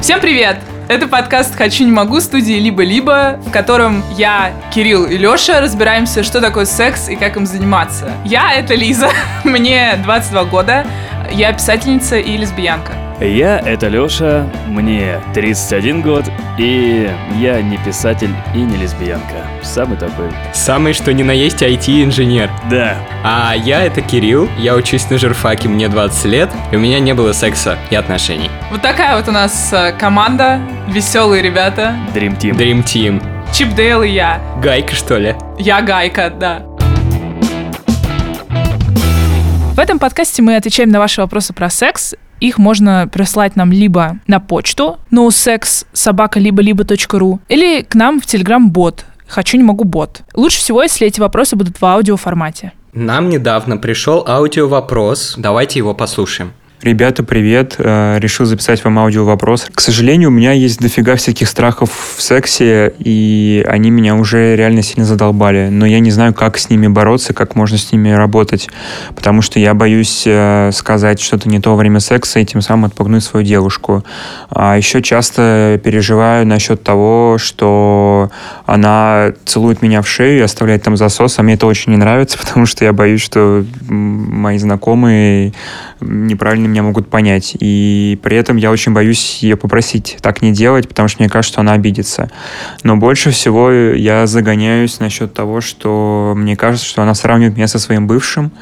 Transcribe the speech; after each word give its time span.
Всем 0.00 0.20
привет! 0.20 0.58
Это 0.86 1.08
подкаст 1.08 1.56
«Хочу, 1.56 1.84
не 1.84 1.90
могу» 1.90 2.20
студии 2.20 2.52
«Либо-либо», 2.52 3.40
в 3.44 3.50
котором 3.50 4.04
я, 4.16 4.52
Кирилл 4.72 5.06
и 5.06 5.18
Лёша 5.18 5.60
разбираемся, 5.60 6.22
что 6.22 6.40
такое 6.40 6.64
секс 6.64 7.08
и 7.08 7.16
как 7.16 7.36
им 7.36 7.44
заниматься. 7.44 8.12
Я— 8.24 8.54
это 8.54 8.76
Лиза, 8.76 9.10
мне 9.42 9.98
22 10.04 10.44
года, 10.44 10.86
я 11.32 11.52
писательница 11.52 12.16
и 12.16 12.36
лесбиянка. 12.36 12.97
Я— 13.20 13.58
это 13.66 13.88
Лёша, 13.88 14.48
мне 14.68 15.20
31 15.34 16.02
год, 16.02 16.24
и 16.56 17.10
я 17.36 17.60
не 17.60 17.76
писатель 17.78 18.32
и 18.54 18.58
не 18.58 18.76
лесбиянка. 18.76 19.44
Самый 19.62 19.98
такой. 19.98 20.30
Самый 20.52 20.92
что 20.92 21.12
ни 21.12 21.24
на 21.24 21.32
есть 21.32 21.60
IT-инженер. 21.60 22.48
Да. 22.70 22.96
А 23.24 23.54
я 23.56 23.82
это 23.82 24.02
Кирилл, 24.02 24.48
я 24.56 24.76
учусь 24.76 25.10
на 25.10 25.18
журфаке, 25.18 25.68
мне 25.68 25.88
20 25.88 26.24
лет, 26.26 26.50
и 26.70 26.76
у 26.76 26.78
меня 26.78 27.00
не 27.00 27.12
было 27.12 27.32
секса 27.32 27.76
и 27.90 27.96
отношений. 27.96 28.50
Вот 28.70 28.82
такая 28.82 29.16
вот 29.16 29.28
у 29.28 29.32
нас 29.32 29.72
э, 29.72 29.92
команда, 29.98 30.60
веселые 30.88 31.42
ребята. 31.42 31.96
Dream 32.14 32.38
Team. 32.38 32.56
Dream 32.56 32.84
Team. 32.84 33.22
Чип 33.52 33.74
Дейл 33.74 34.02
и 34.02 34.10
я. 34.10 34.40
Гайка, 34.62 34.94
что 34.94 35.16
ли? 35.16 35.34
Я 35.58 35.82
Гайка, 35.82 36.30
да. 36.30 36.62
В 39.74 39.80
этом 39.80 39.98
подкасте 39.98 40.42
мы 40.42 40.54
отвечаем 40.54 40.90
на 40.90 41.00
ваши 41.00 41.20
вопросы 41.20 41.52
про 41.52 41.68
секс. 41.68 42.14
Их 42.40 42.58
можно 42.58 43.08
прислать 43.10 43.56
нам 43.56 43.72
либо 43.72 44.18
на 44.26 44.40
почту 44.40 44.98
nosex 45.10 45.86
собака 45.92 46.38
либо 46.38 46.62
либо 46.62 46.84
ру 47.12 47.40
или 47.48 47.82
к 47.82 47.94
нам 47.94 48.20
в 48.20 48.26
телеграм-бот 48.26 49.04
«Хочу, 49.26 49.58
не 49.58 49.62
могу, 49.62 49.84
бот». 49.84 50.22
Лучше 50.34 50.58
всего, 50.58 50.82
если 50.82 51.06
эти 51.06 51.20
вопросы 51.20 51.54
будут 51.54 51.80
в 51.80 51.84
аудиоформате. 51.84 52.72
Нам 52.94 53.28
недавно 53.28 53.76
пришел 53.76 54.24
аудио-вопрос, 54.26 55.34
давайте 55.36 55.78
его 55.78 55.94
послушаем. 55.94 56.52
Ребята, 56.80 57.24
привет. 57.24 57.74
Э, 57.78 58.18
решил 58.20 58.46
записать 58.46 58.84
вам 58.84 59.00
аудио 59.00 59.24
вопрос. 59.24 59.66
К 59.74 59.80
сожалению, 59.80 60.28
у 60.28 60.32
меня 60.32 60.52
есть 60.52 60.78
дофига 60.78 61.16
всяких 61.16 61.48
страхов 61.48 61.90
в 62.16 62.22
сексе, 62.22 62.94
и 63.00 63.66
они 63.68 63.90
меня 63.90 64.14
уже 64.14 64.54
реально 64.54 64.82
сильно 64.82 65.04
задолбали. 65.04 65.70
Но 65.72 65.86
я 65.86 65.98
не 65.98 66.12
знаю, 66.12 66.34
как 66.34 66.56
с 66.56 66.70
ними 66.70 66.86
бороться, 66.86 67.34
как 67.34 67.56
можно 67.56 67.78
с 67.78 67.90
ними 67.90 68.10
работать. 68.10 68.68
Потому 69.16 69.42
что 69.42 69.58
я 69.58 69.74
боюсь 69.74 70.22
э, 70.24 70.70
сказать 70.72 71.20
что-то 71.20 71.48
не 71.48 71.58
то 71.58 71.70
во 71.70 71.76
время 71.76 71.98
секса 71.98 72.38
и 72.38 72.44
тем 72.44 72.60
самым 72.60 72.84
отпугнуть 72.84 73.24
свою 73.24 73.44
девушку. 73.44 74.04
А 74.48 74.76
еще 74.76 75.02
часто 75.02 75.80
переживаю 75.82 76.46
насчет 76.46 76.84
того, 76.84 77.38
что 77.38 78.30
она 78.66 79.32
целует 79.44 79.82
меня 79.82 80.00
в 80.00 80.08
шею 80.08 80.38
и 80.38 80.42
оставляет 80.42 80.84
там 80.84 80.96
засос, 80.96 81.40
а 81.40 81.42
мне 81.42 81.54
это 81.54 81.66
очень 81.66 81.90
не 81.90 81.98
нравится, 81.98 82.38
потому 82.44 82.66
что 82.66 82.84
я 82.84 82.92
боюсь, 82.92 83.20
что 83.20 83.64
мои 83.88 84.58
знакомые 84.58 85.54
неправильно 86.00 86.67
меня 86.68 86.82
могут 86.82 87.08
понять. 87.08 87.56
И 87.58 88.18
при 88.22 88.36
этом 88.36 88.56
я 88.56 88.70
очень 88.70 88.92
боюсь 88.92 89.38
ее 89.42 89.56
попросить 89.56 90.18
так 90.20 90.42
не 90.42 90.52
делать, 90.52 90.88
потому 90.88 91.08
что 91.08 91.22
мне 91.22 91.28
кажется, 91.28 91.52
что 91.54 91.60
она 91.60 91.72
обидится. 91.72 92.30
Но 92.82 92.96
больше 92.96 93.30
всего 93.30 93.70
я 93.70 94.26
загоняюсь 94.26 95.00
насчет 95.00 95.34
того, 95.34 95.60
что 95.60 96.34
мне 96.36 96.56
кажется, 96.56 96.86
что 96.86 97.02
она 97.02 97.14
сравнивает 97.14 97.56
меня 97.56 97.68
со 97.68 97.78
своим 97.78 98.06
бывшим, 98.06 98.52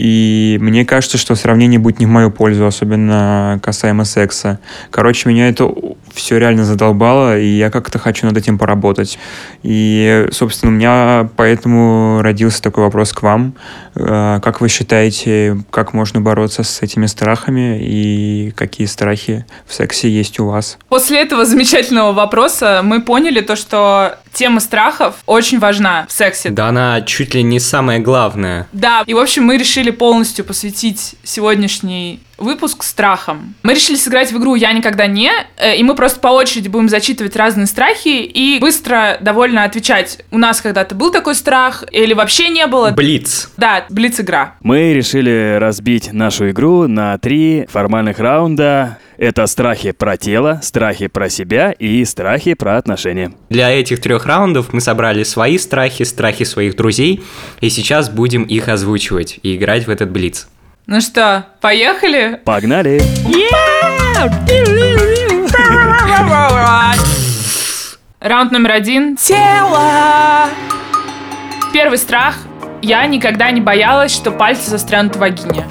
и 0.00 0.56
мне 0.62 0.86
кажется, 0.86 1.18
что 1.18 1.34
сравнение 1.34 1.78
будет 1.78 2.00
не 2.00 2.06
в 2.06 2.08
мою 2.08 2.30
пользу, 2.30 2.64
особенно 2.64 3.60
касаемо 3.62 4.06
секса. 4.06 4.58
Короче, 4.90 5.28
меня 5.28 5.50
это 5.50 5.70
все 6.14 6.38
реально 6.38 6.64
задолбало, 6.64 7.38
и 7.38 7.44
я 7.46 7.68
как-то 7.68 7.98
хочу 7.98 8.26
над 8.26 8.34
этим 8.34 8.56
поработать. 8.56 9.18
И, 9.62 10.26
собственно, 10.32 10.72
у 10.72 10.74
меня 10.74 11.28
поэтому 11.36 12.22
родился 12.22 12.62
такой 12.62 12.84
вопрос 12.84 13.12
к 13.12 13.20
вам. 13.20 13.52
Э, 13.94 14.40
как 14.42 14.62
вы 14.62 14.70
считаете, 14.70 15.58
как 15.70 15.92
можно 15.92 16.22
бороться 16.22 16.62
с 16.62 16.80
этими 16.80 17.04
страхами, 17.04 17.78
и 17.82 18.52
какие 18.56 18.86
страхи 18.86 19.44
в 19.66 19.74
сексе 19.74 20.08
есть 20.08 20.40
у 20.40 20.46
вас? 20.46 20.78
После 20.88 21.20
этого 21.20 21.44
замечательного 21.44 22.12
вопроса 22.12 22.80
мы 22.82 23.02
поняли 23.02 23.42
то, 23.42 23.54
что 23.54 24.16
тема 24.32 24.60
страхов 24.60 25.16
очень 25.26 25.58
важна 25.58 26.06
в 26.08 26.12
сексе. 26.12 26.50
Да, 26.50 26.68
она 26.68 27.02
чуть 27.02 27.34
ли 27.34 27.42
не 27.42 27.60
самое 27.60 27.98
главное. 28.00 28.66
Да, 28.72 29.02
и 29.06 29.14
в 29.14 29.18
общем 29.18 29.44
мы 29.44 29.56
решили 29.58 29.89
полностью 29.92 30.44
посвятить 30.44 31.14
сегодняшний 31.22 32.20
выпуск 32.38 32.82
страхам. 32.82 33.54
Мы 33.62 33.74
решили 33.74 33.96
сыграть 33.96 34.32
в 34.32 34.38
игру 34.38 34.54
«Я 34.54 34.72
никогда 34.72 35.06
не», 35.06 35.30
э, 35.58 35.76
и 35.76 35.82
мы 35.82 35.94
просто 35.94 36.20
по 36.20 36.28
очереди 36.28 36.68
будем 36.68 36.88
зачитывать 36.88 37.36
разные 37.36 37.66
страхи 37.66 38.22
и 38.22 38.58
быстро 38.60 39.18
довольно 39.20 39.64
отвечать. 39.64 40.24
У 40.30 40.38
нас 40.38 40.60
когда-то 40.60 40.94
был 40.94 41.10
такой 41.10 41.34
страх 41.34 41.84
или 41.92 42.14
вообще 42.14 42.48
не 42.48 42.66
было. 42.66 42.90
Блиц. 42.90 43.50
Да, 43.56 43.84
блиц-игра. 43.90 44.54
Мы 44.62 44.94
решили 44.94 45.56
разбить 45.60 46.12
нашу 46.12 46.50
игру 46.50 46.88
на 46.88 47.18
три 47.18 47.66
формальных 47.70 48.18
раунда. 48.18 48.98
Это 49.20 49.46
страхи 49.46 49.90
про 49.90 50.16
тело, 50.16 50.60
страхи 50.62 51.06
про 51.06 51.28
себя 51.28 51.72
и 51.72 52.02
страхи 52.06 52.54
про 52.54 52.78
отношения. 52.78 53.34
Для 53.50 53.70
этих 53.70 54.00
трех 54.00 54.24
раундов 54.24 54.72
мы 54.72 54.80
собрали 54.80 55.24
свои 55.24 55.58
страхи, 55.58 56.04
страхи 56.04 56.44
своих 56.44 56.74
друзей, 56.74 57.22
и 57.60 57.68
сейчас 57.68 58.08
будем 58.08 58.44
их 58.44 58.68
озвучивать 58.68 59.38
и 59.42 59.56
играть 59.56 59.86
в 59.86 59.90
этот 59.90 60.10
блиц. 60.10 60.48
Ну 60.86 61.02
что, 61.02 61.44
поехали? 61.60 62.40
Погнали! 62.46 63.02
Раунд 68.20 68.52
номер 68.52 68.72
один. 68.72 69.18
Тело! 69.18 70.48
Первый 71.74 71.98
страх. 71.98 72.36
Я 72.80 73.04
никогда 73.04 73.50
не 73.50 73.60
боялась, 73.60 74.14
что 74.14 74.30
пальцы 74.30 74.70
застрянут 74.70 75.16
в 75.16 75.18
вагине. 75.18 75.66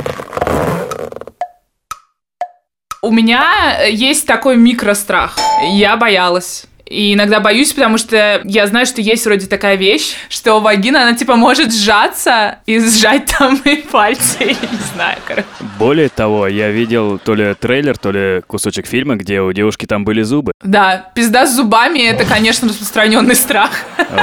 У 3.01 3.11
меня 3.11 3.85
есть 3.85 4.27
такой 4.27 4.57
микрострах. 4.57 5.37
Я 5.71 5.95
боялась. 5.95 6.65
И 6.85 7.13
иногда 7.13 7.39
боюсь, 7.39 7.71
потому 7.71 7.99
что 7.99 8.41
я 8.43 8.65
знаю, 8.65 8.87
что 8.87 8.99
есть 8.99 9.23
вроде 9.25 9.45
такая 9.45 9.75
вещь, 9.75 10.15
что 10.27 10.59
вагина, 10.59 11.03
она 11.03 11.15
типа 11.15 11.35
может 11.35 11.71
сжаться 11.71 12.59
и 12.65 12.79
сжать 12.79 13.31
там 13.37 13.61
и 13.63 13.75
пальцы, 13.75 14.37
я 14.39 14.47
не 14.47 14.93
знаю, 14.93 15.17
короче. 15.25 15.47
Более 15.77 16.09
того, 16.09 16.47
я 16.47 16.71
видел 16.71 17.19
то 17.19 17.35
ли 17.35 17.53
трейлер, 17.53 17.95
то 17.95 18.11
ли 18.11 18.41
кусочек 18.47 18.87
фильма, 18.87 19.17
где 19.17 19.39
у 19.39 19.53
девушки 19.53 19.85
там 19.85 20.03
были 20.03 20.23
зубы. 20.23 20.51
Да, 20.63 21.11
пизда 21.13 21.45
с 21.45 21.55
зубами, 21.55 21.99
это, 21.99 22.25
конечно, 22.25 22.67
распространенный 22.67 23.35
страх. 23.35 23.69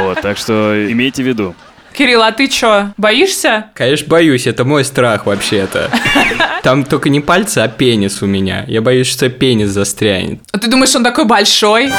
Вот, 0.00 0.20
так 0.20 0.36
что 0.36 0.74
имейте 0.90 1.22
в 1.22 1.26
виду. 1.26 1.54
Кирилл, 1.96 2.22
а 2.22 2.30
ты 2.30 2.46
чё, 2.48 2.92
боишься? 2.98 3.70
Конечно, 3.72 4.06
боюсь, 4.08 4.46
это 4.46 4.66
мой 4.66 4.84
страх 4.84 5.24
вообще-то. 5.24 5.90
Там 6.62 6.84
только 6.84 7.08
не 7.08 7.20
пальцы, 7.20 7.60
а 7.60 7.68
пенис 7.68 8.20
у 8.20 8.26
меня. 8.26 8.64
Я 8.68 8.82
боюсь, 8.82 9.06
что 9.06 9.30
пенис 9.30 9.70
застрянет. 9.70 10.40
А 10.52 10.58
ты 10.58 10.68
думаешь, 10.68 10.94
он 10.94 11.02
такой 11.02 11.24
большой? 11.24 11.90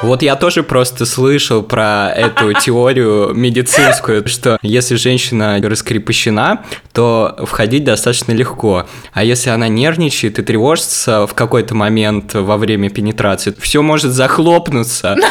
Вот 0.00 0.22
я 0.22 0.36
тоже 0.36 0.62
просто 0.62 1.04
слышал 1.06 1.62
про 1.62 2.10
эту 2.14 2.52
теорию 2.52 3.32
медицинскую, 3.34 4.26
что 4.28 4.58
если 4.62 4.94
женщина 4.94 5.58
раскрепощена, 5.60 6.64
то 6.92 7.36
входить 7.44 7.82
достаточно 7.82 8.32
легко. 8.32 8.86
А 9.12 9.24
если 9.24 9.50
она 9.50 9.66
нервничает 9.66 10.38
и 10.38 10.42
тревожится 10.42 11.26
в 11.26 11.34
какой-то 11.34 11.74
момент 11.74 12.34
во 12.34 12.56
время 12.56 12.90
пенетрации, 12.90 13.54
все 13.58 13.82
может 13.82 14.12
захлопнуться. 14.12 15.16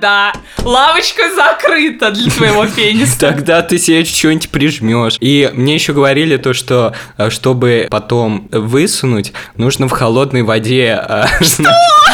Да, 0.00 0.32
лавочка 0.62 1.22
закрыта 1.34 2.12
для 2.12 2.30
твоего 2.30 2.66
пениса. 2.76 3.18
Тогда 3.18 3.62
ты 3.62 3.78
себе 3.78 4.04
что-нибудь 4.04 4.48
прижмешь. 4.50 5.16
И 5.18 5.50
мне 5.52 5.74
еще 5.74 5.92
говорили 5.92 6.36
то, 6.36 6.52
что 6.52 6.94
э, 7.16 7.30
чтобы 7.30 7.88
потом 7.90 8.46
высунуть, 8.52 9.32
нужно 9.56 9.88
в 9.88 9.90
холодной 9.90 10.42
воде 10.42 11.02
э, 11.02 11.24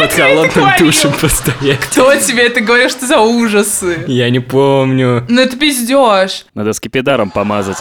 под 0.00 0.12
холодным 0.12 0.64
душем 0.78 1.12
постоять. 1.20 1.80
Кто 1.80 2.14
тебе 2.16 2.46
это 2.46 2.60
говорил, 2.60 2.88
что 2.88 3.06
за 3.06 3.20
ужасы? 3.20 4.04
Я 4.06 4.30
не 4.30 4.40
помню. 4.40 5.26
Ну 5.28 5.40
это 5.40 5.56
пиздеж. 5.56 6.46
Надо 6.54 6.72
скипидаром 6.72 7.30
помазать 7.30 7.78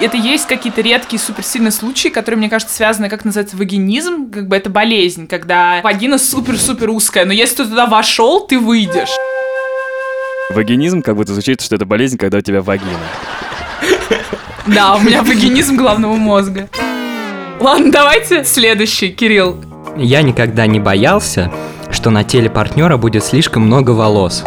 это 0.00 0.16
есть 0.16 0.46
какие-то 0.46 0.80
редкие 0.80 1.20
суперсильные 1.20 1.72
случаи, 1.72 2.08
которые, 2.08 2.38
мне 2.38 2.48
кажется, 2.48 2.74
связаны, 2.74 3.10
как 3.10 3.26
называется, 3.26 3.58
вагинизм, 3.58 4.30
как 4.30 4.48
бы 4.48 4.56
это 4.56 4.70
болезнь, 4.70 5.26
когда 5.26 5.82
вагина 5.82 6.16
супер-супер 6.16 6.88
узкая, 6.88 7.26
но 7.26 7.34
если 7.34 7.56
ты 7.56 7.64
туда 7.66 7.84
вошел, 7.84 8.46
ты 8.46 8.58
выйдешь. 8.58 9.10
Вагинизм 10.48 11.02
как 11.02 11.16
будто 11.16 11.34
звучит, 11.34 11.60
что 11.60 11.76
это 11.76 11.84
болезнь, 11.84 12.16
когда 12.16 12.38
у 12.38 12.40
тебя 12.40 12.62
вагина. 12.62 12.88
Да, 14.66 14.96
у 14.96 15.00
меня 15.00 15.22
вагинизм 15.22 15.76
головного 15.76 16.16
мозга. 16.16 16.70
Ладно, 17.60 17.92
давайте 17.92 18.44
следующий, 18.44 19.10
Кирилл. 19.10 19.69
Я 19.96 20.22
никогда 20.22 20.66
не 20.66 20.80
боялся, 20.80 21.52
что 21.90 22.10
на 22.10 22.24
теле 22.24 22.48
партнера 22.50 22.96
будет 22.96 23.24
слишком 23.24 23.62
много 23.62 23.90
волос. 23.90 24.44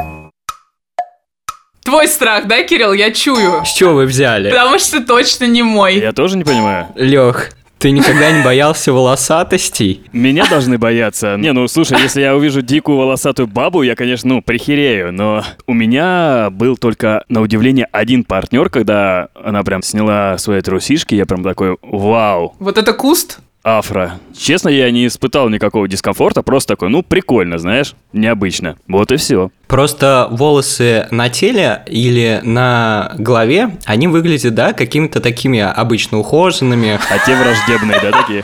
Твой 1.84 2.08
страх, 2.08 2.48
да, 2.48 2.64
Кирилл? 2.64 2.94
Я 2.94 3.12
чую. 3.12 3.64
С 3.66 3.74
чего 3.74 3.94
вы 3.94 4.06
взяли? 4.06 4.50
Потому 4.50 4.80
что 4.80 5.04
точно 5.06 5.46
не 5.46 5.62
мой. 5.64 6.00
Я 6.00 6.14
тоже 6.14 6.38
не 6.38 6.44
понимаю. 6.46 6.88
Лех, 6.96 7.52
Ты 7.78 7.92
никогда 7.92 8.32
не 8.32 8.42
боялся 8.42 8.94
волосатостей? 8.94 10.04
Меня 10.14 10.46
должны 10.50 10.78
бояться. 10.78 11.36
Не, 11.38 11.52
ну 11.52 11.68
слушай, 11.68 12.02
если 12.02 12.22
я 12.22 12.34
увижу 12.38 12.62
дикую 12.62 12.98
волосатую 12.98 13.48
бабу, 13.48 13.84
я, 13.84 13.96
конечно, 13.96 14.36
ну, 14.36 14.42
прихерею. 14.42 15.12
Но 15.12 15.44
у 15.68 15.74
меня 15.74 16.48
был 16.50 16.78
только, 16.78 17.26
на 17.28 17.42
удивление, 17.42 17.88
один 17.92 18.24
партнер, 18.24 18.70
когда 18.70 19.28
она 19.36 19.62
прям 19.64 19.82
сняла 19.82 20.38
свои 20.38 20.62
трусишки, 20.62 21.16
я 21.16 21.26
прям 21.26 21.44
такой, 21.44 21.78
вау, 21.82 22.56
Вот 22.60 22.78
это 22.78 22.94
куст? 22.94 23.40
Афро. 23.64 24.20
Честно, 24.38 24.70
я 24.70 24.92
не 24.92 25.08
испытал 25.08 25.50
никакого 25.50 25.88
дискомфорта, 25.88 26.44
просто 26.44 26.74
такой, 26.74 26.90
ну, 26.90 27.02
прикольно, 27.02 27.58
знаешь, 27.58 27.96
необычно. 28.12 28.78
Вот 28.88 29.12
и 29.12 29.18
все. 29.18 29.52
Просто 29.68 30.28
волосы 30.32 31.08
на 31.12 31.30
теле 31.30 31.84
или 31.88 32.42
на 32.44 33.14
голове, 33.18 33.78
они 33.86 34.08
выглядят, 34.08 34.54
да, 34.54 34.74
какими-то 34.74 35.22
такими 35.22 35.60
обычно 35.60 36.20
ухоженными, 36.20 37.00
А 37.10 37.26
те 37.26 37.36
враждебные, 37.36 38.00
да, 38.02 38.12
такие? 38.12 38.44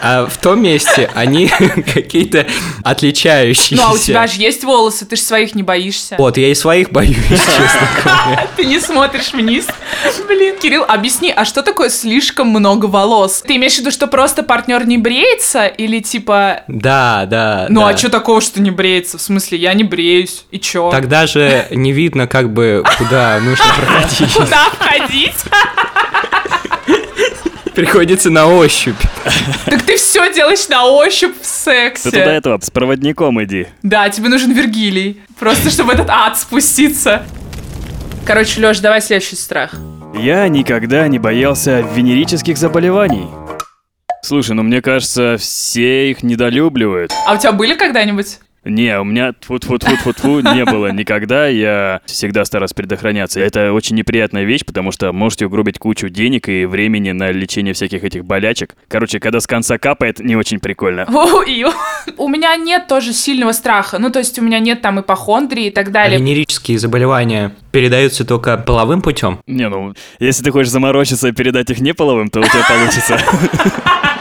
А 0.00 0.26
в 0.26 0.36
том 0.38 0.62
месте 0.62 1.10
они 1.14 1.48
какие-то 1.94 2.46
отличающиеся. 2.82 3.76
Ну, 3.76 3.90
а 3.90 3.92
у 3.92 3.98
тебя 3.98 4.26
же 4.26 4.40
есть 4.40 4.64
волосы, 4.64 5.04
ты 5.04 5.16
же 5.16 5.22
своих 5.22 5.54
не 5.54 5.62
боишься. 5.62 6.16
Вот, 6.18 6.36
я 6.36 6.50
и 6.50 6.54
своих 6.54 6.90
боюсь, 6.90 7.16
честно 7.28 7.88
говоря. 8.02 8.48
Ты 8.56 8.64
не 8.64 8.80
смотришь 8.80 9.32
вниз. 9.32 9.66
Блин, 10.26 10.56
Кирилл, 10.58 10.84
объясни, 10.86 11.32
а 11.34 11.44
что 11.44 11.62
такое 11.62 11.90
слишком 11.90 12.48
много 12.48 12.86
волос? 12.86 13.42
Ты 13.46 13.56
имеешь 13.56 13.74
в 13.74 13.78
виду, 13.78 13.90
что 13.90 14.06
просто 14.06 14.42
партнер 14.42 14.86
не 14.86 14.98
бреется 14.98 15.66
или 15.66 16.00
типа... 16.00 16.62
Да, 16.68 17.26
да. 17.26 17.66
Ну, 17.68 17.80
да. 17.80 17.88
а 17.88 17.96
что 17.96 18.08
такого, 18.08 18.40
что 18.40 18.60
не 18.60 18.70
бреется? 18.70 19.18
В 19.18 19.22
смысле, 19.22 19.58
я 19.58 19.74
не 19.74 19.84
бреюсь. 19.84 20.44
И 20.50 20.58
чё? 20.58 20.90
Тогда 20.90 21.26
же 21.26 21.66
не 21.70 21.92
видно, 21.92 22.26
как 22.26 22.52
бы, 22.52 22.82
куда 22.98 23.38
нужно 23.40 23.64
проходить. 23.76 24.34
Куда 24.34 24.70
входить? 24.70 25.36
Приходится 27.80 28.28
на 28.28 28.46
ощупь. 28.46 28.94
Так 29.64 29.82
ты 29.84 29.96
все 29.96 30.30
делаешь 30.34 30.68
на 30.68 30.84
ощупь 30.84 31.34
в 31.34 31.64
Ты 31.64 31.94
туда 32.02 32.10
сексе. 32.10 32.10
этого, 32.10 32.58
с 32.60 32.70
проводником 32.70 33.42
иди. 33.42 33.68
Да, 33.82 34.10
тебе 34.10 34.28
нужен 34.28 34.52
Вергилий. 34.52 35.22
Просто 35.38 35.70
чтобы 35.70 35.92
в 35.92 35.94
этот 35.94 36.10
ад 36.10 36.38
спуститься. 36.38 37.22
Короче, 38.26 38.60
Лёш, 38.60 38.80
давай 38.80 39.00
следующий 39.00 39.36
страх. 39.36 39.76
Я 40.14 40.46
никогда 40.48 41.08
не 41.08 41.18
боялся 41.18 41.80
венерических 41.80 42.58
заболеваний. 42.58 43.28
Слушай, 44.22 44.56
ну 44.56 44.62
мне 44.62 44.82
кажется, 44.82 45.36
все 45.38 46.10
их 46.10 46.22
недолюбливают. 46.22 47.12
А 47.26 47.32
у 47.32 47.38
тебя 47.38 47.52
были 47.52 47.74
когда-нибудь? 47.76 48.40
Не, 48.64 49.00
у 49.00 49.04
меня 49.04 49.32
тфу 49.32 49.58
тфу 49.58 49.78
тфу 49.78 49.96
тфу 49.96 50.12
тфу 50.12 50.40
не 50.54 50.64
было 50.64 50.92
никогда. 50.92 51.46
Я 51.46 52.00
всегда 52.04 52.44
стараюсь 52.44 52.72
предохраняться. 52.72 53.40
Это 53.40 53.72
очень 53.72 53.96
неприятная 53.96 54.44
вещь, 54.44 54.64
потому 54.64 54.92
что 54.92 55.12
можете 55.12 55.46
угробить 55.46 55.78
кучу 55.78 56.08
денег 56.08 56.48
и 56.48 56.66
времени 56.66 57.12
на 57.12 57.30
лечение 57.30 57.72
всяких 57.72 58.04
этих 58.04 58.24
болячек. 58.24 58.76
Короче, 58.88 59.18
когда 59.18 59.40
с 59.40 59.46
конца 59.46 59.78
капает, 59.78 60.20
не 60.20 60.36
очень 60.36 60.60
прикольно. 60.60 61.06
У 62.16 62.28
меня 62.28 62.54
нет 62.56 62.86
тоже 62.86 63.12
сильного 63.12 63.52
страха. 63.52 63.98
Ну, 63.98 64.10
то 64.10 64.18
есть 64.18 64.38
у 64.38 64.42
меня 64.42 64.58
нет 64.58 64.82
там 64.82 65.00
ипохондрии 65.00 65.66
и 65.66 65.70
так 65.70 65.90
далее. 65.90 66.18
венерические 66.18 66.78
заболевания 66.78 67.52
передаются 67.72 68.24
только 68.26 68.58
половым 68.58 69.00
путем? 69.00 69.40
Не, 69.46 69.68
ну, 69.68 69.94
если 70.18 70.42
ты 70.42 70.50
хочешь 70.50 70.70
заморочиться 70.70 71.28
и 71.28 71.32
передать 71.32 71.70
их 71.70 71.80
неполовым, 71.80 72.28
то 72.28 72.40
у 72.40 72.44
тебя 72.44 72.64
получится. 72.68 73.18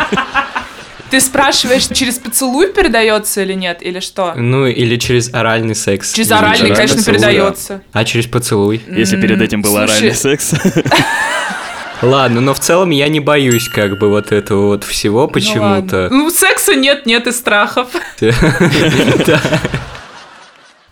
Ты 1.09 1.19
спрашиваешь, 1.21 1.87
через 1.87 2.19
поцелуй 2.19 2.71
передается 2.71 3.41
или 3.41 3.53
нет, 3.53 3.81
или 3.81 3.99
что? 3.99 4.33
Ну, 4.35 4.67
или 4.67 4.95
через 4.97 5.33
оральный 5.33 5.75
секс. 5.75 6.13
Через 6.13 6.31
оральный, 6.31 6.75
конечно, 6.75 7.03
передается. 7.03 7.81
А 7.93 8.05
через 8.05 8.27
поцелуй? 8.27 8.81
Если 8.87 9.19
перед 9.19 9.41
этим 9.41 9.61
был 9.61 9.75
оральный 9.75 10.13
секс. 10.13 10.53
Ладно, 12.01 12.39
но 12.39 12.53
в 12.53 12.59
целом 12.59 12.91
я 12.91 13.09
не 13.09 13.19
боюсь 13.19 13.67
как 13.67 13.97
бы 13.99 14.09
вот 14.09 14.31
этого 14.31 14.67
вот 14.67 14.85
всего 14.85 15.23
Ну 15.23 15.27
почему-то. 15.27 16.07
Ну, 16.09 16.29
секса 16.29 16.73
нет, 16.75 17.05
нет 17.05 17.27
и 17.27 17.33
страхов. 17.33 17.89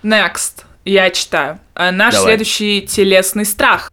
Next. 0.03 0.63
Я 0.83 1.09
читаю. 1.09 1.59
А, 1.75 1.91
Наш 1.91 2.13
Давай. 2.13 2.29
следующий 2.29 2.81
телесный 2.81 3.45
страх. 3.45 3.91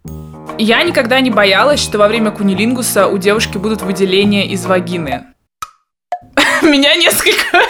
Я 0.57 0.83
никогда 0.83 1.19
не 1.19 1.29
боялась, 1.29 1.81
что 1.81 1.97
во 1.97 2.07
время 2.07 2.31
кунилингуса 2.31 3.07
у 3.07 3.17
девушки 3.17 3.57
будут 3.57 3.81
выделения 3.81 4.47
из 4.47 4.65
вагины. 4.65 5.25
Меня 6.61 6.95
несколько 6.95 7.61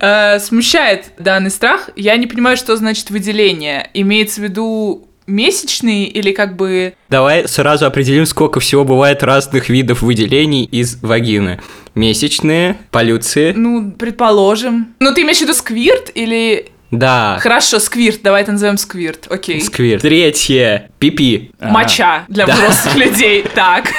э, 0.00 0.38
смущает 0.40 1.06
данный 1.18 1.50
страх. 1.50 1.90
Я 1.96 2.16
не 2.16 2.26
понимаю, 2.26 2.56
что 2.56 2.76
значит 2.76 3.10
выделение. 3.10 3.88
Имеется 3.94 4.40
в 4.40 4.44
виду 4.44 5.08
месячные 5.26 6.06
или 6.06 6.32
как 6.32 6.56
бы... 6.56 6.94
Давай 7.08 7.48
сразу 7.48 7.86
определим, 7.86 8.26
сколько 8.26 8.60
всего 8.60 8.84
бывает 8.84 9.22
разных 9.22 9.68
видов 9.70 10.02
выделений 10.02 10.64
из 10.64 11.00
вагины. 11.02 11.60
Месячные, 11.94 12.76
полюции. 12.90 13.52
Ну, 13.56 13.92
предположим. 13.92 14.94
Ну, 15.00 15.14
ты 15.14 15.22
имеешь 15.22 15.38
в 15.38 15.42
виду 15.42 15.54
сквирт 15.54 16.10
или... 16.14 16.68
Да, 16.90 17.38
Хорошо, 17.40 17.80
сквирт, 17.80 18.20
давай 18.22 18.42
это 18.42 18.52
назовем 18.52 18.76
сквирт, 18.76 19.26
окей. 19.28 19.60
сквирт. 19.60 20.02
Третье, 20.02 20.90
пипи. 21.00 21.50
Моча 21.58 22.24
для 22.28 22.46
Да. 22.46 22.54
взрослых 22.54 22.94
людей, 23.06 23.44
так. 23.54 23.90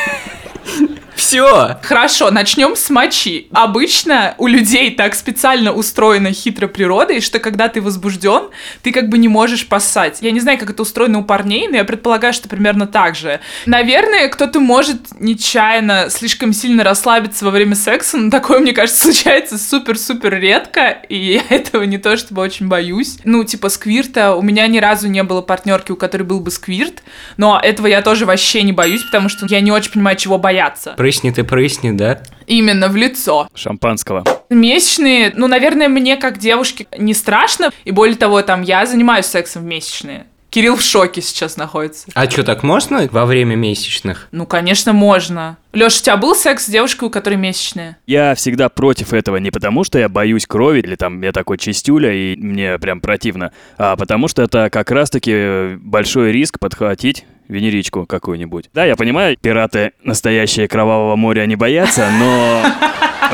Все. 1.16 1.78
Хорошо, 1.82 2.30
начнем 2.32 2.76
с 2.76 2.90
мочи. 2.90 3.48
Обычно 3.52 4.36
у 4.38 4.48
людей 4.48 4.92
так 4.92 5.16
специально 5.16 5.72
устроена 5.72 6.32
хитро 6.32 6.68
природой, 6.68 7.22
что 7.22 7.40
когда 7.40 7.70
ты 7.70 7.82
возбужден, 7.82 8.50
ты 8.84 8.92
как 8.92 9.10
бы 9.10 9.18
не 9.18 9.28
можешь 9.28 9.68
поссать. 9.68 10.20
Я 10.22 10.32
не 10.32 10.40
знаю, 10.40 10.60
как 10.60 10.70
это 10.70 10.82
устроено 10.82 11.20
у 11.20 11.24
парней, 11.24 11.68
но 11.68 11.78
я 11.78 11.86
предполагаю, 11.86 12.34
что 12.34 12.50
примерно 12.50 12.86
так 12.86 13.16
же. 13.16 13.40
Наверное, 13.66 14.28
кто-то 14.28 14.60
может 14.60 15.20
нечаянно 15.20 16.10
слишком 16.10 16.54
сильно 16.54 16.84
расслабиться 16.84 17.46
во 17.46 17.52
время 17.52 17.76
секса, 17.76 18.18
но 18.18 18.30
такое, 18.30 18.60
мне 18.60 18.74
кажется, 18.74 19.04
случается 19.04 19.58
супер-супер 19.58 20.34
редко, 20.36 20.90
и 21.10 21.16
я 21.16 21.44
этого 21.50 21.84
не 21.84 21.98
то 21.98 22.18
чтобы 22.18 22.42
очень 22.42 22.68
боюсь. 22.68 23.18
Ну, 23.24 23.44
типа 23.44 23.70
сквирта, 23.70 24.36
у 24.36 24.42
меня 24.42 24.68
ни 24.68 24.80
разу 24.80 25.08
не 25.08 25.24
было 25.24 25.42
партнерки, 25.42 25.92
у 25.92 25.96
которой 25.96 26.24
был 26.24 26.40
бы 26.40 26.52
сквирт, 26.52 27.04
но 27.38 27.60
этого 27.62 27.88
я 27.88 28.02
тоже 28.02 28.26
вообще 28.26 28.64
не 28.64 28.74
боюсь, 28.74 29.04
потому 29.04 29.30
что 29.30 29.46
я 29.48 29.62
не 29.62 29.72
очень 29.72 29.92
понимаю, 29.92 30.18
чего 30.18 30.38
бояться. 30.38 30.94
Прысни 31.06 31.30
ты 31.30 31.44
прысни, 31.44 31.92
да? 31.92 32.24
Именно 32.48 32.90
в 32.90 32.96
лицо. 32.96 33.48
Шампанского. 33.54 34.24
Месячные, 34.50 35.32
ну, 35.36 35.46
наверное, 35.46 35.88
мне 35.88 36.18
как 36.18 36.40
девушке 36.40 36.88
не 36.98 37.14
страшно. 37.14 37.70
И 37.84 37.92
более 37.92 38.16
того, 38.16 38.42
там, 38.42 38.64
я 38.64 38.88
занимаюсь 38.88 39.28
сексом 39.28 39.62
в 39.62 39.66
месячные. 39.66 40.26
Кирилл 40.50 40.78
в 40.78 40.82
шоке 40.82 41.22
сейчас 41.22 41.58
находится. 41.58 42.08
А 42.16 42.28
что, 42.28 42.44
так 42.44 42.64
можно 42.64 43.08
во 43.12 43.28
время 43.28 43.56
месячных? 43.56 44.30
Ну, 44.32 44.48
конечно, 44.48 44.94
можно. 44.94 45.58
Леша, 45.74 46.00
у 46.00 46.04
тебя 46.06 46.18
был 46.18 46.34
секс 46.34 46.66
с 46.66 46.70
девушкой, 46.70 47.04
у 47.04 47.10
которой 47.12 47.36
месячные? 47.36 47.98
Я 48.08 48.34
всегда 48.34 48.70
против 48.70 49.14
этого 49.14 49.38
не 49.38 49.52
потому, 49.52 49.84
что 49.84 50.00
я 50.00 50.10
боюсь 50.10 50.48
крови 50.48 50.80
или 50.80 50.96
там 50.96 51.22
я 51.22 51.34
такой 51.34 51.60
чистюля 51.60 52.14
и 52.14 52.36
мне 52.36 52.80
прям 52.80 53.00
противно, 53.00 53.52
а 53.78 53.96
потому 53.96 54.28
что 54.28 54.42
это 54.42 54.72
как 54.72 54.90
раз-таки 54.90 55.76
большой 55.76 56.32
риск 56.32 56.58
подхватить 56.58 57.26
венеричку 57.48 58.06
какую-нибудь. 58.06 58.70
Да, 58.74 58.86
я 58.86 58.96
понимаю, 58.96 59.38
пираты 59.40 59.92
настоящие 60.04 60.68
кровавого 60.68 61.16
моря 61.16 61.46
не 61.46 61.56
боятся, 61.56 62.10
но 62.20 62.64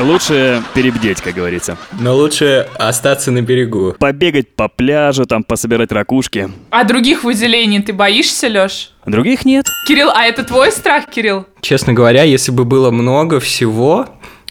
лучше 0.04 0.62
перебдеть, 0.74 1.20
как 1.20 1.34
говорится. 1.34 1.76
Но 1.98 2.14
лучше 2.14 2.68
остаться 2.76 3.30
на 3.30 3.42
берегу. 3.42 3.94
Побегать 3.98 4.54
по 4.54 4.68
пляжу, 4.68 5.26
там 5.26 5.42
пособирать 5.44 5.92
ракушки. 5.92 6.50
А 6.70 6.84
других 6.84 7.24
выделений 7.24 7.82
ты 7.82 7.92
боишься, 7.92 8.48
Леш? 8.48 8.92
Других 9.06 9.44
нет. 9.44 9.66
Кирилл, 9.86 10.10
а 10.14 10.24
это 10.24 10.44
твой 10.44 10.70
страх, 10.72 11.06
Кирилл? 11.06 11.46
Честно 11.60 11.92
говоря, 11.92 12.22
если 12.22 12.52
бы 12.52 12.64
было 12.64 12.90
много 12.90 13.40
всего, 13.40 14.06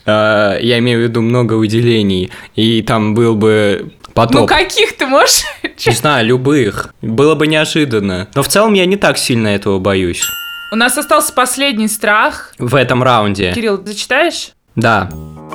э, 0.05 0.57
я 0.61 0.79
имею 0.79 0.99
в 0.99 1.03
виду 1.03 1.21
много 1.21 1.53
выделений, 1.53 2.31
и 2.55 2.81
там 2.81 3.13
был 3.13 3.35
бы 3.35 3.93
потоп. 4.13 4.41
Ну, 4.41 4.47
каких 4.47 4.97
ты 4.97 5.05
можешь? 5.05 5.43
Не 5.85 5.93
знаю, 5.93 6.25
любых. 6.25 6.93
Было 7.01 7.35
бы 7.35 7.47
неожиданно. 7.47 8.27
Но 8.35 8.43
в 8.43 8.47
целом 8.47 8.73
я 8.73 8.85
не 8.85 8.97
так 8.97 9.17
сильно 9.17 9.47
этого 9.47 9.79
боюсь. 9.79 10.23
У 10.71 10.75
нас 10.75 10.97
остался 10.97 11.33
последний 11.33 11.87
страх. 11.87 12.53
В 12.57 12.75
этом 12.75 13.03
раунде. 13.03 13.51
Кирилл, 13.53 13.81
зачитаешь? 13.83 14.51
Да. 14.75 15.09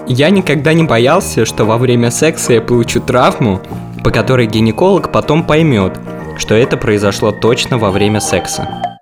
Я 0.06 0.30
никогда 0.30 0.74
не 0.74 0.84
боялся, 0.84 1.46
что 1.46 1.64
во 1.64 1.78
время 1.78 2.10
секса 2.10 2.52
я 2.52 2.60
получу 2.60 3.00
травму, 3.00 3.62
по 4.04 4.10
которой 4.10 4.46
гинеколог 4.46 5.10
потом 5.10 5.44
поймет, 5.44 5.98
что 6.38 6.54
это 6.54 6.76
произошло 6.76 7.32
точно 7.32 7.78
во 7.78 7.90
время 7.90 8.20
секса. 8.20 8.95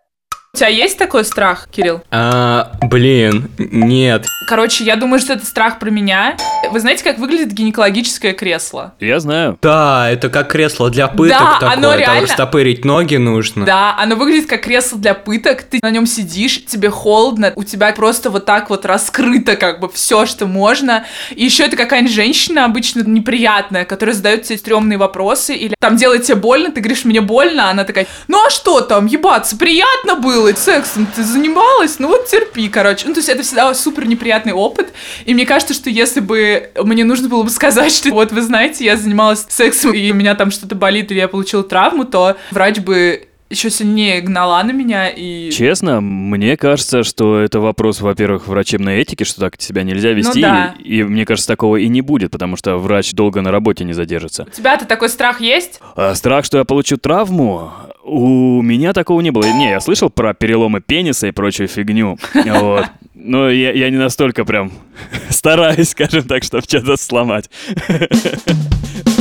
У 0.54 0.56
тебя 0.56 0.68
есть 0.68 0.96
такой 0.98 1.24
страх, 1.24 1.66
Кирилл? 1.68 2.02
А, 2.12 2.70
блин, 2.80 3.50
нет. 3.58 4.24
Короче, 4.46 4.84
я 4.84 4.94
думаю, 4.94 5.18
что 5.18 5.32
это 5.32 5.44
страх 5.44 5.80
про 5.80 5.90
меня. 5.90 6.36
Вы 6.70 6.78
знаете, 6.78 7.02
как 7.02 7.18
выглядит 7.18 7.52
гинекологическое 7.52 8.34
кресло? 8.34 8.94
Я 9.00 9.18
знаю. 9.18 9.58
Да, 9.60 10.08
это 10.08 10.28
как 10.28 10.52
кресло 10.52 10.90
для 10.90 11.08
пыток 11.08 11.40
Да, 11.40 11.52
такое, 11.54 11.72
оно 11.72 11.90
там 11.90 11.98
реально- 11.98 12.22
растопырить 12.28 12.84
ноги 12.84 13.16
нужно. 13.16 13.66
Да, 13.66 13.96
оно 13.98 14.14
выглядит 14.14 14.48
как 14.48 14.60
кресло 14.62 14.96
для 14.96 15.14
пыток. 15.14 15.62
Ты 15.64 15.80
на 15.82 15.90
нем 15.90 16.06
сидишь, 16.06 16.64
тебе 16.66 16.88
холодно, 16.88 17.52
у 17.56 17.64
тебя 17.64 17.92
просто 17.92 18.30
вот 18.30 18.44
так 18.44 18.70
вот 18.70 18.86
раскрыто 18.86 19.56
как 19.56 19.80
бы 19.80 19.88
все, 19.88 20.24
что 20.24 20.46
можно. 20.46 21.04
И 21.34 21.44
еще 21.44 21.64
это 21.64 21.76
какая-нибудь 21.76 22.14
женщина 22.14 22.64
обычно 22.64 23.02
неприятная, 23.02 23.84
которая 23.84 24.14
задает 24.14 24.44
тебе 24.44 24.58
стрёмные 24.58 24.98
вопросы 24.98 25.56
или 25.56 25.74
там 25.80 25.96
делает 25.96 26.22
тебе 26.22 26.36
больно, 26.36 26.70
ты 26.70 26.80
говоришь, 26.80 27.04
мне 27.04 27.20
больно, 27.20 27.68
а 27.68 27.70
она 27.72 27.82
такая, 27.82 28.06
ну 28.28 28.46
а 28.46 28.50
что 28.50 28.82
там, 28.82 29.06
ебаться, 29.06 29.56
приятно 29.56 30.14
было? 30.14 30.43
Делать 30.44 30.58
сексом? 30.58 31.06
Ты 31.06 31.24
занималась? 31.24 31.98
Ну 31.98 32.08
вот 32.08 32.26
терпи, 32.26 32.68
короче. 32.68 33.06
Ну, 33.08 33.14
то 33.14 33.20
есть 33.20 33.30
это 33.30 33.42
всегда 33.42 33.72
супер 33.72 34.06
неприятный 34.06 34.52
опыт. 34.52 34.92
И 35.24 35.32
мне 35.32 35.46
кажется, 35.46 35.72
что 35.72 35.88
если 35.88 36.20
бы 36.20 36.70
мне 36.82 37.04
нужно 37.04 37.28
было 37.28 37.42
бы 37.42 37.50
сказать, 37.50 37.92
что 37.92 38.10
вот 38.10 38.30
вы 38.30 38.42
знаете, 38.42 38.84
я 38.84 38.96
занималась 38.96 39.46
сексом, 39.48 39.94
и 39.94 40.10
у 40.10 40.14
меня 40.14 40.34
там 40.34 40.50
что-то 40.50 40.74
болит, 40.74 41.10
или 41.10 41.18
я 41.18 41.28
получила 41.28 41.62
травму, 41.62 42.04
то 42.04 42.36
врач 42.50 42.78
бы 42.80 43.28
еще 43.54 43.70
сильнее 43.70 44.20
гнала 44.20 44.62
на 44.62 44.72
меня 44.72 45.08
и... 45.08 45.50
Честно, 45.50 46.00
мне 46.00 46.56
кажется, 46.56 47.02
что 47.02 47.38
это 47.38 47.60
вопрос, 47.60 48.00
во-первых, 48.00 48.48
врачебной 48.48 49.00
этики, 49.00 49.24
что 49.24 49.40
так 49.40 49.60
себя 49.60 49.82
нельзя 49.82 50.10
вести. 50.10 50.40
Ну 50.40 50.42
да. 50.42 50.74
И, 50.78 50.98
и 50.98 51.02
мне 51.02 51.24
кажется, 51.24 51.48
такого 51.48 51.76
и 51.76 51.88
не 51.88 52.00
будет, 52.00 52.30
потому 52.30 52.56
что 52.56 52.76
врач 52.78 53.12
долго 53.12 53.40
на 53.40 53.50
работе 53.50 53.84
не 53.84 53.92
задержится. 53.92 54.46
У 54.48 54.50
тебя-то 54.50 54.84
такой 54.86 55.08
страх 55.08 55.40
есть? 55.40 55.80
А 55.96 56.14
страх, 56.14 56.44
что 56.44 56.58
я 56.58 56.64
получу 56.64 56.96
травму? 56.96 57.72
У 58.02 58.60
меня 58.60 58.92
такого 58.92 59.20
не 59.20 59.30
было. 59.30 59.44
Не, 59.44 59.70
я 59.70 59.80
слышал 59.80 60.10
про 60.10 60.34
переломы 60.34 60.80
пениса 60.80 61.26
и 61.26 61.30
прочую 61.30 61.68
фигню. 61.68 62.18
Вот. 62.44 62.86
Но 63.14 63.48
я, 63.48 63.72
я 63.72 63.90
не 63.90 63.96
настолько 63.96 64.44
прям 64.44 64.70
стараюсь, 65.28 65.90
скажем 65.90 66.24
так, 66.24 66.42
чтобы 66.42 66.64
что-то 66.64 66.96
сломать. 66.96 67.50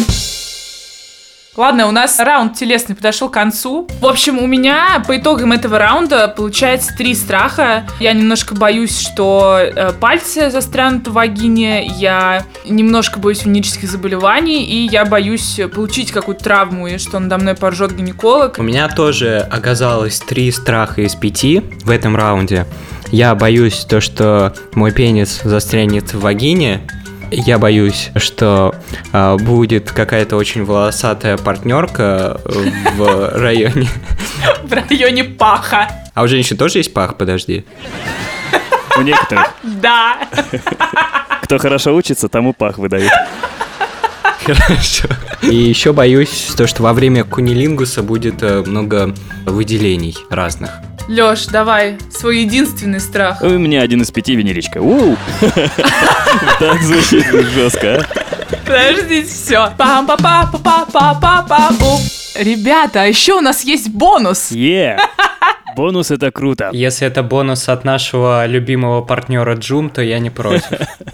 Ладно, 1.56 1.88
у 1.88 1.92
нас 1.92 2.20
раунд 2.20 2.56
телесный 2.56 2.96
подошел 2.96 3.30
к 3.30 3.34
концу. 3.34 3.88
В 4.02 4.08
общем, 4.08 4.40
у 4.40 4.48
меня 4.48 5.04
по 5.06 5.16
итогам 5.18 5.52
этого 5.52 5.78
раунда 5.78 6.28
получается 6.28 6.96
три 6.98 7.14
страха. 7.14 7.86
Я 8.00 8.14
немножко 8.14 8.56
боюсь, 8.56 9.00
что 9.00 9.60
э, 9.60 9.94
пальцы 9.94 10.50
застрянут 10.50 11.08
в 11.08 11.14
вагине, 11.14 11.86
я 11.86 12.44
немножко 12.66 13.20
боюсь 13.20 13.46
венерических 13.46 13.88
заболеваний, 13.88 14.64
и 14.64 14.88
я 14.88 15.06
боюсь 15.06 15.60
получить 15.74 16.12
какую-то 16.12 16.44
травму, 16.44 16.88
и 16.88 16.98
что 16.98 17.20
надо 17.20 17.38
мной 17.38 17.54
поржет 17.54 17.96
гинеколог. 17.96 18.58
У 18.58 18.64
меня 18.64 18.90
тоже 18.90 19.48
оказалось 19.52 20.20
три 20.22 20.52
страха 20.52 21.02
из 21.04 21.14
пяти 21.14 21.62
в 21.84 21.92
этом 21.92 22.16
раунде. 22.16 22.66
Я 23.12 23.36
боюсь 23.36 23.86
то, 23.88 24.02
что 24.02 24.56
мой 24.74 24.92
пенис 24.92 25.42
застрянет 25.44 26.16
в 26.16 26.22
вагине, 26.22 26.82
я 27.34 27.58
боюсь, 27.58 28.12
что 28.16 28.76
э, 29.12 29.38
будет 29.38 29.92
какая-то 29.92 30.36
очень 30.36 30.64
волосатая 30.64 31.38
партнерка 31.38 32.40
в 32.44 33.32
районе. 33.36 33.88
В 34.64 34.72
районе 34.72 35.24
паха. 35.24 35.90
А 36.14 36.24
у 36.24 36.28
женщин 36.28 36.58
тоже 36.58 36.80
есть 36.80 36.94
пах, 36.94 37.18
подожди. 37.18 37.66
У 38.98 39.02
некоторых. 39.02 39.52
Да. 39.64 40.18
Кто 41.44 41.58
хорошо 41.58 41.96
учится, 41.96 42.30
тому 42.30 42.54
пах 42.54 42.78
выдают. 42.78 43.12
Хорошо. 44.46 45.08
И 45.42 45.56
еще 45.56 45.94
боюсь, 45.94 46.54
то, 46.56 46.68
что 46.68 46.84
во 46.84 46.94
время 46.94 47.24
кунилингуса 47.24 48.04
будет 48.04 48.44
э, 48.44 48.64
много 48.66 49.14
выделений 49.46 50.16
разных. 50.30 50.72
Лёш, 51.08 51.48
давай, 51.48 51.98
свой 52.10 52.40
единственный 52.40 53.00
страх. 53.02 53.42
У 53.42 53.50
меня 53.50 53.82
один 53.82 54.02
из 54.02 54.12
пяти 54.12 54.36
венеричка. 54.36 54.80
У! 54.82 55.18
Так 56.60 56.82
звучит 56.82 57.26
жестко, 57.54 57.96
а? 57.96 58.56
Подождите, 58.66 59.28
все. 59.28 59.70
пам 59.78 60.08
па 60.08 60.18
па 60.18 60.50
па 60.52 60.86
па 60.92 61.14
па 61.22 61.46
па 61.48 61.70
па 61.80 61.98
Ребята, 62.36 63.02
а 63.02 63.06
еще 63.06 63.34
у 63.34 63.42
нас 63.42 63.64
есть 63.64 63.90
бонус. 63.90 64.52
Е! 64.52 64.98
Бонус 65.76 66.12
это 66.12 66.32
круто. 66.32 66.70
Если 66.72 67.08
это 67.08 67.24
бонус 67.24 67.68
от 67.68 67.84
нашего 67.84 68.46
любимого 68.46 69.02
партнера 69.02 69.56
Джум, 69.56 69.90
то 69.90 70.02
я 70.02 70.20
не 70.20 70.30
против. 70.30 70.66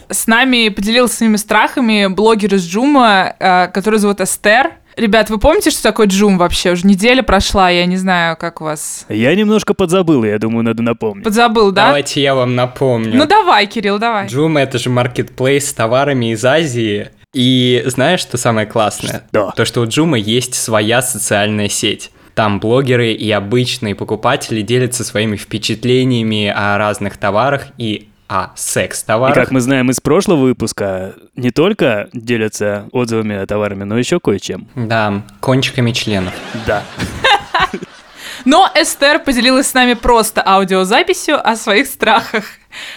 С 0.10 0.28
нами 0.28 0.70
поделился 0.70 1.18
своими 1.18 1.38
страхами 1.38 2.08
блогер 2.08 2.56
из 2.56 2.68
Джума, 2.68 3.36
э, 3.40 3.68
который 3.68 4.00
зовут 4.00 4.22
Эстер. 4.22 4.72
Ребят, 5.00 5.30
вы 5.30 5.40
помните, 5.40 5.72
что 5.72 5.82
такое 5.82 6.08
Джум 6.08 6.38
вообще? 6.38 6.72
Уже 6.72 6.86
неделя 6.86 7.24
прошла, 7.24 7.70
я 7.70 7.86
не 7.86 7.96
знаю, 7.96 8.36
как 8.36 8.60
у 8.60 8.66
вас. 8.66 9.06
Я 9.08 9.34
немножко 9.34 9.74
подзабыл, 9.74 10.26
я 10.26 10.38
думаю, 10.40 10.64
надо 10.64 10.84
напомнить. 10.84 11.24
Подзабыл, 11.24 11.72
да? 11.72 11.88
Давайте 11.88 12.22
я 12.22 12.36
вам 12.36 12.56
напомню. 12.56 13.16
Ну 13.16 13.26
давай, 13.26 13.66
Кирилл, 13.66 13.98
давай. 13.98 14.28
Джум 14.28 14.58
это 14.58 14.78
же 14.78 14.90
маркетплейс 14.90 15.70
с 15.70 15.74
товарами 15.74 16.34
из 16.34 16.44
Азии. 16.44 17.12
И 17.34 17.82
знаешь, 17.86 18.20
что 18.20 18.38
самое 18.38 18.68
классное? 18.68 19.24
Да. 19.32 19.52
То, 19.52 19.64
что 19.64 19.82
у 19.82 19.88
Джума 19.88 20.18
есть 20.18 20.56
своя 20.56 21.02
социальная 21.02 21.70
сеть. 21.70 22.12
Там 22.34 22.60
блогеры 22.60 23.14
и 23.14 23.30
обычные 23.32 23.96
покупатели 23.96 24.62
делятся 24.62 25.04
своими 25.04 25.36
впечатлениями 25.36 26.48
о 26.48 26.78
разных 26.78 27.18
товарах 27.18 27.68
и 27.78 28.09
о 28.30 28.52
секс-товарах. 28.56 29.36
И 29.36 29.40
как 29.40 29.52
мы 29.52 29.60
знаем 29.60 29.90
из 29.90 30.00
прошлого 30.00 30.42
выпуска, 30.42 31.16
не 31.36 31.50
только 31.50 32.10
делятся 32.14 32.88
отзывами 32.92 33.36
о 33.36 33.46
товарами, 33.48 33.84
но 33.84 33.98
еще 33.98 34.20
кое-чем. 34.20 34.68
Да, 34.76 35.24
кончиками 35.40 35.92
членов. 35.92 36.34
Да. 36.66 36.84
Но 38.46 38.70
Эстер 38.74 39.20
поделилась 39.20 39.68
с 39.68 39.74
нами 39.74 39.96
просто 39.96 40.42
аудиозаписью 40.46 41.46
о 41.46 41.56
своих 41.56 41.88
страхах. 41.88 42.46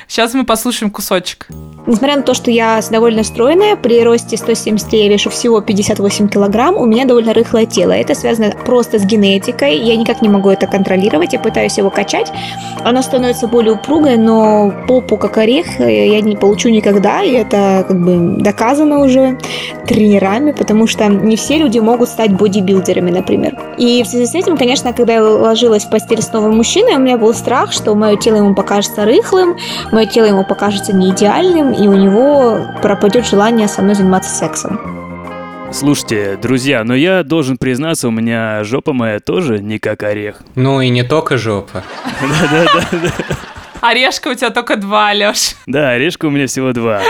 Сейчас 0.07 0.35
мы 0.35 0.45
послушаем 0.45 0.91
кусочек. 0.91 1.49
Несмотря 1.87 2.17
на 2.17 2.23
то, 2.23 2.35
что 2.35 2.50
я 2.50 2.81
довольно 2.91 3.25
стройная, 3.25 3.76
при 3.76 4.02
росте 4.05 4.37
173 4.37 5.05
я 5.05 5.09
вешу 5.09 5.31
всего 5.31 5.61
58 5.61 6.29
килограмм, 6.29 6.76
у 6.76 6.85
меня 6.85 7.05
довольно 7.05 7.33
рыхлое 7.33 7.67
тело. 7.67 7.93
Это 7.93 8.14
связано 8.14 8.52
просто 8.64 8.99
с 8.99 9.05
генетикой, 9.05 9.79
я 9.79 9.97
никак 9.97 10.23
не 10.23 10.29
могу 10.29 10.50
это 10.50 10.67
контролировать, 10.67 11.33
я 11.33 11.41
пытаюсь 11.41 11.79
его 11.79 11.91
качать. 11.91 12.31
Оно 12.85 13.02
становится 13.02 13.49
более 13.49 13.73
упругое, 13.75 14.17
но 14.17 14.73
попу 14.87 15.17
как 15.17 15.38
орех 15.38 15.81
я 15.81 16.21
не 16.21 16.37
получу 16.37 16.69
никогда, 16.69 17.23
и 17.23 17.33
это 17.33 17.85
как 17.88 17.99
бы 17.99 18.43
доказано 18.43 19.00
уже 19.00 19.38
тренерами, 19.87 20.52
потому 20.52 20.87
что 20.87 21.09
не 21.09 21.37
все 21.37 21.57
люди 21.59 21.79
могут 21.79 22.09
стать 22.09 22.33
бодибилдерами, 22.33 23.11
например. 23.11 23.59
И 23.76 24.02
в 24.02 24.07
связи 24.07 24.26
с 24.26 24.35
этим, 24.35 24.57
конечно, 24.57 24.93
когда 24.93 25.14
я 25.14 25.23
ложилась 25.23 25.85
в 25.85 25.91
постель 25.91 26.23
с 26.23 26.33
новым 26.33 26.57
мужчиной, 26.57 26.97
у 26.97 27.00
меня 27.00 27.19
был 27.19 27.35
страх, 27.35 27.73
что 27.73 27.95
мое 27.95 28.17
тело 28.17 28.37
ему 28.37 28.55
покажется 28.55 29.05
рыхлым, 29.05 29.57
мое 29.90 30.07
тело 30.07 30.26
ему 30.26 30.45
покажется 30.45 30.92
не 30.92 31.11
идеальным, 31.11 31.73
и 31.73 31.87
у 31.88 31.95
него 31.95 32.66
пропадет 32.83 33.26
желание 33.26 33.69
со 33.69 33.83
мной 33.83 33.95
заниматься 33.95 34.31
сексом. 34.31 34.81
Слушайте, 35.73 36.37
друзья, 36.40 36.85
но 36.85 36.95
я 36.95 37.23
должен 37.23 37.57
признаться, 37.57 38.09
у 38.09 38.11
меня 38.11 38.62
жопа 38.62 38.92
моя 38.92 39.21
тоже 39.21 39.59
не 39.61 39.78
как 39.78 40.02
орех. 40.02 40.42
Ну 40.54 40.81
и 40.83 40.90
не 40.90 41.02
только 41.02 41.38
жопа. 41.38 41.83
Да-да-да. 42.21 43.11
Орешка 43.81 44.28
у 44.28 44.35
тебя 44.35 44.50
только 44.50 44.76
два, 44.76 45.12
Леш. 45.12 45.57
Да, 45.66 45.90
орешка 45.90 46.26
у 46.26 46.31
меня 46.31 46.47
всего 46.47 46.73
два. 46.73 47.00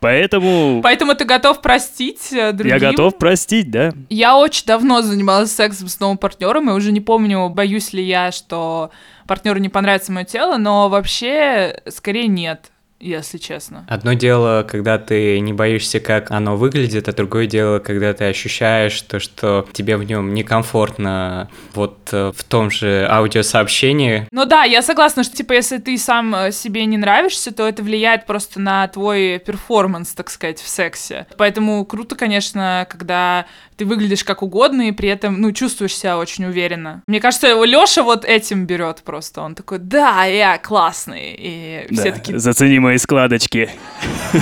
Поэтому 0.00 0.80
Поэтому 0.82 1.14
ты 1.14 1.24
готов 1.24 1.62
простить 1.62 2.32
э, 2.32 2.52
другим? 2.52 2.74
я 2.74 2.78
готов 2.78 3.16
простить, 3.16 3.70
да? 3.70 3.92
Я 4.10 4.36
очень 4.36 4.66
давно 4.66 5.00
занималась 5.02 5.52
сексом 5.52 5.88
с 5.88 5.98
новым 5.98 6.18
партнером, 6.18 6.68
и 6.68 6.74
уже 6.74 6.92
не 6.92 7.00
помню, 7.00 7.48
боюсь 7.48 7.92
ли 7.92 8.04
я, 8.04 8.30
что 8.30 8.90
партнеру 9.26 9.58
не 9.58 9.68
понравится 9.68 10.12
мое 10.12 10.24
тело, 10.24 10.56
но 10.56 10.88
вообще 10.88 11.80
скорее 11.88 12.26
нет 12.26 12.70
если 12.98 13.38
честно. 13.38 13.84
Одно 13.88 14.14
дело, 14.14 14.64
когда 14.68 14.98
ты 14.98 15.38
не 15.40 15.52
боишься, 15.52 16.00
как 16.00 16.30
оно 16.30 16.56
выглядит, 16.56 17.08
а 17.08 17.12
другое 17.12 17.46
дело, 17.46 17.78
когда 17.78 18.12
ты 18.14 18.24
ощущаешь 18.24 19.00
то, 19.02 19.20
что 19.20 19.66
тебе 19.72 19.96
в 19.96 20.04
нем 20.04 20.32
некомфортно 20.32 21.50
вот 21.74 21.98
э, 22.12 22.32
в 22.34 22.42
том 22.44 22.70
же 22.70 23.06
аудиосообщении. 23.10 24.26
Ну 24.30 24.46
да, 24.46 24.64
я 24.64 24.80
согласна, 24.80 25.24
что 25.24 25.36
типа 25.36 25.52
если 25.52 25.76
ты 25.76 25.98
сам 25.98 26.34
э, 26.34 26.52
себе 26.52 26.86
не 26.86 26.96
нравишься, 26.96 27.52
то 27.52 27.68
это 27.68 27.82
влияет 27.82 28.24
просто 28.24 28.60
на 28.60 28.88
твой 28.88 29.42
перформанс, 29.44 30.12
так 30.12 30.30
сказать, 30.30 30.60
в 30.60 30.68
сексе. 30.68 31.26
Поэтому 31.36 31.84
круто, 31.84 32.16
конечно, 32.16 32.86
когда 32.88 33.46
ты 33.76 33.84
выглядишь 33.84 34.24
как 34.24 34.42
угодно 34.42 34.88
и 34.88 34.92
при 34.92 35.08
этом, 35.08 35.40
ну, 35.40 35.52
чувствуешь 35.52 35.94
себя 35.96 36.18
очень 36.18 36.44
уверенно. 36.46 37.02
Мне 37.06 37.20
кажется, 37.20 37.46
его 37.48 37.64
Леша 37.64 38.02
вот 38.02 38.24
этим 38.24 38.66
берет 38.66 39.02
просто. 39.04 39.42
Он 39.42 39.54
такой, 39.54 39.78
да, 39.78 40.24
я 40.24 40.58
классный. 40.58 41.34
И 41.38 41.86
все 41.92 42.10
Да, 42.10 42.12
такие, 42.12 42.38
Зацени 42.38 42.78
мои 42.78 42.98
складочки. 42.98 43.70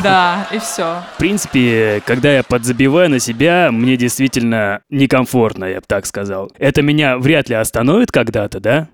да, 0.03 0.47
и 0.53 0.59
все. 0.59 1.03
В 1.15 1.19
принципе, 1.19 2.03
когда 2.07 2.33
я 2.33 2.43
подзабиваю 2.43 3.11
на 3.11 3.19
себя, 3.19 3.71
мне 3.73 3.97
действительно 3.97 4.81
некомфортно, 4.91 5.65
я 5.65 5.77
бы 5.77 5.85
так 5.87 6.07
сказал. 6.07 6.51
Это 6.59 6.83
меня 6.83 7.19
вряд 7.19 7.49
ли 7.49 7.55
остановит 7.55 8.11
когда-то, 8.13 8.61
да? 8.61 8.89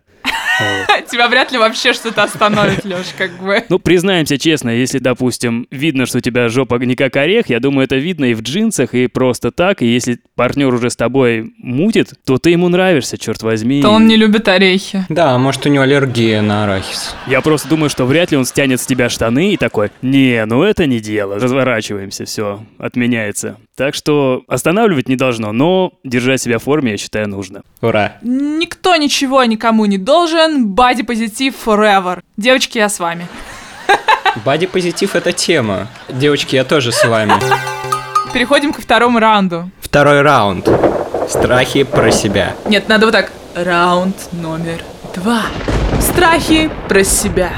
Тебя 1.11 1.29
вряд 1.29 1.53
ли 1.53 1.59
вообще 1.59 1.93
что-то 1.93 2.23
остановит, 2.23 2.85
Леш, 2.85 3.07
как 3.17 3.33
бы. 3.43 3.65
Ну, 3.69 3.79
признаемся 3.79 4.39
честно, 4.39 4.71
если, 4.71 4.99
допустим, 4.99 5.67
видно, 5.71 6.07
что 6.07 6.19
у 6.19 6.21
тебя 6.21 6.49
жопа 6.49 6.77
не 6.77 6.97
как 6.97 7.17
орех, 7.17 7.49
я 7.49 7.61
думаю, 7.61 7.85
это 7.85 7.97
видно 7.97 8.27
и 8.27 8.35
в 8.35 8.43
джинсах, 8.43 8.95
и 8.95 9.07
просто 9.07 9.51
так. 9.51 9.83
И 9.83 9.87
если 9.87 10.21
партнер 10.35 10.73
уже 10.73 10.91
с 10.91 10.97
тобой 10.97 11.53
мутит, 11.59 12.13
то 12.25 12.39
ты 12.39 12.51
ему 12.51 12.69
нравишься, 12.69 13.19
черт 13.19 13.43
возьми. 13.43 13.83
То 13.83 13.91
он 13.91 14.07
не 14.07 14.17
любит 14.17 14.49
орехи. 14.49 15.05
Да, 15.09 15.39
может 15.39 15.67
у 15.67 15.69
него 15.69 15.85
аллергия 15.85 16.43
на 16.43 16.65
арахис. 16.65 17.15
Я 17.27 17.41
просто 17.41 17.69
думаю, 17.69 17.91
что 17.91 18.05
вряд 18.05 18.31
ли 18.31 18.37
он 18.37 18.45
стянет 18.45 18.81
с 18.81 18.87
тебя 18.87 19.09
штаны 19.09 19.53
и 19.53 19.57
такой, 19.57 19.91
не, 20.03 20.45
ну 20.47 20.63
это 20.63 20.87
не 20.87 21.01
дело, 21.01 21.37
разворачиваемся, 21.37 22.25
все, 22.25 22.65
отменяется. 22.79 23.57
Так 23.77 23.95
что 23.95 24.43
останавливать 24.47 25.09
не 25.09 25.17
должно, 25.17 25.53
но 25.53 25.93
держать 26.05 26.43
себя 26.43 26.59
в 26.59 26.65
форме, 26.65 26.93
я 26.93 26.97
считаю, 26.99 27.29
нужно. 27.29 27.63
Ура. 27.81 28.19
Никто 28.21 28.95
ничего 28.97 29.43
никому 29.45 29.87
не 29.87 29.97
должен. 29.97 30.50
Body 30.59 31.03
позитив 31.05 31.55
forever. 31.67 32.19
Девочки, 32.37 32.79
я 32.79 32.89
с 32.89 33.01
вами. 33.01 33.27
Бади-позитив— 34.45 35.15
это 35.15 35.33
тема. 35.33 35.89
Девочки, 36.09 36.57
я 36.57 36.65
тоже 36.65 36.93
с 36.93 37.05
вами. 37.05 37.33
Переходим 38.33 38.73
ко 38.73 38.81
второму 38.81 39.19
раунду. 39.19 39.71
Второй 39.81 40.23
раунд. 40.23 40.69
Страхи 41.29 41.85
про 41.85 42.11
себя. 42.13 42.55
Нет, 42.67 42.89
надо 42.89 43.07
вот 43.07 43.13
так. 43.13 43.33
Раунд 43.55 44.17
номер 44.33 44.83
два. 45.15 45.43
Страхи 46.01 46.71
про 46.89 47.03
себя. 47.05 47.51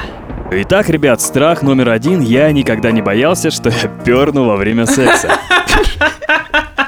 Итак, 0.50 0.88
ребят, 0.88 1.20
страх 1.20 1.62
номер 1.62 1.90
один. 1.90 2.20
Я 2.20 2.50
никогда 2.52 2.90
не 2.90 3.02
боялся, 3.02 3.50
что 3.50 3.68
я 3.68 3.88
перну 4.04 4.44
во 4.46 4.56
время 4.56 4.87
секса. 4.87 5.30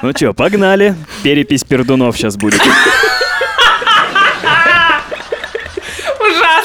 Ну 0.02 0.12
чё, 0.12 0.34
погнали. 0.34 0.96
Перепись 1.23 1.64
пердунов 1.64 2.18
сейчас 2.18 2.37
будет. 2.37 2.61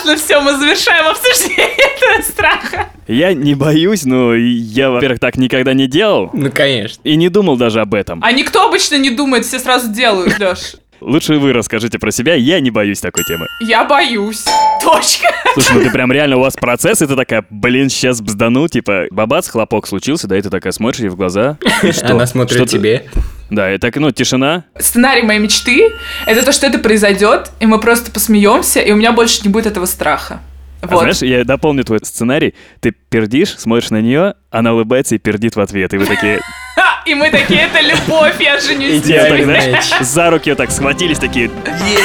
Ужасно, 0.10 0.26
все, 0.26 0.42
мы 0.42 0.58
завершаем 0.58 1.08
обсуждение 1.08 1.68
этого 1.78 2.22
страха. 2.24 2.90
Я 3.08 3.34
не 3.34 3.56
боюсь, 3.56 4.06
но 4.06 4.34
я, 4.34 4.90
во-первых, 4.90 5.20
так 5.20 5.38
никогда 5.38 5.74
не 5.74 5.88
делал. 5.88 6.30
Ну, 6.34 6.52
конечно. 6.52 7.02
И 7.04 7.16
не 7.16 7.30
думал 7.30 7.58
даже 7.58 7.82
об 7.82 7.94
этом. 7.94 8.20
А 8.24 8.32
никто 8.32 8.68
обычно 8.68 8.96
не 8.96 9.10
думает, 9.12 9.46
все 9.46 9.60
сразу 9.60 9.92
делают, 9.92 10.40
Леш. 10.40 10.76
Лучше 11.02 11.36
вы 11.36 11.54
расскажите 11.54 11.98
про 11.98 12.12
себя, 12.12 12.36
я 12.36 12.60
не 12.60 12.72
боюсь 12.72 13.00
такой 13.00 13.24
темы. 13.24 13.48
Я 13.62 13.86
боюсь. 13.86 14.44
Точка. 14.84 15.28
Слушай, 15.54 15.76
ну 15.76 15.84
ты 15.84 15.92
прям 15.92 16.12
реально, 16.12 16.38
у 16.38 16.42
вас 16.42 16.56
процесс, 16.56 17.02
и 17.02 17.08
ты 17.08 17.16
такая, 17.16 17.46
блин, 17.50 17.90
сейчас 17.90 18.20
бздану, 18.22 18.68
типа, 18.68 19.06
бабац, 19.12 19.48
хлопок 19.48 19.88
случился, 19.88 20.28
да, 20.28 20.38
и 20.38 20.42
ты 20.42 20.50
такая 20.50 20.74
смотришь 20.74 21.00
ей 21.02 21.10
в 21.10 21.16
глаза. 21.16 21.58
и 21.84 21.92
что? 21.94 22.12
Она 22.12 22.26
смотрит 22.26 22.58
Что 22.58 22.66
тебе. 22.68 23.06
Да, 23.50 23.74
и 23.74 23.78
так, 23.78 23.96
ну, 23.96 24.12
тишина. 24.12 24.66
Сценарий 24.78 25.24
моей 25.24 25.40
мечты— 25.40 25.92
это 26.26 26.46
то, 26.46 26.52
что 26.52 26.68
это 26.68 26.80
произойдет, 26.80 27.52
и 27.60 27.66
мы 27.66 27.80
просто 27.80 28.12
посмеемся, 28.12 28.80
и 28.80 28.92
у 28.92 28.96
меня 28.96 29.12
больше 29.12 29.42
не 29.44 29.50
будет 29.50 29.66
этого 29.66 29.86
страха. 29.86 30.42
А 30.82 30.88
Вот. 30.88 31.00
знаешь, 31.00 31.22
я 31.22 31.44
дополню 31.44 31.84
твой 31.84 32.00
сценарий. 32.04 32.54
Ты 32.80 32.92
пердишь, 32.92 33.58
смотришь 33.58 33.90
на 33.90 34.02
нее, 34.02 34.36
она 34.50 34.74
улыбается 34.74 35.16
и 35.16 35.18
пердит 35.18 35.56
в 35.56 35.60
ответ. 35.60 35.94
И 35.94 35.98
вы 35.98 36.06
такие, 36.06 36.40
Ха! 36.80 37.02
И 37.06 37.14
мы 37.14 37.30
такие, 37.30 37.64
это 37.64 37.82
любовь, 37.82 38.36
я 38.40 38.58
женюсь. 38.58 39.06
и 39.06 39.14
так, 39.14 39.44
знаешь, 39.44 39.90
за 40.00 40.30
руки 40.30 40.50
вот 40.50 40.58
так 40.58 40.72
схватились, 40.72 41.20
такие, 41.20 41.52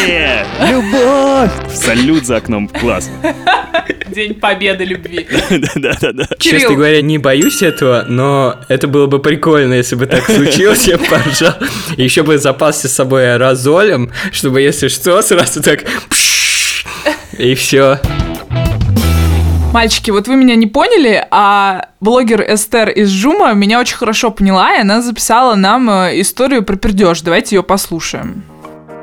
е 0.04 0.45
любовь! 0.69 1.50
Салют 1.73 2.26
за 2.26 2.37
окном, 2.38 2.66
класс. 2.66 3.09
День 4.09 4.35
победы 4.35 4.85
любви. 4.85 5.28
Да-да-да. 5.76 6.26
Честно 6.40 6.75
говоря, 6.75 7.02
не 7.02 7.19
боюсь 7.19 7.62
этого, 7.62 8.04
но 8.09 8.57
это 8.69 8.88
было 8.88 9.07
бы 9.07 9.21
прикольно, 9.21 9.75
если 9.75 9.95
бы 9.95 10.07
так 10.07 10.25
случилось, 10.25 10.88
я 10.88 10.99
поржал. 10.99 11.54
Еще 11.97 12.25
бы 12.25 12.38
запасся 12.38 12.88
с 12.88 12.93
собой 12.95 13.33
аэрозолем, 13.33 14.11
чтобы, 14.33 14.61
если 14.61 14.88
что, 14.88 15.23
сразу 15.23 15.62
так... 15.62 15.85
И 17.38 17.54
все. 17.54 18.00
Мальчики, 19.75 20.12
вот 20.12 20.28
вы 20.28 20.37
меня 20.37 20.54
не 20.54 20.69
поняли, 20.69 21.26
а 21.33 21.88
блогер 22.00 22.40
Эстер 22.43 22.90
из 22.90 23.09
Жума 23.09 23.52
меня 23.54 23.81
очень 23.81 23.97
хорошо 23.97 24.31
поняла, 24.31 24.76
и 24.76 24.81
она 24.81 25.02
записала 25.02 25.57
нам 25.57 25.90
э, 25.90 26.21
историю 26.21 26.62
про 26.62 26.76
пердеж. 26.76 27.23
Давайте 27.23 27.57
ее 27.57 27.64
послушаем. 27.64 28.45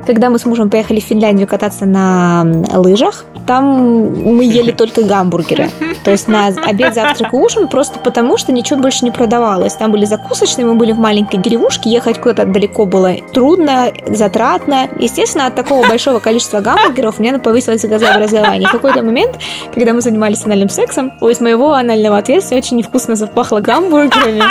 Когда 0.06 0.30
мы 0.30 0.40
с 0.40 0.46
мужем 0.46 0.70
поехали 0.70 1.00
в 1.00 1.04
Финляндию 1.04 1.48
кататься 1.48 1.86
на 1.86 2.46
лыжах, 2.74 3.26
там 3.46 4.36
мы 4.36 4.44
ели 4.44 4.72
только 4.72 5.04
гамбургеры. 5.04 5.70
То 6.04 6.12
есть 6.12 6.28
на 6.28 6.48
обед, 6.48 6.94
завтрак 6.94 7.34
и 7.34 7.36
ужин 7.36 7.68
просто 7.68 8.00
потому, 8.00 8.38
что 8.38 8.52
ничего 8.52 8.80
больше 8.80 9.06
не 9.06 9.12
продавалось. 9.12 9.74
Там 9.74 9.92
были 9.92 10.06
закусочные, 10.06 10.66
мы 10.66 10.76
были 10.76 10.92
в 10.92 11.00
маленькой 11.00 11.38
деревушке, 11.38 11.90
ехать 11.90 12.20
куда-то 12.20 12.46
далеко 12.46 12.86
было 12.86 13.16
трудно, 13.34 13.92
затратно. 14.08 14.88
Естественно, 15.00 15.48
от 15.48 15.56
такого 15.56 15.88
большого 15.88 16.20
количества 16.20 16.60
гамбургеров 16.60 17.20
у 17.20 17.22
меня 17.22 17.38
повысилось 17.40 17.84
газообразование. 17.84 18.68
В 18.68 18.72
какой-то 18.72 19.04
момент, 19.04 19.38
когда 19.74 19.94
мы 19.94 20.02
занимались 20.02 20.46
анальным 20.46 20.70
сексом, 20.70 21.12
из 21.22 21.40
моего 21.40 21.74
анального 21.74 22.18
отверстия 22.18 22.58
очень 22.58 22.78
невкусно 22.78 23.16
запахло 23.16 23.60
гамбургерами. 23.60 24.44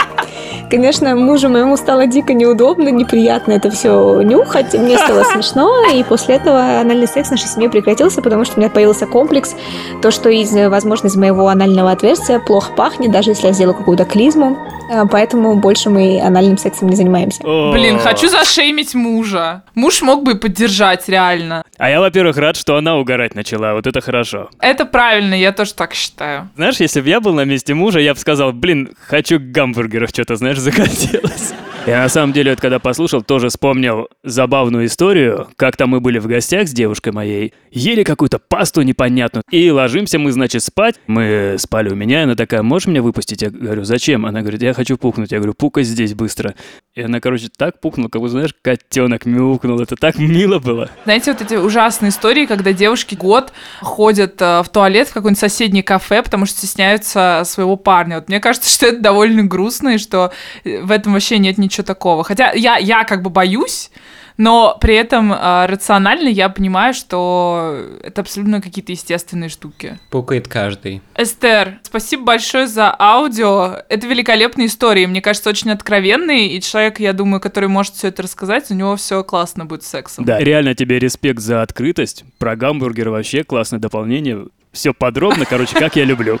Конечно, 0.71 1.17
мужу 1.17 1.49
моему 1.49 1.75
стало 1.75 2.07
дико 2.07 2.33
неудобно, 2.33 2.87
неприятно 2.87 3.51
это 3.51 3.69
все 3.69 4.21
нюхать. 4.21 4.73
Мне 4.73 4.97
стало 4.97 5.23
смешно, 5.33 5.69
и 5.93 6.01
после 6.01 6.35
этого 6.35 6.79
анальный 6.79 7.09
секс 7.09 7.27
в 7.27 7.31
нашей 7.31 7.47
семье 7.47 7.69
прекратился, 7.69 8.21
потому 8.21 8.45
что 8.45 8.55
у 8.55 8.59
меня 8.61 8.69
появился 8.69 9.05
комплекс, 9.05 9.53
то, 10.01 10.11
что 10.11 10.29
из, 10.29 10.53
возможно, 10.53 11.07
из 11.07 11.17
моего 11.17 11.49
анального 11.49 11.91
отверстия 11.91 12.39
плохо 12.39 12.71
пахнет, 12.71 13.11
даже 13.11 13.31
если 13.31 13.47
я 13.47 13.53
сделаю 13.53 13.75
какую-то 13.75 14.05
клизму. 14.05 14.57
А, 14.91 15.05
Поэтому 15.05 15.55
больше 15.55 15.89
мы 15.89 16.19
анальным 16.21 16.57
сексом 16.57 16.89
не 16.89 16.95
занимаемся. 16.95 17.41
Блин, 17.43 17.97
хочу 17.99 18.27
зашеймить 18.27 18.93
мужа. 18.93 19.63
Муж 19.73 20.01
мог 20.01 20.23
бы 20.23 20.35
поддержать, 20.35 21.07
реально. 21.07 21.63
А 21.77 21.89
я, 21.89 22.01
во-первых, 22.01 22.35
рад, 22.37 22.57
что 22.57 22.75
она 22.75 22.97
угорать 22.97 23.33
начала, 23.33 23.73
вот 23.73 23.87
это 23.87 24.01
хорошо. 24.01 24.49
Это 24.59 24.85
правильно, 24.85 25.33
я 25.33 25.53
тоже 25.53 25.73
так 25.73 25.93
считаю. 25.93 26.49
Знаешь, 26.57 26.77
если 26.81 26.99
бы 26.99 27.07
я 27.07 27.21
был 27.21 27.33
на 27.33 27.45
месте 27.45 27.73
мужа, 27.73 27.99
я 27.99 28.13
бы 28.13 28.19
сказал, 28.19 28.51
блин, 28.51 28.89
хочу 29.07 29.39
гамбургеров, 29.39 30.09
что-то, 30.09 30.35
знаешь, 30.35 30.57
захотелось. 30.59 31.53
Я 31.87 32.03
на 32.03 32.09
самом 32.09 32.31
деле, 32.31 32.51
вот 32.51 32.61
когда 32.61 32.77
послушал, 32.77 33.23
тоже 33.23 33.49
вспомнил 33.49 34.07
забавную 34.23 34.85
историю, 34.85 35.47
как 35.55 35.77
там 35.77 35.89
мы 35.89 35.99
были 35.99 36.19
в 36.19 36.27
гостях 36.27 36.67
с 36.67 36.71
девушкой 36.71 37.11
моей, 37.11 37.53
ели 37.71 38.03
какую-то 38.03 38.37
пасту 38.37 38.83
непонятную, 38.83 39.43
и 39.49 39.71
ложимся 39.71 40.19
мы, 40.19 40.31
значит, 40.31 40.63
спать. 40.63 40.95
Мы 41.07 41.55
спали 41.57 41.89
у 41.89 41.95
меня, 41.95 42.19
и 42.19 42.23
она 42.25 42.35
такая, 42.35 42.61
можешь 42.61 42.87
меня 42.87 43.01
выпустить? 43.01 43.41
Я 43.41 43.49
говорю, 43.49 43.83
зачем? 43.83 44.27
Она 44.27 44.41
говорит, 44.41 44.61
я 44.61 44.75
хочу 44.75 44.95
пукнуть. 44.95 45.31
Я 45.31 45.39
говорю, 45.39 45.55
пукай 45.55 45.83
здесь 45.83 46.13
быстро. 46.13 46.53
И 46.93 47.01
она, 47.01 47.19
короче, 47.19 47.47
так 47.55 47.81
пукнула, 47.81 48.09
как 48.09 48.21
бы, 48.21 48.29
знаешь, 48.29 48.53
котенок 48.61 49.25
мяукнул. 49.25 49.79
Это 49.79 49.95
так 49.95 50.19
мило 50.19 50.59
было. 50.59 50.89
Знаете, 51.05 51.31
вот 51.31 51.41
эти 51.41 51.55
ужасные 51.55 52.09
истории, 52.09 52.45
когда 52.45 52.73
девушки 52.73 53.15
год 53.15 53.53
ходят 53.79 54.39
э, 54.39 54.61
в 54.61 54.69
туалет 54.69 55.07
в 55.07 55.13
какое-нибудь 55.13 55.39
соседнее 55.39 55.83
кафе, 55.83 56.21
потому 56.21 56.45
что 56.45 56.59
стесняются 56.59 57.41
своего 57.45 57.75
парня. 57.75 58.17
Вот 58.17 58.27
мне 58.27 58.39
кажется, 58.39 58.69
что 58.73 58.85
это 58.85 59.01
довольно 59.01 59.43
грустно, 59.43 59.95
и 59.95 59.97
что 59.97 60.31
э, 60.63 60.81
в 60.81 60.91
этом 60.91 61.13
вообще 61.13 61.39
нет 61.39 61.57
ничего 61.57 61.70
такого. 61.79 62.23
Хотя 62.23 62.51
я, 62.51 62.77
я 62.77 63.03
как 63.03 63.21
бы 63.21 63.29
боюсь, 63.29 63.89
но 64.37 64.77
при 64.79 64.95
этом 64.95 65.31
э, 65.31 65.65
рационально 65.67 66.27
я 66.27 66.49
понимаю, 66.49 66.93
что 66.93 67.85
это 68.01 68.21
абсолютно 68.21 68.61
какие-то 68.61 68.91
естественные 68.91 69.49
штуки. 69.49 69.99
Пукает 70.09 70.47
каждый. 70.47 71.01
Эстер, 71.15 71.79
спасибо 71.83 72.23
большое 72.23 72.67
за 72.67 72.95
аудио. 72.97 73.83
Это 73.89 74.07
великолепные 74.07 74.67
истории. 74.67 75.05
Мне 75.05 75.21
кажется, 75.21 75.49
очень 75.49 75.71
откровенные. 75.71 76.47
И 76.47 76.61
человек, 76.61 76.99
я 76.99 77.13
думаю, 77.13 77.39
который 77.39 77.69
может 77.69 77.93
все 77.93 78.07
это 78.07 78.23
рассказать, 78.23 78.71
у 78.71 78.73
него 78.73 78.95
все 78.95 79.23
классно 79.23 79.65
будет 79.65 79.83
с 79.83 79.87
сексом. 79.87 80.25
Да, 80.25 80.39
реально 80.39 80.73
тебе 80.75 80.99
респект 80.99 81.39
за 81.39 81.61
открытость. 81.61 82.23
Про 82.39 82.55
гамбургер 82.55 83.09
вообще 83.09 83.43
классное 83.43 83.79
дополнение. 83.79 84.45
Все 84.71 84.93
подробно, 84.93 85.45
короче, 85.45 85.77
как 85.77 85.97
я 85.97 86.05
люблю. 86.05 86.39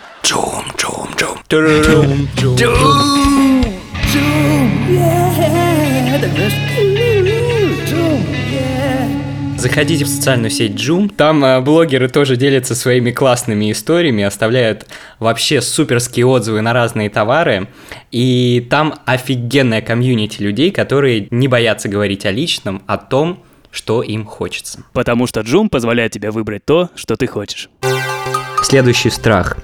Заходите 9.61 10.05
в 10.05 10.07
социальную 10.07 10.49
сеть 10.49 10.71
Joom. 10.71 11.13
Там 11.15 11.45
э, 11.45 11.61
блогеры 11.61 12.09
тоже 12.09 12.35
делятся 12.35 12.73
своими 12.73 13.11
классными 13.11 13.71
историями, 13.71 14.23
оставляют 14.23 14.87
вообще 15.19 15.61
суперские 15.61 16.25
отзывы 16.25 16.61
на 16.61 16.73
разные 16.73 17.11
товары. 17.11 17.67
И 18.11 18.65
там 18.71 18.95
офигенная 19.05 19.81
комьюнити 19.81 20.41
людей, 20.41 20.71
которые 20.71 21.27
не 21.29 21.47
боятся 21.47 21.89
говорить 21.89 22.25
о 22.25 22.31
личном, 22.31 22.81
о 22.87 22.97
том, 22.97 23.43
что 23.69 24.01
им 24.01 24.25
хочется. 24.25 24.83
Потому 24.93 25.27
что 25.27 25.41
Джум 25.41 25.69
позволяет 25.69 26.11
тебе 26.11 26.31
выбрать 26.31 26.65
то, 26.65 26.89
что 26.95 27.15
ты 27.15 27.27
хочешь. 27.27 27.69
Следующий 28.63 29.11
страх. 29.11 29.57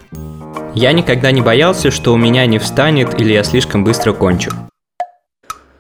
Я 0.76 0.92
никогда 0.94 1.32
не 1.32 1.42
боялся, 1.42 1.92
что 1.92 2.14
у 2.14 2.18
меня 2.18 2.46
не 2.46 2.60
встанет 2.60 3.20
или 3.20 3.34
я 3.34 3.44
слишком 3.44 3.84
быстро 3.84 4.14
кончу. 4.14 4.52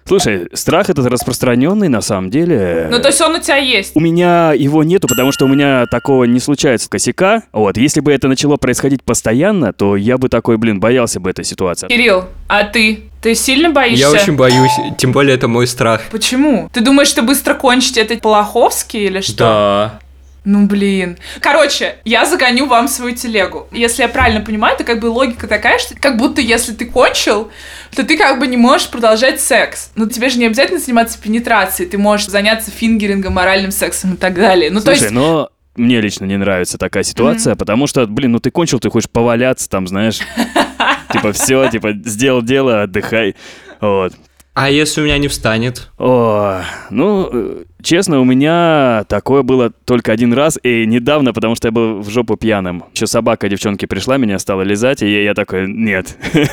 Слушай, 0.07 0.47
страх 0.53 0.89
этот 0.89 1.05
распространенный 1.07 1.89
на 1.89 1.99
самом 1.99 2.29
деле. 2.29 2.87
Ну, 2.89 2.99
то 3.01 3.09
есть 3.09 3.19
он 3.19 3.35
у 3.35 3.39
тебя 3.39 3.57
есть. 3.57 3.91
У 3.93 3.99
меня 3.99 4.53
его 4.53 4.83
нету, 4.83 5.05
потому 5.07 5.33
что 5.33 5.43
у 5.43 5.47
меня 5.49 5.85
такого 5.91 6.23
не 6.23 6.39
случается 6.39 6.89
косяка. 6.89 7.43
Вот, 7.51 7.75
если 7.77 7.99
бы 7.99 8.13
это 8.13 8.29
начало 8.29 8.55
происходить 8.55 9.03
постоянно, 9.03 9.73
то 9.73 9.97
я 9.97 10.17
бы 10.17 10.29
такой, 10.29 10.57
блин, 10.57 10.79
боялся 10.79 11.19
бы 11.19 11.29
этой 11.29 11.43
ситуации. 11.43 11.87
Кирилл, 11.89 12.23
а 12.47 12.63
ты? 12.63 13.01
Ты 13.21 13.35
сильно 13.35 13.69
боишься? 13.69 13.99
Я 13.99 14.11
очень 14.11 14.37
боюсь, 14.37 14.71
тем 14.97 15.11
более 15.11 15.35
это 15.35 15.49
мой 15.49 15.67
страх. 15.67 16.03
Почему? 16.09 16.69
Ты 16.71 16.79
думаешь, 16.79 17.09
что 17.09 17.21
быстро 17.23 17.53
кончить 17.53 17.97
это 17.97 18.15
Полоховский 18.17 19.07
или 19.07 19.19
что? 19.19 19.37
Да. 19.37 19.99
Ну, 20.47 20.65
блин. 20.65 21.17
Короче, 21.41 21.97
я 22.05 22.25
загоню 22.25 22.67
вам 22.67 22.87
свою 22.87 23.13
телегу. 23.13 23.67
Если 23.73 24.01
я 24.01 24.07
правильно 24.07 24.39
понимаю, 24.39 24.75
это 24.75 24.85
как 24.85 25.01
бы 25.01 25.07
логика 25.07 25.45
такая, 25.45 25.77
что 25.77 25.93
как 25.99 26.15
будто 26.15 26.39
если 26.39 26.71
ты 26.71 26.85
кончил, 26.85 27.51
то 27.93 28.05
ты 28.05 28.17
как 28.17 28.39
бы 28.39 28.47
не 28.47 28.55
можешь 28.55 28.87
продолжать 28.89 29.41
секс. 29.41 29.91
Но 29.95 30.07
тебе 30.07 30.29
же 30.29 30.39
не 30.39 30.45
обязательно 30.45 30.79
заниматься 30.79 31.21
пенетрацией. 31.21 31.89
Ты 31.89 31.97
можешь 31.97 32.27
заняться 32.27 32.71
фингерингом, 32.71 33.33
моральным 33.33 33.71
сексом 33.71 34.13
и 34.13 34.15
так 34.15 34.35
далее. 34.35 34.71
Ну, 34.71 34.79
то 34.79 34.85
Слушай, 34.85 35.01
есть... 35.01 35.11
но 35.11 35.49
мне 35.75 35.99
лично 35.99 36.23
не 36.23 36.37
нравится 36.37 36.77
такая 36.77 37.03
ситуация, 37.03 37.57
потому 37.57 37.85
что, 37.85 38.07
блин, 38.07 38.31
ну 38.31 38.39
ты 38.39 38.49
кончил, 38.49 38.79
ты 38.79 38.89
хочешь 38.89 39.09
поваляться 39.09 39.67
там, 39.67 39.85
знаешь. 39.85 40.19
Типа, 41.11 41.33
все, 41.33 41.69
типа, 41.69 41.91
сделал 42.05 42.41
дело, 42.41 42.83
отдыхай. 42.83 43.35
Вот. 43.81 44.13
А 44.59 44.71
если 44.71 45.01
у 45.01 45.03
меня 45.03 45.19
не 45.19 45.27
встанет? 45.27 45.87
О, 45.99 46.63
ну, 46.89 47.29
э, 47.31 47.65
честно, 47.83 48.19
у 48.19 48.23
меня 48.23 49.05
такое 49.07 49.43
было 49.43 49.69
только 49.69 50.11
один 50.11 50.33
раз, 50.33 50.57
и 50.63 50.87
недавно, 50.87 51.31
потому 51.31 51.53
что 51.53 51.67
я 51.67 51.71
был 51.71 51.99
в 51.99 52.09
жопу 52.09 52.37
пьяным. 52.37 52.85
Еще 52.95 53.05
собака 53.05 53.49
девчонки 53.49 53.85
пришла, 53.85 54.17
меня 54.17 54.39
стала 54.39 54.63
лизать, 54.63 55.03
и 55.03 55.13
я, 55.13 55.21
я 55.21 55.33
такой, 55.35 55.67
нет, 55.67 56.17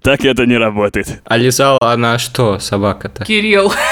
так 0.00 0.24
это 0.24 0.46
не 0.46 0.58
работает. 0.58 1.22
А 1.24 1.36
лизала 1.36 1.80
она 1.80 2.20
что, 2.20 2.60
собака-то? 2.60 3.24
Кирилл. 3.24 3.72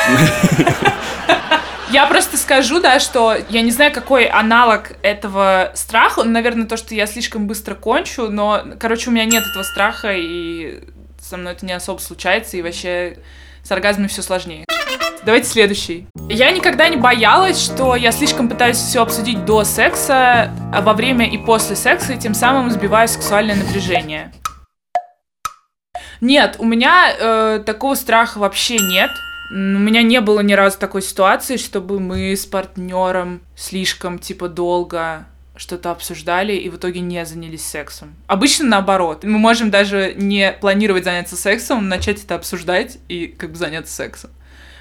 Я 1.91 2.07
просто 2.07 2.37
скажу, 2.37 2.81
да, 2.81 3.01
что 3.01 3.35
я 3.49 3.63
не 3.63 3.71
знаю, 3.71 3.93
какой 3.95 4.27
аналог 4.27 4.93
этого 5.03 5.73
страха. 5.75 6.23
Наверное, 6.23 6.67
то, 6.67 6.77
что 6.77 6.95
я 6.95 7.07
слишком 7.07 7.47
быстро 7.47 7.75
кончу, 7.75 8.29
но, 8.29 8.63
короче, 8.79 9.09
у 9.09 9.13
меня 9.13 9.25
нет 9.25 9.43
этого 9.51 9.63
страха, 9.63 10.13
и 10.15 10.83
со 11.19 11.39
мной 11.39 11.55
это 11.55 11.65
не 11.65 11.73
особо 11.73 11.99
случается, 11.99 12.59
и 12.59 12.63
вообще 12.63 13.17
с 13.69 13.71
оргазмами 13.71 14.07
все 14.07 14.23
сложнее. 14.23 14.65
Давайте 15.27 15.47
следующий. 15.47 16.07
Я 16.31 16.53
никогда 16.53 16.89
не 16.89 16.97
боялась, 16.97 17.63
что 17.63 17.97
я 17.97 18.13
слишком 18.13 18.49
пытаюсь 18.49 18.79
все 18.79 19.03
обсудить 19.03 19.45
до 19.45 19.63
секса, 19.63 20.51
а 20.73 20.81
во 20.81 20.95
время 20.95 21.31
и 21.31 21.37
после 21.37 21.77
секса, 21.77 22.15
и 22.15 22.19
тем 22.19 22.33
самым 22.33 22.71
сбиваю 22.71 23.09
сексуальное 23.09 23.57
напряжение. 23.57 24.33
Нет, 26.23 26.57
у 26.59 26.65
меня 26.65 27.13
э, 27.13 27.63
такого 27.67 27.95
страха 27.95 28.39
вообще 28.39 28.79
нет. 28.79 29.11
У 29.51 29.55
меня 29.55 30.01
не 30.03 30.23
было 30.23 30.41
ни 30.41 30.55
разу 30.55 30.79
такой 30.79 31.03
ситуации, 31.03 31.59
чтобы 31.59 32.01
мы 32.01 32.33
с 32.33 32.47
партнером 32.47 33.43
слишком, 33.55 34.19
типа, 34.19 34.49
долго 34.49 35.27
что-то 35.59 35.91
обсуждали 35.91 36.55
и 36.55 36.69
в 36.71 36.77
итоге 36.77 37.01
не 37.01 37.25
занялись 37.27 37.67
сексом. 37.67 38.15
Обычно 38.27 38.67
наоборот. 38.67 39.25
Мы 39.25 39.39
можем 39.39 39.71
даже 39.71 40.15
не 40.17 40.53
планировать 40.53 41.05
заняться 41.05 41.37
сексом, 41.37 41.89
начать 41.89 42.25
это 42.25 42.37
обсуждать 42.37 42.99
и 43.09 43.27
как 43.27 43.51
бы 43.51 43.57
заняться 43.57 43.93
сексом. 43.93 44.31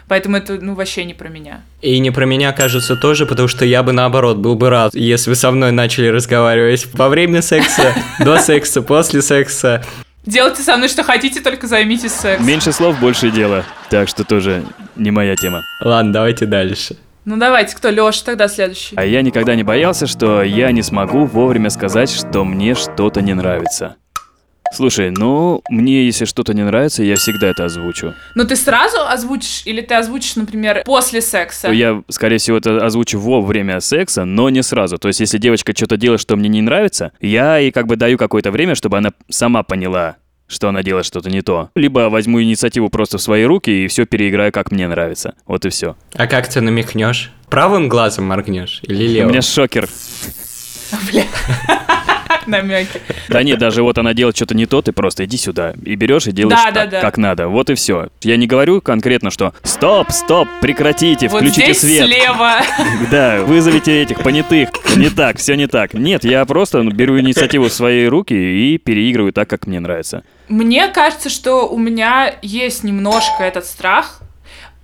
Поэтому 0.07 0.37
это, 0.37 0.53
ну, 0.53 0.73
вообще 0.73 1.03
не 1.03 1.13
про 1.13 1.27
меня. 1.27 1.63
И 1.81 1.99
не 1.99 2.11
про 2.11 2.25
меня, 2.25 2.53
кажется, 2.53 2.95
тоже, 2.95 3.25
потому 3.25 3.49
что 3.49 3.65
я 3.65 3.83
бы, 3.83 3.91
наоборот, 3.91 4.37
был 4.37 4.55
бы 4.55 4.69
рад, 4.69 4.95
если 4.95 5.31
вы 5.31 5.35
со 5.35 5.51
мной 5.51 5.71
начали 5.71 6.07
разговаривать 6.07 6.87
во 6.93 7.09
время 7.09 7.41
секса, 7.41 7.93
до 8.19 8.39
секса, 8.39 8.81
после 8.81 9.21
секса. 9.21 9.83
Делайте 10.25 10.61
со 10.61 10.77
мной 10.77 10.87
что 10.87 11.03
хотите, 11.03 11.41
только 11.41 11.67
займитесь 11.67 12.13
сексом. 12.13 12.45
Меньше 12.45 12.71
слов, 12.71 12.97
больше 12.99 13.31
дела. 13.31 13.65
Так 13.89 14.07
что 14.07 14.23
тоже 14.23 14.63
не 14.95 15.11
моя 15.11 15.35
тема. 15.35 15.63
Ладно, 15.81 16.13
давайте 16.13 16.45
дальше. 16.45 16.97
Ну 17.27 17.35
давайте, 17.35 17.75
кто 17.75 17.89
Леша, 17.89 18.23
тогда 18.23 18.47
следующий. 18.47 18.95
А 18.95 19.03
я 19.03 19.21
никогда 19.21 19.53
не 19.55 19.63
боялся, 19.63 20.07
что 20.07 20.43
я 20.43 20.71
не 20.71 20.81
смогу 20.81 21.25
вовремя 21.25 21.69
сказать, 21.69 22.09
что 22.09 22.45
мне 22.45 22.73
что-то 22.73 23.21
не 23.21 23.33
нравится. 23.33 23.97
Слушай, 24.71 25.11
ну, 25.11 25.61
мне 25.69 26.05
если 26.05 26.23
что-то 26.23 26.53
не 26.53 26.63
нравится, 26.63 27.03
я 27.03 27.15
всегда 27.15 27.47
это 27.47 27.65
озвучу. 27.65 28.13
Но 28.35 28.45
ты 28.45 28.55
сразу 28.55 28.99
озвучишь, 29.05 29.63
или 29.65 29.81
ты 29.81 29.95
озвучишь, 29.95 30.37
например, 30.37 30.83
после 30.85 31.19
секса? 31.19 31.69
Я, 31.69 32.01
скорее 32.07 32.37
всего, 32.37 32.59
это 32.59 32.77
озвучу 32.85 33.19
во 33.19 33.41
время 33.41 33.81
секса, 33.81 34.23
но 34.23 34.49
не 34.49 34.63
сразу. 34.63 34.97
То 34.97 35.09
есть, 35.09 35.19
если 35.19 35.37
девочка 35.37 35.73
что-то 35.75 35.97
делает, 35.97 36.21
что 36.21 36.37
мне 36.37 36.47
не 36.47 36.61
нравится, 36.61 37.11
я 37.19 37.57
ей 37.57 37.73
как 37.73 37.87
бы 37.87 37.97
даю 37.97 38.17
какое-то 38.17 38.51
время, 38.51 38.73
чтобы 38.75 38.99
она 38.99 39.11
сама 39.29 39.63
поняла, 39.63 40.15
что 40.47 40.69
она 40.69 40.81
делает 40.83 41.05
что-то 41.05 41.29
не 41.29 41.41
то. 41.41 41.69
Либо 41.75 42.09
возьму 42.09 42.41
инициативу 42.41 42.89
просто 42.89 43.17
в 43.17 43.21
свои 43.21 43.43
руки 43.43 43.69
и 43.69 43.87
все 43.87 44.05
переиграю, 44.05 44.51
как 44.51 44.71
мне 44.71 44.87
нравится. 44.87 45.35
Вот 45.45 45.65
и 45.65 45.69
все. 45.69 45.95
А 46.15 46.27
как 46.27 46.47
ты 46.47 46.61
намекнешь? 46.61 47.31
Правым 47.49 47.87
глазом 47.89 48.25
моргнешь 48.25 48.79
или 48.83 49.07
У 49.07 49.11
левым? 49.13 49.31
меня 49.31 49.41
шокер. 49.41 49.87
Бля. 51.11 51.23
Намеки. 52.47 53.01
Да 53.29 53.43
нет, 53.43 53.59
даже 53.59 53.83
вот 53.83 53.97
она 53.97 54.13
делает 54.13 54.35
что-то 54.35 54.55
не 54.55 54.65
то, 54.65 54.81
ты 54.81 54.91
просто 54.93 55.25
иди 55.25 55.37
сюда 55.37 55.73
и 55.83 55.95
берешь 55.95 56.27
и 56.27 56.31
делаешь 56.31 56.57
Да, 56.63 56.71
да, 56.71 56.81
так, 56.81 56.89
да. 56.89 57.01
как 57.01 57.17
надо. 57.17 57.47
Вот 57.49 57.69
и 57.69 57.75
все. 57.75 58.07
Я 58.21 58.37
не 58.37 58.47
говорю 58.47 58.81
конкретно, 58.81 59.29
что 59.31 59.53
стоп, 59.63 60.11
стоп, 60.11 60.47
прекратите, 60.61 61.27
Вот 61.27 61.39
включите 61.41 61.73
здесь 61.73 61.79
свет. 61.79 62.05
слева. 62.07 62.57
Да, 63.11 63.41
вызовите 63.43 64.01
этих 64.01 64.21
понятых. 64.23 64.69
Не 64.95 65.09
так, 65.09 65.37
все 65.37 65.55
не 65.55 65.67
так. 65.67 65.93
Нет, 65.93 66.23
я 66.23 66.45
просто 66.45 66.81
беру 66.83 67.19
инициативу 67.19 67.65
в 67.65 67.73
свои 67.73 68.05
руки 68.05 68.33
и 68.33 68.77
переигрываю 68.77 69.33
так, 69.33 69.49
как 69.49 69.67
мне 69.67 69.79
нравится. 69.79 70.23
Мне 70.47 70.87
кажется, 70.87 71.29
что 71.29 71.67
у 71.67 71.77
меня 71.77 72.33
есть 72.41 72.83
немножко 72.83 73.43
этот 73.43 73.65
страх, 73.65 74.21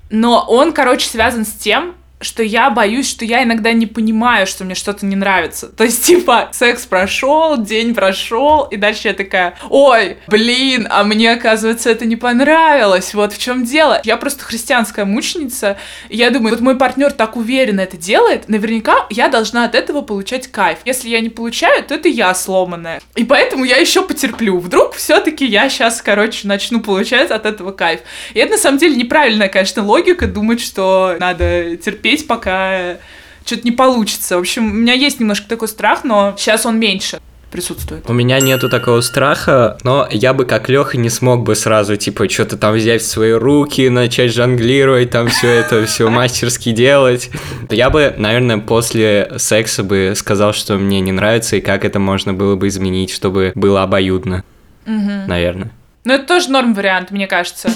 но 0.10 0.46
он, 0.48 0.74
короче, 0.74 1.08
связан 1.08 1.46
с 1.46 1.52
тем, 1.54 1.96
что 2.24 2.44
я 2.44 2.70
боюсь, 2.70 3.10
что 3.10 3.26
я 3.26 3.44
иногда 3.44 3.72
не 3.74 3.86
понимаю, 3.86 4.48
что 4.48 4.64
мне 4.64 4.76
что-то 4.76 5.06
не 5.06 5.16
нравится. 5.16 5.68
То 5.68 5.84
есть, 5.84 6.06
типа, 6.06 6.50
секс 6.52 6.86
прошел, 6.86 7.58
день 7.58 7.94
прошел, 7.94 8.64
и 8.64 8.78
дальше 8.78 9.10
я 9.10 9.14
такая, 9.14 9.56
ой, 9.70 10.18
блин, 10.28 10.88
а 10.90 11.04
мне, 11.04 11.32
оказывается, 11.32 11.90
это 11.90 12.06
не 12.06 12.16
понравилось, 12.16 13.14
вот 13.14 13.34
в 13.34 13.38
чем 13.38 13.64
дело. 13.64 14.02
Я 14.04 14.18
просто 14.18 14.44
христианская 14.44 15.06
мученица, 15.06 15.78
и 16.10 16.18
я 16.18 16.30
думаю, 16.30 16.52
вот 16.52 16.62
мой 16.62 16.78
партнер 16.78 17.12
так 17.12 17.36
уверенно 17.36 17.82
это 17.82 17.98
делает, 17.98 18.50
наверняка 18.50 19.06
я 19.10 19.28
должна 19.28 19.66
от 19.66 19.76
этого 19.76 20.02
получать 20.02 20.48
кайф. 20.48 20.80
Если 20.86 21.10
я 21.10 21.20
не 21.20 21.30
получаю, 21.30 21.84
то 21.84 21.96
это 21.96 22.08
я 22.08 22.34
сломанная. 22.34 23.02
И 23.16 23.24
поэтому 23.24 23.66
я 23.66 23.78
еще 23.78 24.02
потерплю. 24.04 24.60
Вдруг 24.60 24.94
все-таки 24.94 25.46
я 25.46 25.70
сейчас, 25.70 26.02
короче, 26.02 26.48
начну 26.48 26.82
получать 26.82 27.32
от 27.32 27.46
этого 27.46 27.72
кайф. 27.72 28.02
И 28.34 28.40
это 28.40 28.54
на 28.54 28.58
самом 28.58 28.78
деле 28.78 28.96
неправильная, 28.96 29.50
конечно, 29.50 29.84
логика 29.84 30.28
думать, 30.28 30.62
что 30.62 31.16
надо 31.20 31.76
терпеть, 31.78 32.13
пока 32.22 32.98
что-то 33.46 33.64
не 33.64 33.72
получится. 33.72 34.38
В 34.38 34.42
общем, 34.42 34.66
у 34.66 34.74
меня 34.74 34.94
есть 34.94 35.20
немножко 35.20 35.50
такой 35.50 35.68
страх, 35.68 36.04
но 36.04 36.36
сейчас 36.38 36.66
он 36.66 36.80
меньше 36.80 37.20
присутствует. 37.54 38.10
У 38.10 38.14
меня 38.14 38.40
нету 38.40 38.68
такого 38.68 39.02
страха, 39.02 39.78
но 39.84 40.08
я 40.12 40.34
бы 40.34 40.46
как 40.46 40.70
Леха 40.70 40.98
не 40.98 41.10
смог 41.10 41.44
бы 41.44 41.56
сразу, 41.56 41.96
типа, 41.98 42.28
что-то 42.28 42.58
там 42.58 42.74
взять 42.74 43.04
в 43.04 43.06
свои 43.06 43.32
руки, 43.32 43.90
начать 43.90 44.34
жонглировать, 44.34 45.12
там 45.12 45.28
все 45.28 45.50
это 45.50 45.86
все 45.86 46.10
мастерски 46.10 46.72
делать. 46.72 47.30
Я 47.70 47.92
бы, 47.92 48.14
наверное, 48.18 48.58
после 48.58 49.34
секса 49.38 49.84
бы 49.84 50.14
сказал, 50.16 50.54
что 50.54 50.78
мне 50.78 51.00
не 51.00 51.12
нравится 51.12 51.56
и 51.56 51.62
как 51.62 51.86
это 51.86 52.00
можно 52.00 52.34
было 52.34 52.56
бы 52.56 52.68
изменить, 52.70 53.12
чтобы 53.12 53.52
было 53.54 53.84
обоюдно. 53.84 54.44
Наверное. 54.86 55.72
Но 56.06 56.16
это 56.16 56.26
тоже 56.26 56.50
норм 56.50 56.74
вариант, 56.74 57.12
мне 57.12 57.28
кажется. 57.28 57.70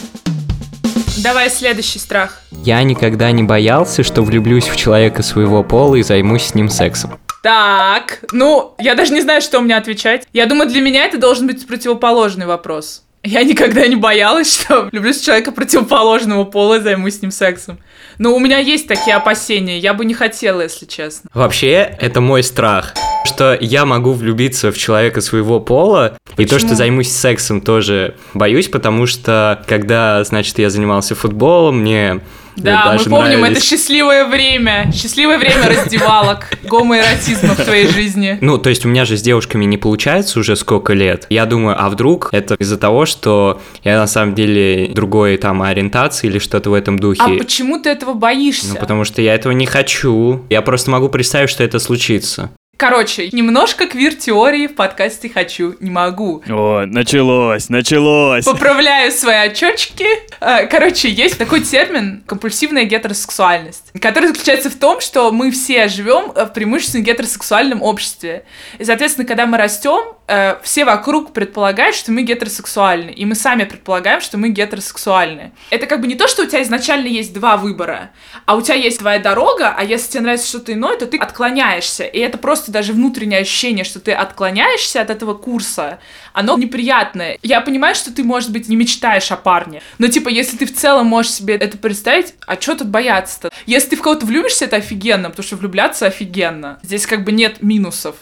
Давай 1.23 1.49
следующий 1.49 1.97
страх. 1.97 2.41
Я 2.51 2.84
никогда 2.84 3.32
не 3.32 3.41
боялся, 3.43 4.03
что 4.03 4.21
влюблюсь 4.21 4.67
в 4.67 4.75
человека 4.75 5.23
своего 5.23 5.63
пола 5.63 5.95
и 5.95 6.03
займусь 6.03 6.43
с 6.43 6.56
ним 6.56 6.69
сексом. 6.69 7.19
Так, 7.41 8.19
ну, 8.32 8.75
я 8.77 8.93
даже 8.93 9.13
не 9.13 9.21
знаю, 9.21 9.41
что 9.41 9.60
мне 9.62 9.75
отвечать. 9.75 10.27
Я 10.34 10.45
думаю, 10.45 10.69
для 10.69 10.82
меня 10.82 11.06
это 11.06 11.17
должен 11.17 11.47
быть 11.47 11.65
противоположный 11.65 12.45
вопрос. 12.45 13.03
Я 13.23 13.43
никогда 13.43 13.88
не 13.88 13.95
боялась, 13.95 14.53
что 14.62 14.89
влюблюсь 14.91 15.19
в 15.19 15.25
человека 15.25 15.51
противоположного 15.51 16.43
пола 16.43 16.75
и 16.75 16.82
займусь 16.82 17.17
с 17.17 17.21
ним 17.21 17.32
сексом. 17.32 17.80
Но 18.19 18.36
у 18.36 18.39
меня 18.39 18.60
есть 18.60 18.88
такие 18.88 19.15
опасения, 19.15 19.80
я 19.80 19.93
бы 19.93 20.06
не 20.06 20.13
хотела, 20.13 20.62
если 20.62 20.86
честно. 20.86 21.30
Вообще, 21.34 21.95
это 21.99 22.21
мой 22.21 22.43
страх, 22.43 22.93
что 23.28 23.56
я 23.60 23.86
могу 23.86 24.13
влюбиться 24.13 24.72
в 24.72 24.78
человека 24.78 25.22
своего 25.22 25.60
пола, 25.60 26.18
и 26.38 26.46
то, 26.46 26.56
что 26.58 26.68
Почему? 26.70 26.76
займусь 26.76 27.12
сексом, 27.12 27.62
тоже 27.62 28.16
боюсь, 28.34 28.68
потому 28.68 29.06
что 29.06 29.63
когда, 29.68 30.24
значит, 30.24 30.58
я 30.60 30.70
занимался 30.70 31.13
футболом, 31.16 31.80
мне 31.82 32.22
Да, 32.56 32.94
мы 32.98 33.04
помним, 33.04 33.40
нравились- 33.42 33.58
это 33.58 33.66
счастливое 33.66 34.26
время. 34.26 34.92
Счастливое 34.94 35.38
время 35.38 35.68
раздевалок, 35.70 36.50
гомоэротизма 36.63 37.54
в 37.56 37.63
твоей 37.63 37.88
жизни. 37.88 38.38
Ну, 38.42 38.58
то 38.58 38.70
есть 38.70 38.84
у 38.86 38.88
меня 38.90 39.06
же 39.06 39.16
с 39.18 39.22
девушками 39.22 39.66
не 39.66 39.78
получается 39.78 40.40
уже 40.40 40.56
сколько 40.56 40.94
лет. 40.94 41.28
Я 41.30 41.46
думаю, 41.46 41.76
а 41.80 41.90
вдруг 41.90 42.30
это 42.32 42.56
из-за 42.56 42.78
того, 42.78 43.06
что 43.06 43.62
я 43.84 43.98
на 44.00 44.08
самом 44.08 44.34
деле 44.36 44.90
другой 44.94 45.38
там 45.38 45.62
ориентации 45.62 46.28
или 46.28 46.40
что-то 46.40 46.70
в 46.72 46.74
этом 46.74 46.98
духе. 47.00 47.22
А 47.24 47.30
почему 47.38 47.80
ты 47.82 47.90
этого 47.90 48.13
боишься? 48.16 48.70
Ну, 48.70 48.76
потому 48.76 49.04
что 49.06 49.22
я 49.22 49.36
этого 49.36 49.54
не 49.54 49.66
хочу. 49.68 50.44
Я 50.50 50.62
просто 50.63 50.90
могу 50.92 51.10
представить, 51.10 51.50
что 51.50 51.63
это 51.63 51.78
случится. 51.80 52.50
Короче, 52.78 53.30
немножко 53.32 53.88
квир-теории 53.88 54.68
в 54.68 54.76
подкасте 54.76 55.30
«Хочу, 55.30 55.76
не 55.80 55.90
могу». 55.90 56.44
О, 56.48 56.86
началось, 56.86 57.70
началось. 57.70 58.46
Поправляю 58.46 59.12
свои 59.12 59.48
очечки. 59.48 60.06
Э, 60.40 60.68
Короче, 60.68 61.10
есть 61.10 61.40
такой 61.40 61.62
термин 61.62 62.22
компульсивная 62.28 62.84
гетеросексуальность, 62.84 63.87
который 64.00 64.28
заключается 64.30 64.70
в 64.70 64.76
том, 64.76 65.00
что 65.02 65.32
мы 65.32 65.52
все 65.52 65.88
живем 65.88 66.32
э, 66.36 66.46
в 66.46 66.54
преимущественно 66.54 67.02
гетеросексуальном 67.02 67.82
обществе. 67.82 68.46
И, 68.78 68.84
соответственно, 68.84 69.28
когда 69.28 69.46
мы 69.46 69.58
растем, 69.58 70.16
э, 70.28 70.58
все 70.64 70.86
вокруг 70.86 71.34
предполагают, 71.34 71.96
что 71.96 72.12
мы 72.12 72.24
гетеросексуальны, 72.24 73.12
и 73.12 73.26
мы 73.26 73.36
сами 73.36 73.64
предполагаем, 73.64 74.22
что 74.22 74.38
мы 74.38 74.50
гетеросексуальны. 74.50 75.52
Это 75.70 75.86
как 75.88 76.02
бы 76.02 76.08
не 76.08 76.16
то, 76.16 76.28
что 76.28 76.44
у 76.44 76.46
тебя 76.46 76.62
изначально 76.64 77.08
есть 77.08 77.34
два 77.34 77.58
выбора, 77.58 78.12
а 78.46 78.56
у 78.56 78.62
тебя 78.62 78.76
есть 78.76 79.00
твоя 79.00 79.20
дорога, 79.20 79.74
а 79.78 79.84
если 79.84 80.12
тебе 80.12 80.22
нравится 80.22 80.48
что-то 80.48 80.74
иное, 80.74 80.98
то 80.98 81.06
ты 81.06 81.18
отклоняешься. 81.18 82.04
И 82.04 82.20
это 82.20 82.38
просто 82.38 82.72
даже 82.72 82.94
внутреннее 82.94 83.40
ощущение, 83.40 83.86
что 83.86 84.00
ты 84.00 84.12
отклоняешься 84.12 85.02
от 85.02 85.10
этого 85.10 85.34
курса, 85.34 86.00
оно 86.38 86.56
неприятное. 86.56 87.39
Я 87.41 87.62
понимаю, 87.62 87.95
что 87.95 88.13
ты, 88.13 88.23
может 88.23 88.52
быть, 88.52 88.69
не 88.69 88.76
мечтаешь 88.76 89.32
о 89.32 89.38
парне, 89.38 89.82
но, 89.97 90.08
типа, 90.08 90.30
если 90.30 90.56
ты 90.56 90.67
в 90.67 90.73
целом 90.73 91.08
можешь 91.08 91.32
себе 91.32 91.56
это 91.56 91.80
представить, 91.80 92.36
а 92.45 92.62
что 92.62 92.76
тут 92.76 92.89
бояться-то? 92.89 93.50
Если 93.65 93.89
ты 93.89 93.95
в 93.95 94.04
кого-то 94.04 94.28
влюбишься, 94.28 94.65
это 94.65 94.76
офигенно, 94.76 95.32
потому 95.32 95.43
что 95.43 95.56
влюбляться 95.56 96.06
офигенно. 96.06 96.78
Здесь 96.84 97.08
как 97.08 97.23
бы 97.23 97.32
нет 97.32 97.63
минусов. 97.63 98.15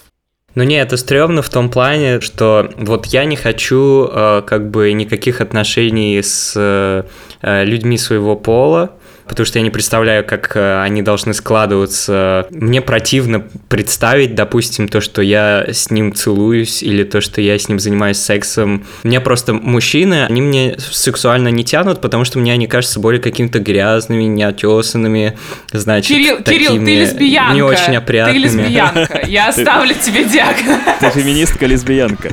Ну 0.55 0.63
не, 0.63 0.75
это 0.75 0.95
стрёмно 0.95 1.41
в 1.41 1.49
том 1.49 1.69
плане, 1.69 2.21
что 2.21 2.71
вот 2.77 3.07
я 3.07 3.25
не 3.25 3.35
хочу 3.35 4.07
э, 4.09 4.41
как 4.47 4.69
бы 4.69 4.93
никаких 4.93 5.41
отношений 5.41 6.21
с 6.23 6.53
э, 6.55 7.03
э, 7.41 7.65
людьми 7.65 7.97
своего 7.97 8.37
пола, 8.37 8.93
потому 9.27 9.45
что 9.45 9.59
я 9.59 9.63
не 9.63 9.69
представляю, 9.69 10.23
как 10.23 10.55
э, 10.55 10.81
они 10.81 11.01
должны 11.01 11.33
складываться. 11.33 12.47
Мне 12.51 12.81
противно 12.81 13.43
представить, 13.69 14.35
допустим, 14.35 14.87
то, 14.87 15.01
что 15.01 15.21
я 15.21 15.65
с 15.67 15.89
ним 15.91 16.13
целуюсь, 16.13 16.83
или 16.83 17.03
то, 17.03 17.21
что 17.21 17.41
я 17.41 17.57
с 17.57 17.67
ним 17.67 17.79
занимаюсь 17.79 18.17
сексом. 18.17 18.85
Мне 19.03 19.19
просто 19.19 19.53
мужчины, 19.53 20.25
они 20.25 20.41
мне 20.41 20.75
сексуально 20.79 21.49
не 21.49 21.63
тянут, 21.63 22.01
потому 22.01 22.25
что 22.25 22.39
мне 22.39 22.53
они 22.53 22.67
кажутся 22.67 22.99
более 22.99 23.21
какими-то 23.21 23.59
грязными, 23.59 24.23
неотесанными, 24.23 25.37
значит, 25.71 26.09
Кирилл, 26.09 26.37
такими 26.37 26.57
Кирилл, 26.57 26.85
ты 26.85 26.95
лесбиянка. 26.95 27.53
не 27.55 27.61
очень 27.61 27.95
опрятными. 27.95 28.37
Ты 28.37 28.43
лесбиянка. 28.43 29.21
Я 29.27 29.49
оставлю 29.49 29.93
тебе 29.95 30.23
диагноз. 30.25 30.77
Ты 30.99 31.09
феминистка-лесбиянка. 31.09 32.31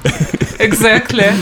Exactly. 0.58 1.32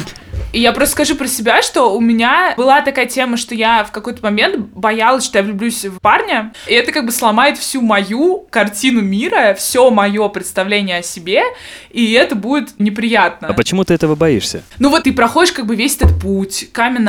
И 0.52 0.60
я 0.60 0.72
просто 0.72 0.92
скажу 0.92 1.14
про 1.14 1.28
себя, 1.28 1.62
что 1.62 1.94
у 1.94 2.00
меня 2.00 2.54
была 2.56 2.82
такая 2.82 3.06
тема, 3.06 3.36
что 3.36 3.54
я 3.54 3.84
в 3.84 3.92
какой-то 3.92 4.20
момент 4.22 4.56
боялась, 4.74 5.24
что 5.24 5.38
я 5.38 5.44
влюблюсь 5.44 5.84
в 5.84 6.00
парня, 6.00 6.52
и 6.66 6.74
это 6.74 6.90
как 6.90 7.06
бы 7.06 7.12
сломает 7.12 7.56
всю 7.56 7.80
мою 7.80 8.46
картину 8.50 9.00
мира, 9.00 9.54
все 9.54 9.90
мое 9.90 10.28
представление 10.28 10.98
о 10.98 11.02
себе, 11.02 11.42
и 11.90 12.12
это 12.12 12.34
будет 12.34 12.80
неприятно. 12.80 13.48
А 13.48 13.52
почему 13.52 13.84
ты 13.84 13.94
этого 13.94 14.16
боишься? 14.16 14.64
Ну 14.80 14.90
вот 14.90 15.04
ты 15.04 15.12
проходишь 15.12 15.52
как 15.52 15.66
бы 15.66 15.76
весь 15.76 15.96
этот 15.96 16.20
путь 16.20 16.68
камин 16.72 17.08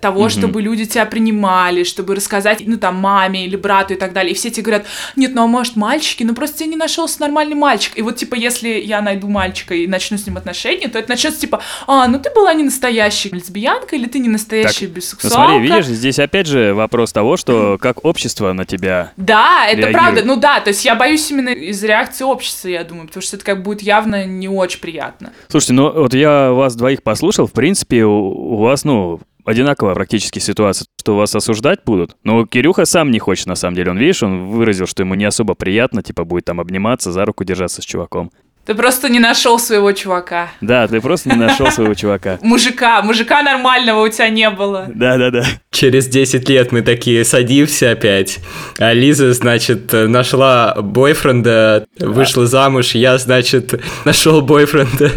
того, 0.00 0.28
чтобы 0.28 0.60
люди 0.60 0.84
тебя 0.84 1.06
принимали, 1.06 1.82
чтобы 1.82 2.14
рассказать, 2.14 2.62
ну 2.66 2.76
там, 2.76 2.96
маме 2.96 3.46
или 3.46 3.56
брату 3.56 3.94
и 3.94 3.96
так 3.96 4.12
далее. 4.12 4.32
И 4.32 4.34
все 4.34 4.50
тебе 4.50 4.64
говорят, 4.64 4.86
нет, 5.16 5.32
ну 5.34 5.44
а 5.44 5.46
может 5.46 5.76
мальчики, 5.76 6.22
ну 6.24 6.34
просто 6.34 6.58
тебе 6.58 6.70
не 6.70 6.76
нашелся 6.76 7.20
нормальный 7.20 7.54
мальчик. 7.54 7.92
И 7.96 8.02
вот 8.02 8.16
типа 8.16 8.34
если 8.34 8.68
я 8.68 9.00
найду 9.00 9.28
мальчика 9.28 9.74
и 9.74 9.86
начну 9.86 10.18
с 10.18 10.26
ним 10.26 10.36
отношения, 10.36 10.88
то 10.88 10.98
это 10.98 11.08
начнется 11.08 11.40
типа, 11.40 11.62
а, 11.86 12.06
ну 12.06 12.18
ты 12.18 12.30
была 12.30 12.52
не 12.52 12.65
настоящая 12.66 13.30
лесбиянка 13.30 13.96
или 13.96 14.06
ты 14.06 14.18
не 14.18 14.28
настоящая 14.28 14.86
Ну 14.88 14.94
бисексуалка. 14.94 15.36
смотри, 15.36 15.60
видишь, 15.60 15.86
здесь 15.86 16.18
опять 16.18 16.46
же 16.46 16.74
вопрос 16.74 17.12
того, 17.12 17.36
что 17.36 17.78
как 17.80 18.04
общество 18.04 18.52
на 18.52 18.64
тебя... 18.64 19.12
Да, 19.16 19.66
это 19.66 19.78
реагирует. 19.82 19.92
правда. 19.92 20.22
Ну 20.24 20.36
да, 20.36 20.60
то 20.60 20.68
есть 20.68 20.84
я 20.84 20.94
боюсь 20.94 21.30
именно 21.30 21.48
из 21.48 21.82
реакции 21.82 22.24
общества, 22.24 22.68
я 22.68 22.84
думаю, 22.84 23.06
потому 23.06 23.22
что 23.22 23.36
это 23.36 23.44
как 23.44 23.62
будет 23.62 23.82
явно 23.82 24.26
не 24.26 24.48
очень 24.48 24.80
приятно. 24.80 25.32
Слушайте, 25.48 25.72
ну 25.72 25.90
вот 25.92 26.14
я 26.14 26.52
вас 26.52 26.76
двоих 26.76 27.02
послушал, 27.02 27.46
в 27.46 27.52
принципе, 27.52 28.04
у, 28.04 28.12
у 28.12 28.56
вас, 28.58 28.84
ну, 28.84 29.20
одинаковая 29.44 29.94
практически 29.94 30.38
ситуация, 30.40 30.86
что 31.00 31.16
вас 31.16 31.34
осуждать 31.34 31.80
будут. 31.86 32.16
Но 32.24 32.44
Кирюха 32.46 32.84
сам 32.84 33.10
не 33.10 33.18
хочет, 33.18 33.46
на 33.46 33.54
самом 33.54 33.76
деле. 33.76 33.92
Он, 33.92 33.98
видишь, 33.98 34.22
он 34.22 34.48
выразил, 34.48 34.86
что 34.86 35.02
ему 35.02 35.14
не 35.14 35.24
особо 35.24 35.54
приятно, 35.54 36.02
типа, 36.02 36.24
будет 36.24 36.44
там 36.46 36.60
обниматься, 36.60 37.12
за 37.12 37.24
руку 37.24 37.44
держаться 37.44 37.80
с 37.80 37.84
чуваком. 37.84 38.30
Ты 38.66 38.74
просто 38.74 39.08
не 39.08 39.20
нашел 39.20 39.60
своего 39.60 39.92
чувака. 39.92 40.48
Да, 40.60 40.88
ты 40.88 41.00
просто 41.00 41.28
не 41.28 41.36
нашел 41.36 41.70
своего 41.70 41.94
чувака. 41.94 42.38
Мужика, 42.42 43.00
мужика 43.00 43.40
нормального 43.42 44.04
у 44.04 44.08
тебя 44.08 44.28
не 44.28 44.50
было. 44.50 44.86
Да-да-да. 44.88 45.44
Через 45.70 46.08
10 46.08 46.48
лет 46.48 46.72
мы 46.72 46.82
такие 46.82 47.24
садимся 47.24 47.92
опять. 47.92 48.40
А 48.80 48.92
Лиза, 48.92 49.32
значит, 49.34 49.92
нашла 49.92 50.74
бойфренда, 50.82 51.86
вышла 52.00 52.46
замуж. 52.46 52.96
Я, 52.96 53.18
значит, 53.18 53.80
нашел 54.04 54.42
бойфренда. 54.42 55.12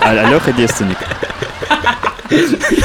А 0.00 0.28
Леха 0.28 0.52
девственник. 0.52 0.98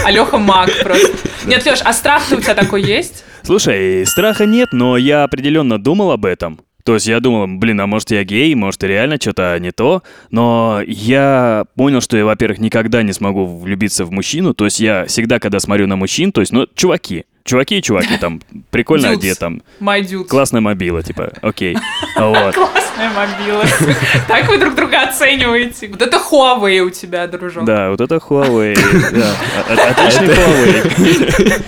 Алёха 0.05 0.37
маг 0.37 0.69
просто. 0.83 1.09
Нет, 1.45 1.65
Лёш, 1.65 1.79
а 1.83 1.91
страх-то 1.93 2.35
у 2.35 2.39
тебя 2.39 2.53
такой 2.53 2.83
есть? 2.83 3.23
Слушай, 3.41 4.05
страха 4.05 4.45
нет, 4.45 4.69
но 4.71 4.97
я 4.97 5.23
определенно 5.23 5.81
думал 5.81 6.11
об 6.11 6.25
этом. 6.25 6.59
То 6.83 6.95
есть 6.95 7.07
я 7.07 7.19
думал, 7.19 7.47
блин, 7.47 7.79
а 7.81 7.87
может 7.87 8.11
я 8.11 8.23
гей, 8.23 8.53
может 8.55 8.83
реально 8.83 9.17
что-то 9.19 9.57
не 9.59 9.71
то. 9.71 10.03
Но 10.29 10.81
я 10.85 11.65
понял, 11.75 12.01
что 12.01 12.17
я, 12.17 12.25
во-первых, 12.25 12.59
никогда 12.59 13.03
не 13.03 13.13
смогу 13.13 13.45
влюбиться 13.45 14.05
в 14.05 14.11
мужчину. 14.11 14.53
То 14.53 14.65
есть 14.65 14.79
я 14.79 15.05
всегда, 15.05 15.39
когда 15.39 15.59
смотрю 15.59 15.87
на 15.87 15.95
мужчин, 15.95 16.31
то 16.31 16.41
есть, 16.41 16.51
ну, 16.51 16.67
чуваки. 16.75 17.25
Чуваки 17.43 17.79
и 17.79 17.81
чуваки, 17.81 18.17
там, 18.17 18.41
прикольно 18.69 19.07
Dudes. 19.07 19.13
одет, 19.17 19.39
там, 19.39 19.61
My 19.79 20.01
dude. 20.01 20.25
классная 20.25 20.61
мобила, 20.61 21.01
типа, 21.01 21.31
окей. 21.41 21.75
Вот. 22.17 22.53
Классная 22.55 23.09
мобила. 23.15 23.63
Так 24.27 24.47
вы 24.47 24.57
друг 24.59 24.75
друга 24.75 25.03
оцениваете. 25.09 25.87
Вот 25.89 26.01
это 26.01 26.17
Huawei 26.17 26.79
у 26.81 26.89
тебя, 26.91 27.25
дружок. 27.27 27.65
Да, 27.65 27.89
вот 27.89 27.99
это 28.01 28.15
Huawei. 28.17 28.75
да. 29.11 29.33
О- 29.67 29.73
о- 29.73 29.89
Отличный 29.89 30.27
Huawei. 30.35 31.63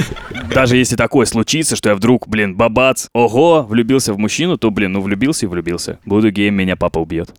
Даже 0.54 0.78
если 0.78 0.96
такое 0.96 1.26
случится, 1.26 1.76
что 1.76 1.90
я 1.90 1.96
вдруг, 1.96 2.28
блин, 2.28 2.56
бабац, 2.56 3.08
ого, 3.14 3.64
влюбился 3.64 4.14
в 4.14 4.20
мужчину, 4.20 4.58
то, 4.58 4.70
блин, 4.70 4.92
ну 4.94 5.02
влюбился 5.02 5.46
и 5.46 5.50
влюбился. 5.50 5.98
Буду 6.06 6.30
геем, 6.30 6.54
меня 6.56 6.76
папа 6.76 7.00
убьет. 7.00 7.30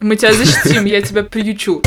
Мы 0.00 0.16
тебя 0.16 0.32
защитим, 0.32 0.86
я 0.86 1.02
тебя 1.02 1.22
приючу. 1.22 1.82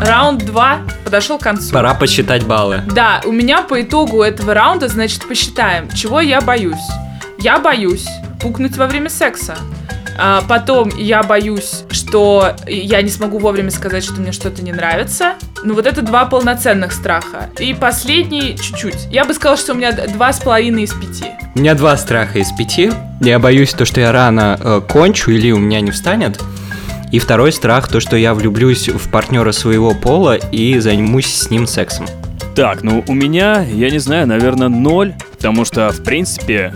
Раунд 0.00 0.44
2 0.44 0.78
подошел 1.04 1.38
к 1.38 1.42
концу. 1.42 1.72
Пора 1.72 1.94
посчитать 1.94 2.44
баллы. 2.44 2.82
Да, 2.92 3.22
у 3.24 3.32
меня 3.32 3.62
по 3.62 3.80
итогу 3.80 4.22
этого 4.22 4.54
раунда, 4.54 4.88
значит, 4.88 5.26
посчитаем, 5.26 5.88
чего 5.90 6.20
я 6.20 6.40
боюсь. 6.40 6.76
Я 7.38 7.58
боюсь 7.58 8.06
пукнуть 8.40 8.76
во 8.76 8.86
время 8.86 9.08
секса. 9.08 9.56
А, 10.18 10.42
потом 10.48 10.90
я 10.96 11.22
боюсь, 11.22 11.84
что 11.90 12.56
я 12.66 13.02
не 13.02 13.10
смогу 13.10 13.38
вовремя 13.38 13.70
сказать, 13.70 14.04
что 14.04 14.20
мне 14.20 14.32
что-то 14.32 14.62
не 14.62 14.72
нравится. 14.72 15.34
Ну, 15.62 15.74
вот 15.74 15.86
это 15.86 16.02
два 16.02 16.26
полноценных 16.26 16.92
страха. 16.92 17.50
И 17.58 17.74
последний 17.74 18.56
чуть-чуть. 18.56 19.08
Я 19.10 19.24
бы 19.24 19.34
сказала, 19.34 19.58
что 19.58 19.72
у 19.72 19.76
меня 19.76 19.92
два 19.92 20.32
с 20.32 20.40
половиной 20.40 20.84
из 20.84 20.92
пяти. 20.92 21.26
У 21.54 21.58
меня 21.58 21.74
два 21.74 21.96
страха 21.96 22.38
из 22.38 22.50
пяти. 22.52 22.92
Я 23.20 23.38
боюсь 23.38 23.72
то, 23.72 23.84
что 23.84 24.00
я 24.00 24.12
рано 24.12 24.58
э, 24.60 24.80
кончу 24.88 25.30
или 25.30 25.50
у 25.50 25.58
меня 25.58 25.80
не 25.80 25.90
встанет. 25.90 26.40
И 27.12 27.18
второй 27.18 27.52
страх, 27.52 27.88
то, 27.88 28.00
что 28.00 28.16
я 28.16 28.34
влюблюсь 28.34 28.88
в 28.88 29.10
партнера 29.10 29.52
своего 29.52 29.94
пола 29.94 30.36
и 30.36 30.78
займусь 30.78 31.32
с 31.34 31.50
ним 31.50 31.66
сексом. 31.66 32.06
Так, 32.54 32.82
ну 32.82 33.04
у 33.06 33.12
меня, 33.12 33.62
я 33.62 33.90
не 33.90 33.98
знаю, 33.98 34.26
наверное, 34.26 34.68
ноль, 34.68 35.14
потому 35.32 35.66
что, 35.66 35.90
в 35.90 36.02
принципе, 36.02 36.72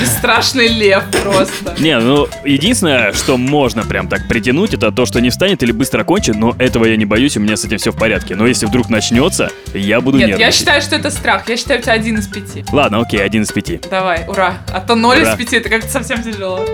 Бесстрашный 0.00 0.68
лев 0.68 1.04
просто. 1.22 1.74
не, 1.78 1.98
ну, 1.98 2.26
единственное, 2.44 3.12
что 3.12 3.36
можно 3.36 3.84
прям 3.84 4.08
так 4.08 4.26
притянуть, 4.28 4.74
это 4.74 4.90
то, 4.90 5.06
что 5.06 5.20
не 5.20 5.30
встанет 5.30 5.62
или 5.62 5.72
быстро 5.72 6.04
кончит, 6.04 6.34
но 6.34 6.54
этого 6.58 6.84
я 6.84 6.96
не 6.96 7.04
боюсь, 7.04 7.36
у 7.36 7.40
меня 7.40 7.56
с 7.56 7.64
этим 7.64 7.78
все 7.78 7.92
в 7.92 7.96
порядке. 7.96 8.34
Но 8.34 8.46
если 8.46 8.66
вдруг 8.66 8.88
начнется, 8.88 9.50
я 9.72 10.00
буду 10.00 10.18
Нет, 10.18 10.38
я 10.38 10.50
считаю, 10.50 10.82
что 10.82 10.96
это 10.96 11.10
страх. 11.10 11.48
Я 11.48 11.56
считаю, 11.56 11.80
у 11.80 11.82
тебя 11.82 11.92
один 11.92 12.18
из 12.18 12.26
пяти. 12.26 12.64
Ладно, 12.72 13.00
окей, 13.00 13.22
один 13.22 13.42
из 13.42 13.52
пяти. 13.52 13.80
Давай, 13.90 14.24
ура. 14.26 14.58
А 14.72 14.80
то 14.80 14.94
ноль 14.94 15.22
из 15.22 15.36
пяти, 15.36 15.56
это 15.56 15.68
как-то 15.68 15.88
совсем 15.88 16.22
тяжело. 16.22 16.64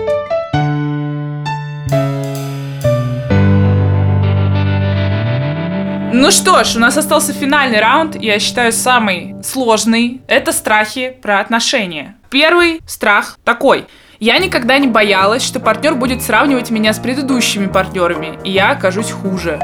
Ну 6.11 6.31
что 6.31 6.63
ж, 6.63 6.75
у 6.75 6.79
нас 6.79 6.97
остался 6.97 7.33
финальный 7.33 7.79
раунд, 7.79 8.15
я 8.19 8.39
считаю, 8.39 8.71
самый 8.71 9.35
сложный. 9.43 10.21
Это 10.27 10.51
страхи 10.51 11.15
про 11.21 11.39
отношения. 11.39 12.17
Первый 12.31 12.81
страх 12.87 13.37
такой. 13.43 13.85
Я 14.19 14.39
никогда 14.39 14.79
не 14.79 14.87
боялась, 14.87 15.43
что 15.43 15.59
партнер 15.59 15.93
будет 15.93 16.23
сравнивать 16.23 16.71
меня 16.71 16.93
с 16.93 16.99
предыдущими 16.99 17.67
партнерами, 17.67 18.39
и 18.43 18.49
я 18.51 18.71
окажусь 18.71 19.11
хуже. 19.11 19.59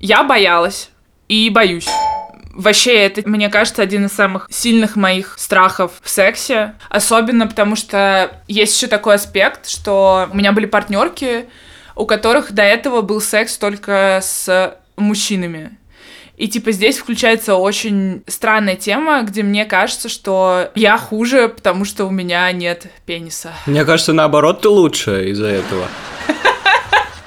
Я 0.00 0.24
боялась 0.24 0.90
и 1.28 1.48
боюсь. 1.48 1.88
Вообще, 2.52 2.94
это, 3.06 3.22
мне 3.28 3.48
кажется, 3.48 3.82
один 3.82 4.06
из 4.06 4.12
самых 4.12 4.48
сильных 4.50 4.96
моих 4.96 5.36
страхов 5.38 5.92
в 6.02 6.10
сексе. 6.10 6.74
Особенно 6.88 7.46
потому, 7.46 7.76
что 7.76 8.30
есть 8.48 8.76
еще 8.76 8.88
такой 8.88 9.14
аспект, 9.14 9.68
что 9.68 10.28
у 10.32 10.36
меня 10.36 10.50
были 10.50 10.66
партнерки, 10.66 11.48
у 11.94 12.04
которых 12.04 12.52
до 12.52 12.62
этого 12.62 13.00
был 13.00 13.20
секс 13.20 13.56
только 13.58 14.18
с 14.20 14.76
мужчинами. 14.96 15.76
И 16.36 16.48
типа 16.48 16.72
здесь 16.72 16.98
включается 16.98 17.54
очень 17.54 18.24
странная 18.26 18.74
тема, 18.74 19.22
где 19.22 19.44
мне 19.44 19.64
кажется, 19.64 20.08
что 20.08 20.70
я 20.74 20.98
хуже, 20.98 21.48
потому 21.48 21.84
что 21.84 22.06
у 22.06 22.10
меня 22.10 22.50
нет 22.50 22.88
пениса. 23.06 23.52
Мне 23.66 23.84
кажется, 23.84 24.12
наоборот, 24.12 24.62
ты 24.62 24.68
лучше 24.68 25.30
из-за 25.30 25.46
этого. 25.46 25.86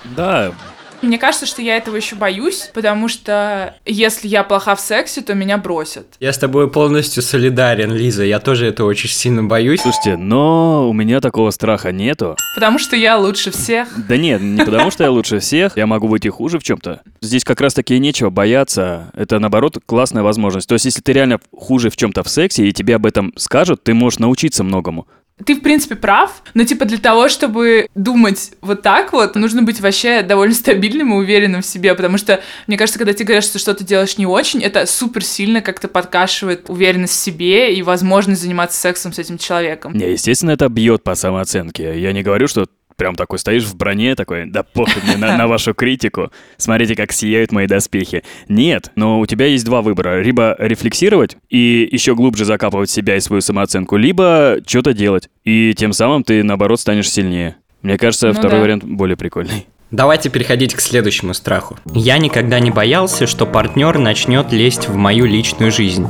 Да, 0.03 0.53
Мне 1.01 1.17
кажется, 1.17 1.45
что 1.45 1.61
я 1.61 1.77
этого 1.77 1.95
еще 1.95 2.15
боюсь, 2.15 2.71
потому 2.73 3.07
что 3.07 3.75
если 3.85 4.27
я 4.27 4.43
плоха 4.43 4.75
в 4.75 4.79
сексе, 4.79 5.21
то 5.21 5.33
меня 5.33 5.57
бросят. 5.57 6.07
Я 6.19 6.33
с 6.33 6.37
тобой 6.37 6.69
полностью 6.69 7.21
солидарен, 7.21 7.93
Лиза. 7.93 8.23
Я 8.23 8.39
тоже 8.39 8.65
этого 8.67 8.87
очень 8.87 9.09
сильно 9.09 9.43
боюсь. 9.43 9.81
слушайте, 9.81 10.17
но 10.17 10.89
у 10.89 10.93
меня 10.93 11.21
такого 11.21 11.51
страха 11.51 11.91
нету. 11.91 12.35
Потому 12.55 12.79
что 12.79 12.95
я 12.95 13.17
лучше 13.17 13.51
всех. 13.51 13.89
Да 14.07 14.17
нет, 14.17 14.41
не 14.41 14.63
потому 14.63 14.91
что 14.91 15.03
я 15.03 15.11
лучше 15.11 15.39
всех, 15.39 15.77
я 15.77 15.85
могу 15.85 16.07
быть 16.07 16.25
и 16.25 16.29
хуже 16.29 16.59
в 16.59 16.63
чем-то. 16.63 17.01
Здесь 17.21 17.43
как 17.43 17.61
раз 17.61 17.73
таки 17.73 17.97
нечего 17.99 18.29
бояться, 18.29 19.11
это 19.13 19.39
наоборот 19.39 19.77
классная 19.85 20.23
возможность. 20.23 20.67
То 20.67 20.73
есть 20.73 20.85
если 20.85 21.01
ты 21.01 21.13
реально 21.13 21.39
хуже 21.55 21.89
в 21.89 21.97
чем-то 21.97 22.23
в 22.23 22.29
сексе, 22.29 22.65
и 22.65 22.73
тебе 22.73 22.95
об 22.95 23.05
этом 23.05 23.33
скажут, 23.37 23.83
ты 23.83 23.93
можешь 23.93 24.19
научиться 24.19 24.63
многому. 24.63 25.07
Ты, 25.45 25.55
в 25.55 25.61
принципе, 25.61 25.95
прав, 25.95 26.41
но, 26.55 26.63
типа, 26.63 26.85
для 26.85 26.97
того, 26.97 27.29
чтобы 27.29 27.87
думать 27.93 28.53
вот 28.61 28.81
так 28.81 29.13
вот, 29.13 29.35
нужно 29.35 29.61
быть 29.61 29.79
вообще 29.79 30.23
довольно 30.23 30.55
стабильным 30.55 31.13
и 31.13 31.17
уверенным 31.17 31.61
в 31.61 31.65
себе, 31.65 31.93
потому 31.93 32.17
что, 32.17 32.41
мне 32.65 32.75
кажется, 32.75 32.97
когда 32.97 33.13
тебе 33.13 33.25
говорят, 33.25 33.43
что 33.43 33.59
что-то 33.59 33.83
делаешь 33.83 34.17
не 34.17 34.25
очень, 34.25 34.61
это 34.63 34.87
супер 34.87 35.23
сильно 35.23 35.61
как-то 35.61 35.87
подкашивает 35.87 36.69
уверенность 36.69 37.13
в 37.13 37.19
себе 37.19 37.75
и 37.75 37.83
возможность 37.83 38.41
заниматься 38.41 38.79
сексом 38.79 39.13
с 39.13 39.19
этим 39.19 39.37
человеком. 39.37 39.93
Не, 39.93 40.11
естественно, 40.11 40.51
это 40.51 40.69
бьет 40.69 41.03
по 41.03 41.13
самооценке. 41.13 41.99
Я 41.99 42.13
не 42.13 42.23
говорю, 42.23 42.47
что 42.47 42.65
прям 42.97 43.15
такой 43.15 43.39
стоишь 43.39 43.63
в 43.63 43.75
броне, 43.75 44.15
такой, 44.15 44.45
да 44.45 44.63
похуй 44.63 45.01
мне 45.03 45.15
на, 45.17 45.37
на 45.37 45.47
вашу 45.47 45.73
критику, 45.73 46.31
смотрите, 46.57 46.95
как 46.95 47.11
сияют 47.13 47.51
мои 47.51 47.67
доспехи. 47.67 48.23
Нет, 48.49 48.91
но 48.95 49.19
у 49.19 49.25
тебя 49.25 49.45
есть 49.45 49.63
два 49.65 49.81
выбора. 49.81 50.21
Либо 50.21 50.55
рефлексировать 50.59 51.37
и 51.49 51.87
еще 51.91 52.15
глубже 52.15 52.43
закапывать 52.43 52.89
себя 52.89 53.15
и 53.15 53.19
свою 53.19 53.41
самооценку, 53.41 53.95
либо 53.95 54.57
что-то 54.65 54.93
делать. 54.93 55.29
И 55.45 55.73
тем 55.77 55.93
самым 55.93 56.23
ты, 56.23 56.43
наоборот, 56.43 56.79
станешь 56.79 57.09
сильнее. 57.09 57.55
Мне 57.81 57.97
кажется, 57.97 58.27
Ну 58.27 58.33
второй 58.33 58.57
да. 58.57 58.61
вариант 58.63 58.83
более 58.83 59.15
прикольный. 59.15 59.67
Давайте 59.91 60.29
переходить 60.29 60.73
к 60.73 60.81
следующему 60.81 61.33
страху. 61.33 61.77
Я 61.93 62.17
никогда 62.17 62.59
не 62.59 62.71
боялся, 62.71 63.25
что 63.25 63.45
партнер 63.45 63.97
начнет 63.99 64.51
лезть 64.51 64.89
в 64.89 64.95
мою 64.95 65.25
личную 65.25 65.71
жизнь. 65.71 66.05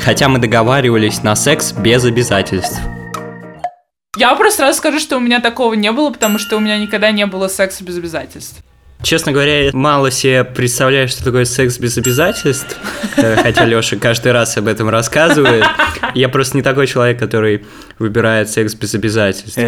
Хотя 0.00 0.28
мы 0.28 0.38
договаривались 0.38 1.22
на 1.22 1.34
секс 1.34 1.72
без 1.72 2.04
обязательств. 2.04 2.80
Я 4.16 4.34
просто 4.34 4.58
сразу 4.58 4.78
скажу, 4.78 5.00
что 5.00 5.16
у 5.16 5.20
меня 5.20 5.40
такого 5.40 5.74
не 5.74 5.90
было, 5.92 6.10
потому 6.10 6.38
что 6.38 6.56
у 6.56 6.60
меня 6.60 6.78
никогда 6.78 7.10
не 7.10 7.26
было 7.26 7.48
секса 7.48 7.84
без 7.84 7.96
обязательств. 7.98 8.62
Честно 9.02 9.32
говоря, 9.32 9.64
я 9.64 9.70
мало 9.74 10.10
себе 10.10 10.44
представляю, 10.44 11.08
что 11.08 11.22
такое 11.22 11.44
секс 11.44 11.78
без 11.78 11.98
обязательств, 11.98 12.78
э, 13.16 13.36
хотя 13.36 13.66
Леша 13.66 13.96
каждый 13.96 14.32
раз 14.32 14.56
об 14.56 14.66
этом 14.66 14.88
рассказывает. 14.88 15.64
Я 16.14 16.30
просто 16.30 16.56
не 16.56 16.62
такой 16.62 16.86
человек, 16.86 17.18
который 17.18 17.66
выбирает 17.98 18.48
секс 18.48 18.74
без 18.74 18.94
обязательств. 18.94 19.58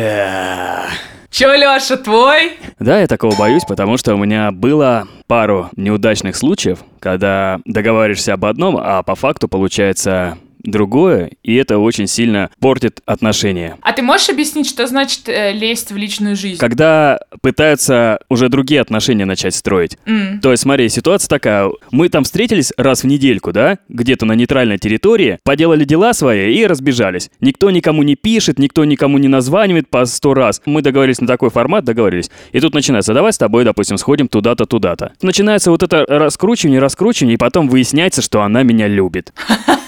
Чё, 1.31 1.55
Лёша, 1.55 1.99
твой? 1.99 2.53
Да, 2.79 3.01
я 3.01 3.07
такого 3.07 3.37
боюсь, 3.37 3.65
потому 3.65 3.99
что 3.99 4.15
у 4.15 4.17
меня 4.17 4.53
было 4.53 5.07
пару 5.27 5.69
неудачных 5.77 6.35
случаев, 6.35 6.79
когда 6.99 7.59
договариваешься 7.67 8.33
об 8.33 8.47
одном, 8.47 8.79
а 8.81 9.03
по 9.03 9.17
факту 9.17 9.49
получается 9.49 10.39
другое, 10.67 11.31
и 11.43 11.55
это 11.55 11.79
очень 11.79 12.07
сильно 12.07 12.51
портит 12.61 13.01
отношения. 13.07 13.77
А 13.83 13.93
ты 13.93 14.03
можешь 14.03 14.29
объяснить, 14.29 14.69
что 14.69 14.87
значит 14.87 15.29
э, 15.29 15.53
лезть 15.53 15.93
в 15.93 15.97
личную 15.97 16.37
жизнь? 16.37 16.59
Когда 16.59 17.19
пытаются 17.41 18.19
уже 18.29 18.49
другие 18.49 18.81
отношения 18.81 19.25
начать 19.25 19.55
строить. 19.55 19.97
М. 20.07 20.41
То 20.41 20.51
есть, 20.51 20.63
смотри, 20.63 20.89
ситуация 20.89 21.29
такая. 21.29 21.71
Мы 21.91 22.09
там 22.09 22.25
встретились 22.25 22.73
раз 22.77 23.03
в 23.03 23.07
недельку, 23.07 23.53
да? 23.53 23.79
Где-то 23.89 24.27
на 24.27 24.33
нейтральной 24.33 24.79
территории, 24.79 25.39
поделали 25.45 25.85
дела 25.85 26.13
свои 26.13 26.55
и 26.55 26.67
разбежались. 26.67 27.31
Никто 27.41 27.71
никому 27.71 28.03
не 28.03 28.17
пишет, 28.17 28.59
никто 28.59 28.85
никому 28.85 29.19
не 29.19 29.29
названивает 29.29 29.89
по 29.89 30.05
сто 30.07 30.35
раз. 30.35 30.61
Мы 30.67 30.83
договорились 30.83 31.21
на 31.21 31.27
такой 31.27 31.51
формат, 31.51 31.85
договорились. 31.85 32.31
И 32.53 32.61
тут 32.61 32.75
начинается, 32.75 33.15
давай 33.15 33.33
с 33.33 33.39
тобой, 33.39 33.65
допустим, 33.65 33.99
сходим 33.99 34.29
туда-то, 34.29 34.67
туда-то. 34.67 35.13
Начинается 35.23 35.71
вот 35.71 35.83
это 35.83 36.05
раскручивание, 36.09 36.81
раскручивание, 36.81 37.35
и 37.35 37.39
потом 37.39 37.69
выясняется, 37.69 38.23
что 38.23 38.43
она 38.43 38.63
меня 38.63 38.89
любит. 38.89 39.33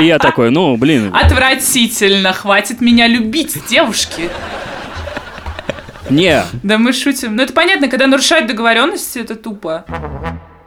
И 0.00 0.06
я 0.06 0.18
такой, 0.18 0.50
ну, 0.50 0.76
блин, 0.76 1.14
Отвратительно, 1.14 2.32
хватит 2.32 2.80
меня 2.80 3.06
любить, 3.06 3.56
девушки. 3.68 4.30
не, 6.08 6.42
Да 6.62 6.78
мы 6.78 6.92
шутим. 6.92 7.36
Ну 7.36 7.42
это 7.42 7.52
понятно, 7.52 7.88
когда 7.88 8.06
нарушают 8.06 8.46
договоренности, 8.46 9.18
это 9.18 9.34
тупо. 9.34 9.84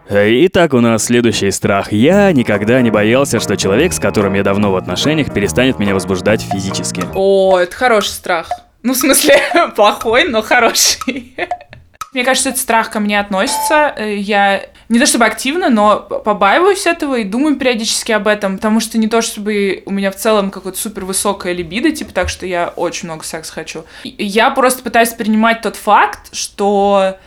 Итак, 0.10 0.74
у 0.74 0.80
нас 0.82 1.06
следующий 1.06 1.50
страх. 1.52 1.92
Я 1.92 2.32
никогда 2.32 2.82
не 2.82 2.92
боялся, 2.92 3.40
что 3.40 3.58
человек, 3.58 3.94
с 3.94 4.00
которым 4.00 4.34
я 4.36 4.44
давно 4.44 4.72
в 4.72 4.76
отношениях, 4.76 5.34
перестанет 5.34 5.80
меня 5.80 5.94
возбуждать 5.94 6.42
физически. 6.42 7.04
О, 7.16 7.58
это 7.58 7.76
хороший 7.76 8.10
страх. 8.10 8.50
Ну, 8.84 8.94
в 8.94 8.98
смысле, 8.98 9.40
плохой, 9.76 10.26
но 10.26 10.42
хороший. 10.42 11.36
Мне 12.14 12.24
кажется, 12.24 12.50
этот 12.50 12.62
страх 12.62 12.92
ко 12.92 13.00
мне 13.00 13.20
относится. 13.20 13.94
Э, 13.98 14.16
Я 14.16 14.62
не 14.94 15.00
то 15.00 15.08
чтобы 15.08 15.26
активно, 15.26 15.72
но 15.72 16.02
побаиваюсь 16.02 16.86
этого 16.86 17.16
и 17.16 17.24
думаю 17.24 17.56
периодически 17.56 18.12
об 18.12 18.28
этом, 18.28 18.58
потому 18.58 18.80
что 18.80 19.00
не 19.00 19.08
то 19.08 19.24
чтобы 19.24 19.82
у 19.88 19.92
меня 19.92 20.12
в 20.12 20.16
целом 20.16 20.52
какое-то 20.52 20.78
супер 20.78 21.04
высокое 21.04 21.54
либидо, 21.54 21.90
типа 21.90 22.14
так, 22.14 22.30
что 22.30 22.46
я 22.46 22.72
очень 22.76 23.08
много 23.08 23.24
секса 23.24 23.52
хочу. 23.52 23.86
Я 24.04 24.52
просто 24.52 24.84
пытаюсь 24.84 25.10
принимать 25.10 25.64
тот 25.64 25.78
факт, 25.78 26.30
что 26.32 27.18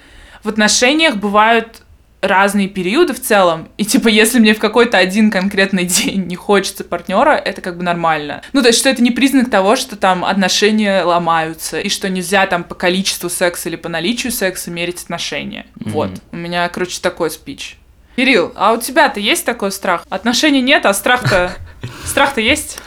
в 0.44 0.48
отношениях 0.48 1.16
бывают 1.16 1.82
разные 2.26 2.68
периоды 2.68 3.14
в 3.14 3.20
целом. 3.20 3.68
И 3.76 3.84
типа, 3.84 4.08
если 4.08 4.38
мне 4.38 4.54
в 4.54 4.58
какой-то 4.58 4.98
один 4.98 5.30
конкретный 5.30 5.84
день 5.86 6.26
не 6.26 6.36
хочется 6.36 6.84
партнера, 6.84 7.32
это 7.32 7.60
как 7.60 7.76
бы 7.76 7.82
нормально. 7.82 8.42
Ну, 8.52 8.62
то 8.62 8.68
есть, 8.68 8.78
что 8.78 8.88
это 8.88 9.02
не 9.02 9.10
признак 9.10 9.50
того, 9.50 9.76
что 9.76 9.96
там 9.96 10.24
отношения 10.24 11.02
ломаются, 11.02 11.80
и 11.80 11.88
что 11.88 12.08
нельзя 12.08 12.46
там 12.46 12.64
по 12.64 12.74
количеству 12.74 13.28
секса 13.28 13.68
или 13.68 13.76
по 13.76 13.88
наличию 13.88 14.32
секса 14.32 14.70
мерить 14.70 15.02
отношения. 15.02 15.66
Вот. 15.76 16.10
У 16.32 16.36
меня, 16.36 16.68
короче, 16.68 17.00
такой 17.00 17.30
спич. 17.30 17.78
Кирилл, 18.16 18.52
а 18.56 18.72
у 18.72 18.80
тебя-то 18.80 19.20
есть 19.20 19.44
такой 19.44 19.70
страх? 19.70 20.04
Отношений 20.08 20.62
нет, 20.62 20.86
а 20.86 20.94
страх-то... 20.94 21.52
Страх-то 22.04 22.40
есть? 22.40 22.78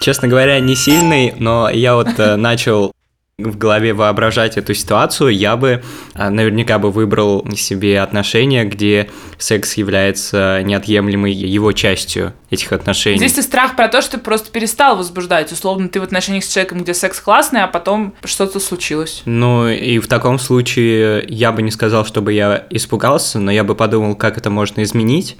Честно 0.00 0.26
говоря, 0.26 0.58
не 0.58 0.74
сильный, 0.74 1.34
но 1.38 1.70
я 1.70 1.94
вот 1.94 2.18
э, 2.18 2.34
начал 2.34 2.92
в 3.38 3.58
голове 3.58 3.92
воображать 3.92 4.56
эту 4.56 4.72
ситуацию, 4.72 5.28
я 5.28 5.58
бы 5.58 5.82
э, 6.14 6.28
наверняка 6.30 6.78
бы 6.78 6.90
выбрал 6.90 7.46
себе 7.54 8.00
отношения, 8.00 8.64
где 8.64 9.10
секс 9.36 9.74
является 9.74 10.62
неотъемлемой 10.64 11.34
его 11.34 11.72
частью 11.72 12.32
этих 12.48 12.72
отношений. 12.72 13.18
Здесь 13.18 13.36
и 13.36 13.42
страх 13.42 13.76
про 13.76 13.88
то, 13.88 14.00
что 14.00 14.12
ты 14.12 14.24
просто 14.24 14.50
перестал 14.50 14.96
возбуждать. 14.96 15.52
Условно, 15.52 15.90
ты 15.90 16.00
в 16.00 16.04
отношениях 16.04 16.44
с 16.44 16.50
человеком, 16.50 16.80
где 16.80 16.94
секс 16.94 17.20
классный, 17.20 17.62
а 17.62 17.66
потом 17.66 18.14
что-то 18.24 18.58
случилось. 18.58 19.20
Ну 19.26 19.68
и 19.68 19.98
в 19.98 20.08
таком 20.08 20.38
случае 20.38 21.22
я 21.28 21.52
бы 21.52 21.60
не 21.60 21.70
сказал, 21.70 22.06
чтобы 22.06 22.32
я 22.32 22.66
испугался, 22.70 23.38
но 23.38 23.52
я 23.52 23.64
бы 23.64 23.74
подумал, 23.74 24.14
как 24.14 24.38
это 24.38 24.48
можно 24.48 24.82
изменить. 24.82 25.36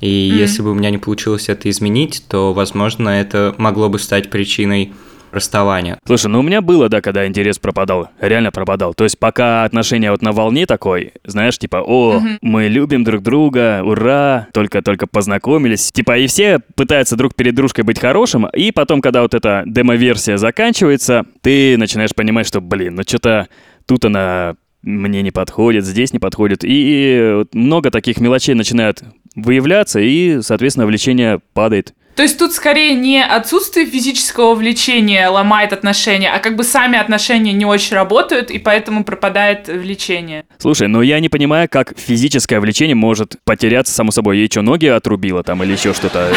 И 0.00 0.10
если 0.10 0.62
бы 0.62 0.72
у 0.72 0.74
меня 0.74 0.90
не 0.90 0.98
получилось 0.98 1.48
это 1.48 1.70
изменить, 1.70 2.24
то, 2.28 2.52
возможно, 2.52 3.08
это 3.08 3.54
могло 3.56 3.88
бы 3.88 4.00
стать 4.00 4.30
причиной 4.30 4.92
расставания. 5.36 5.98
Слушай, 6.04 6.28
ну 6.28 6.40
у 6.40 6.42
меня 6.42 6.60
было, 6.60 6.88
да, 6.88 7.00
когда 7.00 7.26
интерес 7.26 7.58
пропадал, 7.58 8.10
реально 8.20 8.50
пропадал. 8.50 8.94
То 8.94 9.04
есть 9.04 9.18
пока 9.18 9.64
отношения 9.64 10.10
вот 10.10 10.22
на 10.22 10.32
волне 10.32 10.66
такой, 10.66 11.12
знаешь, 11.24 11.58
типа, 11.58 11.82
о, 11.86 12.20
мы 12.42 12.68
любим 12.68 13.04
друг 13.04 13.22
друга, 13.22 13.82
ура, 13.84 14.48
только-только 14.52 15.06
познакомились. 15.06 15.92
Типа, 15.92 16.18
и 16.18 16.26
все 16.26 16.60
пытаются 16.74 17.16
друг 17.16 17.34
перед 17.34 17.54
дружкой 17.54 17.84
быть 17.84 18.00
хорошим, 18.00 18.46
и 18.46 18.72
потом, 18.72 19.00
когда 19.00 19.22
вот 19.22 19.34
эта 19.34 19.62
демо-версия 19.66 20.38
заканчивается, 20.38 21.24
ты 21.42 21.76
начинаешь 21.78 22.14
понимать, 22.14 22.46
что, 22.46 22.60
блин, 22.60 22.96
ну 22.96 23.02
что-то 23.02 23.48
тут 23.86 24.04
она 24.04 24.56
мне 24.82 25.22
не 25.22 25.32
подходит, 25.32 25.84
здесь 25.84 26.12
не 26.12 26.18
подходит. 26.18 26.60
И 26.62 27.32
вот 27.38 27.54
много 27.54 27.90
таких 27.90 28.20
мелочей 28.20 28.54
начинают 28.54 29.02
выявляться, 29.34 30.00
и, 30.00 30.40
соответственно, 30.42 30.86
влечение 30.86 31.40
падает. 31.52 31.94
То 32.16 32.22
есть 32.22 32.38
тут 32.38 32.52
скорее 32.52 32.94
не 32.94 33.22
отсутствие 33.22 33.84
физического 33.84 34.54
влечения 34.54 35.28
ломает 35.28 35.74
отношения, 35.74 36.30
а 36.30 36.38
как 36.38 36.56
бы 36.56 36.64
сами 36.64 36.98
отношения 36.98 37.52
не 37.52 37.66
очень 37.66 37.94
работают, 37.94 38.50
и 38.50 38.58
поэтому 38.58 39.04
пропадает 39.04 39.68
влечение. 39.68 40.46
Слушай, 40.56 40.88
ну 40.88 41.02
я 41.02 41.20
не 41.20 41.28
понимаю, 41.28 41.68
как 41.70 41.92
физическое 41.98 42.58
влечение 42.58 42.94
может 42.94 43.36
потеряться 43.44 43.92
само 43.92 44.12
собой. 44.12 44.38
Ей 44.38 44.48
что, 44.50 44.62
ноги 44.62 44.86
отрубило 44.86 45.42
там 45.42 45.62
или 45.62 45.72
еще 45.72 45.92
что-то? 45.92 46.32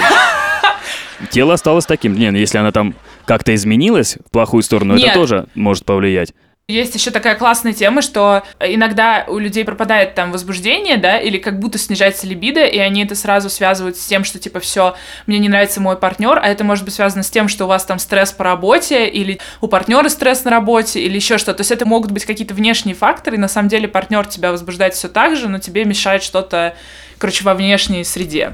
Тело 1.31 1.53
осталось 1.53 1.85
таким. 1.85 2.13
Не, 2.13 2.31
ну 2.31 2.37
если 2.37 2.57
она 2.57 2.73
там 2.73 2.93
как-то 3.25 3.55
изменилась 3.55 4.17
в 4.25 4.31
плохую 4.31 4.63
сторону, 4.63 4.95
Нет. 4.95 5.07
это 5.07 5.13
тоже 5.13 5.45
может 5.55 5.85
повлиять. 5.85 6.33
Есть 6.69 6.93
еще 6.93 7.09
такая 7.09 7.33
классная 7.33 7.73
тема, 7.73 8.03
что 8.03 8.43
иногда 8.59 9.25
у 9.27 9.39
людей 9.39 9.65
пропадает 9.65 10.13
там 10.13 10.31
возбуждение, 10.31 10.97
да, 10.97 11.17
или 11.17 11.39
как 11.39 11.57
будто 11.57 11.79
снижается 11.79 12.27
либидо, 12.27 12.63
и 12.63 12.77
они 12.77 13.03
это 13.03 13.15
сразу 13.15 13.49
связывают 13.49 13.97
с 13.97 14.05
тем, 14.05 14.23
что 14.23 14.37
типа 14.37 14.59
все, 14.59 14.95
мне 15.25 15.39
не 15.39 15.49
нравится 15.49 15.81
мой 15.81 15.97
партнер, 15.97 16.37
а 16.37 16.47
это 16.47 16.63
может 16.63 16.85
быть 16.85 16.93
связано 16.93 17.23
с 17.23 17.31
тем, 17.31 17.47
что 17.47 17.65
у 17.65 17.67
вас 17.67 17.85
там 17.85 17.97
стресс 17.97 18.31
по 18.33 18.43
работе, 18.43 19.07
или 19.07 19.39
у 19.61 19.67
партнера 19.67 20.09
стресс 20.09 20.43
на 20.43 20.51
работе, 20.51 21.01
или 21.01 21.15
еще 21.15 21.39
что-то. 21.39 21.57
То 21.57 21.61
есть 21.61 21.71
это 21.71 21.87
могут 21.87 22.11
быть 22.11 22.25
какие-то 22.25 22.53
внешние 22.53 22.93
факторы, 22.93 23.37
и 23.37 23.39
на 23.39 23.47
самом 23.47 23.69
деле 23.69 23.87
партнер 23.87 24.27
тебя 24.27 24.51
возбуждает 24.51 24.93
все 24.93 25.07
так 25.07 25.35
же, 25.37 25.49
но 25.49 25.57
тебе 25.57 25.85
мешает 25.85 26.21
что-то, 26.21 26.75
короче, 27.17 27.43
во 27.45 27.55
внешней 27.55 28.03
среде. 28.03 28.53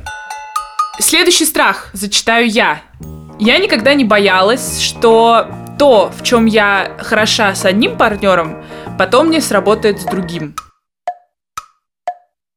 Следующий 1.00 1.46
страх 1.46 1.90
зачитаю 1.94 2.48
я. 2.48 2.82
Я 3.38 3.58
никогда 3.58 3.94
не 3.94 4.06
боялась, 4.06 4.80
что 4.80 5.48
то, 5.78 6.12
в 6.18 6.24
чем 6.24 6.46
я 6.46 6.96
хороша 7.00 7.54
с 7.54 7.66
одним 7.66 7.98
партнером, 7.98 8.64
потом 8.98 9.30
не 9.30 9.42
сработает 9.42 10.00
с 10.00 10.06
другим. 10.06 10.56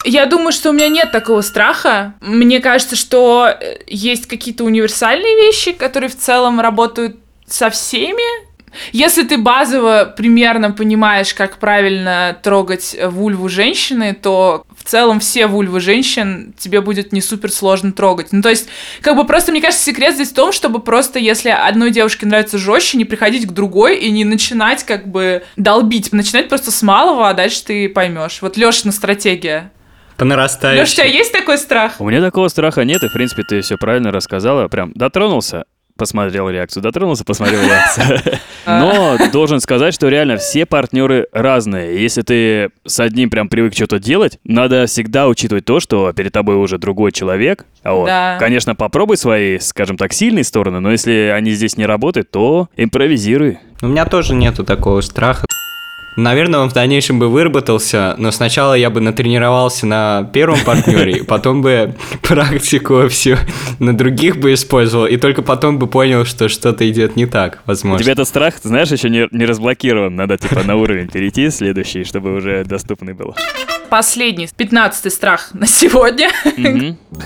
Я 0.05 0.27
думаю, 0.27 0.53
что 0.53 0.71
у 0.71 0.73
меня 0.73 0.89
нет 0.89 1.11
такого 1.11 1.41
страха. 1.41 2.15
Мне 2.21 2.61
кажется, 2.61 2.95
что 2.95 3.49
э, 3.49 3.79
есть 3.89 4.27
какие-то 4.27 4.63
универсальные 4.63 5.35
вещи, 5.37 5.73
которые 5.73 6.09
в 6.09 6.17
целом 6.17 6.61
работают 6.61 7.17
со 7.47 7.69
всеми. 7.71 8.47
Если 8.93 9.25
ты 9.25 9.37
базово 9.37 10.15
примерно 10.17 10.71
понимаешь, 10.71 11.35
как 11.35 11.59
правильно 11.59 12.39
трогать 12.43 12.97
вульву 13.03 13.49
женщины, 13.49 14.15
то 14.15 14.65
целом 14.89 15.21
все 15.21 15.47
вульвы 15.47 15.81
женщин 15.81 16.55
тебе 16.59 16.81
будет 16.81 17.13
не 17.13 17.21
супер 17.21 17.53
сложно 17.53 17.93
трогать. 17.93 18.29
Ну, 18.33 18.43
то 18.43 18.49
есть, 18.49 18.69
как 19.01 19.17
бы 19.17 19.25
просто, 19.25 19.53
мне 19.53 19.61
кажется, 19.61 19.85
секрет 19.85 20.15
здесь 20.15 20.31
в 20.31 20.35
том, 20.35 20.53
чтобы 20.53 20.81
просто, 20.81 21.19
если 21.19 21.51
одной 21.51 21.91
девушке 21.91 22.27
нравится 22.27 22.59
жестче, 22.59 22.99
не 22.99 23.05
приходить 23.05 23.47
к 23.47 23.53
другой 23.53 23.99
и 23.99 24.11
не 24.11 24.25
начинать 24.25 24.85
как 24.85 25.09
бы 25.09 25.45
долбить. 25.57 26.13
Начинать 26.13 26.49
просто 26.49 26.71
с 26.71 26.83
малого, 26.83 27.29
а 27.29 27.35
дальше 27.35 27.65
ты 27.65 27.89
поймешь. 27.89 28.39
Вот 28.41 28.57
Лешина 28.57 28.93
стратегия. 28.93 29.71
По 30.17 30.25
нарастающей. 30.25 30.81
Леш, 30.81 30.93
у 30.93 30.97
тебя 30.97 31.05
есть 31.05 31.33
такой 31.33 31.59
страх? 31.59 32.01
У 32.01 32.09
меня 32.09 32.21
такого 32.21 32.49
страха 32.49 32.85
нет, 32.85 33.03
и, 33.05 33.09
в 33.09 33.13
принципе, 33.13 33.45
ты 33.45 33.61
все 33.61 33.77
правильно 33.77 34.11
рассказала. 34.11 34.67
Прям 34.69 34.93
дотронулся, 34.95 35.65
посмотрел 35.99 36.49
реакцию, 36.49 36.83
дотронулся, 36.83 37.25
посмотрел 37.25 37.61
реакцию. 37.61 38.21
Но 38.67 39.19
должен 39.33 39.61
сказать, 39.61 39.93
что 39.93 40.09
реально 40.09 40.39
все 40.39 40.65
партнеры 40.65 41.27
разные. 41.33 42.01
Если 42.01 42.23
ты 42.23 42.71
с 42.87 43.01
одним 43.01 43.29
прям 43.29 43.49
привык 43.49 43.75
что-то 43.75 43.99
делать, 43.99 44.39
надо 44.45 44.87
всегда 44.87 45.29
учитывать 45.29 45.65
то, 45.67 45.81
что 45.81 46.13
перед 46.13 46.33
тобой 46.33 46.57
уже 46.57 46.79
другой 46.79 47.13
человек. 47.13 47.67
А 47.83 47.93
вот, 47.93 48.07
Да. 48.07 48.37
Конечно, 48.39 48.75
попробуй 48.75 49.17
свои, 49.17 49.59
скажем 49.59 49.97
так, 49.97 50.13
сильные 50.13 50.45
стороны, 50.45 50.81
но 50.81 50.91
если 50.91 51.33
они 51.35 51.51
здесь 51.51 51.77
не 51.77 51.85
работают, 51.85 52.31
то 52.31 52.69
импровизируй. 52.77 53.59
У 53.83 53.87
меня 53.87 54.07
тоже 54.07 54.35
нету 54.35 54.65
такого 54.65 55.01
страха. 55.01 55.45
Наверное, 56.19 56.59
он 56.59 56.69
в 56.69 56.73
дальнейшем 56.73 57.21
бы 57.21 57.29
выработался, 57.29 58.17
но 58.19 58.33
сначала 58.33 58.75
я 58.75 58.91
бы 58.91 59.01
натренировался 59.01 59.87
на 59.87 60.29
первом 60.33 60.59
партнере, 60.65 61.23
потом 61.29 61.63
бы 61.63 61.95
практику 62.23 63.07
все 63.07 63.39
на 63.79 63.97
других 63.97 64.39
бы 64.39 64.53
использовал, 64.53 65.07
и 65.07 65.17
только 65.17 65.43
потом 65.43 65.79
бы 65.79 65.87
понял, 65.87 66.25
что 66.25 66.49
что-то 66.49 66.91
идет 66.91 67.15
не 67.15 67.27
так, 67.27 67.61
У 67.65 67.69
возможно. 67.69 68.03
тебя 68.03 68.15
этот 68.15 68.27
страх, 68.27 68.59
ты 68.59 68.67
знаешь, 68.67 68.91
еще 68.91 69.09
не, 69.11 69.29
не 69.31 69.45
разблокирован. 69.45 70.17
Надо 70.17 70.37
типа 70.39 70.65
на 70.65 70.75
уровень 70.75 71.07
перейти 71.07 71.51
следующий, 71.51 72.03
чтобы 72.03 72.35
уже 72.35 72.65
доступный 72.65 73.15
был. 73.15 73.37
Последний, 73.91 74.49
пятнадцатый 74.55 75.11
страх 75.11 75.51
на 75.55 75.67
сегодня. 75.67 76.29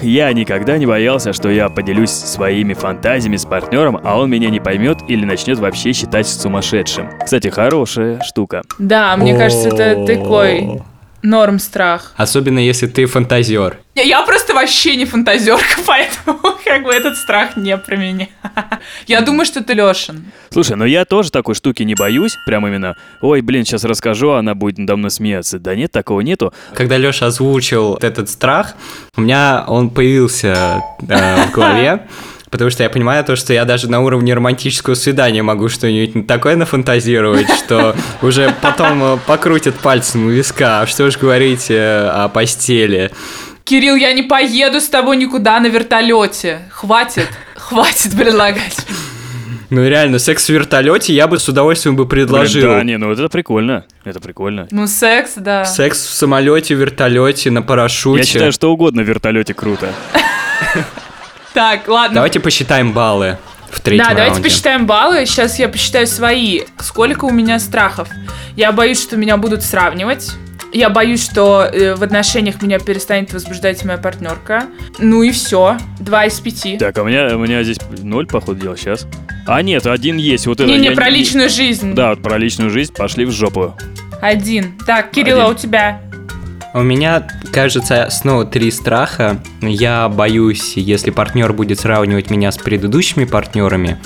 Я 0.01 0.33
никогда 0.33 0.79
не 0.79 0.87
боялся, 0.87 1.33
что 1.33 1.51
я 1.51 1.69
поделюсь 1.69 2.11
своими 2.11 2.75
фантазиями 2.75 3.37
с 3.37 3.45
партнером, 3.45 4.01
а 4.03 4.19
он 4.19 4.31
меня 4.31 4.49
не 4.49 4.61
поймет 4.61 4.99
или 5.09 5.25
начнет 5.25 5.59
вообще 5.59 5.93
считать 5.93 6.29
сумасшедшим. 6.29 7.11
Кстати, 7.25 7.49
хорошая 7.49 8.21
штука. 8.23 8.63
Да, 8.79 9.17
мне 9.17 9.37
кажется, 9.37 9.69
это 9.69 10.07
такой 10.07 10.83
норм 11.23 11.59
страх. 11.59 12.13
Особенно 12.17 12.59
если 12.59 12.87
ты 12.87 13.07
фантазер. 13.07 13.79
Я- 13.95 14.03
Я 14.03 14.23
просто 14.23 14.55
вообще 14.55 14.97
не 14.97 15.05
фантазерка, 15.05 15.79
поэтому 15.87 16.39
как 16.65 16.83
бы 16.85 16.91
этот 16.93 17.17
страх 17.17 17.57
не 17.57 17.77
про 17.77 17.97
меня. 17.97 18.27
Я 19.07 19.21
думаю, 19.21 19.45
что 19.47 19.63
ты 19.63 19.75
Лешин. 19.75 20.33
Слушай, 20.51 20.77
ну 20.77 20.85
я 20.85 21.05
тоже 21.05 21.31
такой 21.31 21.55
штуки 21.55 21.83
не 21.83 21.95
боюсь, 21.95 22.37
прям 22.47 22.67
именно, 22.67 22.97
ой, 23.21 23.41
блин, 23.41 23.65
сейчас 23.65 23.85
расскажу, 23.85 24.31
а 24.31 24.39
она 24.41 24.55
будет 24.55 24.79
надо 24.79 24.97
мной 24.97 25.11
смеяться. 25.11 25.59
Да 25.59 25.75
нет, 25.75 25.93
такого 25.93 26.21
нету. 26.21 26.53
Когда 26.75 26.97
Леша 26.99 27.27
озвучил 27.27 27.95
этот 28.03 28.29
страх, 28.29 28.75
у 29.17 29.21
меня 29.21 29.65
он 29.67 29.91
появился 29.91 30.83
э, 31.09 31.47
в 31.47 31.51
голове. 31.53 32.07
Потому 32.53 32.69
что 32.69 32.83
я 32.83 32.91
понимаю 32.91 33.25
то, 33.25 33.35
что 33.35 33.55
я 33.55 33.65
даже 33.65 33.91
на 33.91 34.03
уровне 34.03 34.35
романтического 34.35 34.93
свидания 34.93 35.43
могу 35.43 35.71
что-нибудь 35.71 36.27
такое 36.27 36.55
нафантазировать, 36.55 37.49
что 37.51 37.97
уже 38.23 38.55
потом 38.61 39.03
э, 39.03 39.19
покрутят 39.27 39.75
пальцем 39.77 40.27
у 40.27 40.29
виска. 40.29 40.83
А 40.83 40.87
что 40.87 41.11
ж 41.11 41.17
говорить 41.17 41.71
э, 41.71 42.11
о 42.13 42.29
постели. 42.29 43.11
Кирилл, 43.65 43.97
я 43.97 44.13
не 44.13 44.23
поеду 44.23 44.83
с 44.83 44.89
тобой 44.89 45.17
никуда 45.17 45.61
на 45.61 45.69
вертолете. 45.69 46.61
Хватит, 46.71 47.29
хватит 47.57 48.15
предлагать. 48.15 48.77
Ну 49.71 49.89
реально, 49.89 50.19
секс 50.19 50.45
в 50.45 50.51
вертолете 50.51 51.15
я 51.15 51.29
бы 51.29 51.39
с 51.39 51.49
удовольствием 51.49 51.97
бы 51.97 52.07
предложил. 52.07 52.65
Блин, 52.65 52.79
да, 52.79 52.85
не, 52.85 52.99
ну 52.99 53.11
это 53.13 53.31
прикольно. 53.31 53.87
Это 54.05 54.21
прикольно. 54.21 54.69
Ну, 54.71 54.87
секс, 54.87 55.33
да. 55.37 55.65
Секс 55.65 56.07
в 56.07 56.13
самолете, 56.13 56.75
вертолете, 56.75 57.51
на 57.51 57.63
парашюте. 57.63 58.19
Я 58.19 58.27
считаю, 58.27 58.53
что 58.53 58.71
угодно 58.71 59.03
в 59.03 59.07
вертолете 59.07 59.55
круто. 59.55 59.89
Так, 61.55 61.87
ладно. 61.89 62.17
Давайте 62.17 62.41
посчитаем 62.41 62.93
баллы 62.93 63.39
в 63.71 63.81
третьем 63.81 64.05
Да, 64.05 64.11
давайте 64.11 64.35
раунде. 64.35 64.49
посчитаем 64.49 64.87
баллы. 64.87 65.27
Сейчас 65.27 65.59
я 65.59 65.69
посчитаю 65.69 66.07
свои. 66.07 66.63
Сколько 66.79 67.25
у 67.27 67.31
меня 67.31 67.59
страхов? 67.59 68.09
Я 68.57 68.73
боюсь, 68.73 69.03
что 69.03 69.17
меня 69.17 69.37
будут 69.37 69.63
сравнивать. 69.63 70.31
Я 70.73 70.89
боюсь, 70.89 71.23
что 71.23 71.65
э, 71.71 71.95
в 71.95 72.03
отношениях 72.03 72.63
меня 72.63 72.79
перестанет 72.79 73.33
возбуждать 73.35 73.85
моя 73.85 73.99
партнерка. 73.99 74.65
Ну 74.99 75.23
и 75.23 75.31
все. 75.31 75.77
Два 76.01 76.25
из 76.25 76.41
пяти. 76.41 76.79
Так, 76.79 76.97
а 76.97 77.03
у 77.03 77.07
меня, 77.07 77.37
у 77.37 77.39
меня 77.39 77.63
здесь 77.63 77.77
ноль, 77.99 78.27
походу, 78.27 78.59
дела 78.61 78.77
сейчас. 78.77 79.07
А 79.47 79.61
нет, 79.61 79.87
один 79.87 80.17
есть. 80.17 80.47
Вот 80.47 80.61
это 80.61 80.71
Не-не, 80.71 80.89
я 80.91 80.93
про 80.93 81.11
личную 81.11 81.51
жизнь. 81.51 81.95
Да, 81.95 82.11
вот 82.11 82.23
про 82.23 82.39
личную 82.39 82.71
жизнь 82.71 82.95
пошли 82.95 83.27
в 83.27 83.31
жопу. 83.33 83.75
Один. 84.23 84.79
Так, 84.87 85.11
Кирилла, 85.11 85.43
Один. 85.45 85.55
у 85.57 85.59
тебя. 85.59 86.01
У 86.75 86.81
меня, 86.81 87.27
кажется, 87.53 88.09
снова 88.11 88.47
три 88.47 88.71
страха. 88.71 89.39
Я 89.61 90.09
боюсь, 90.09 90.73
если 90.77 91.11
партнер 91.11 91.53
будет 91.53 91.81
сравнивать 91.81 92.31
меня 92.31 92.51
с 92.51 92.57
предыдущими 92.57 93.25
партнерами. 93.25 93.99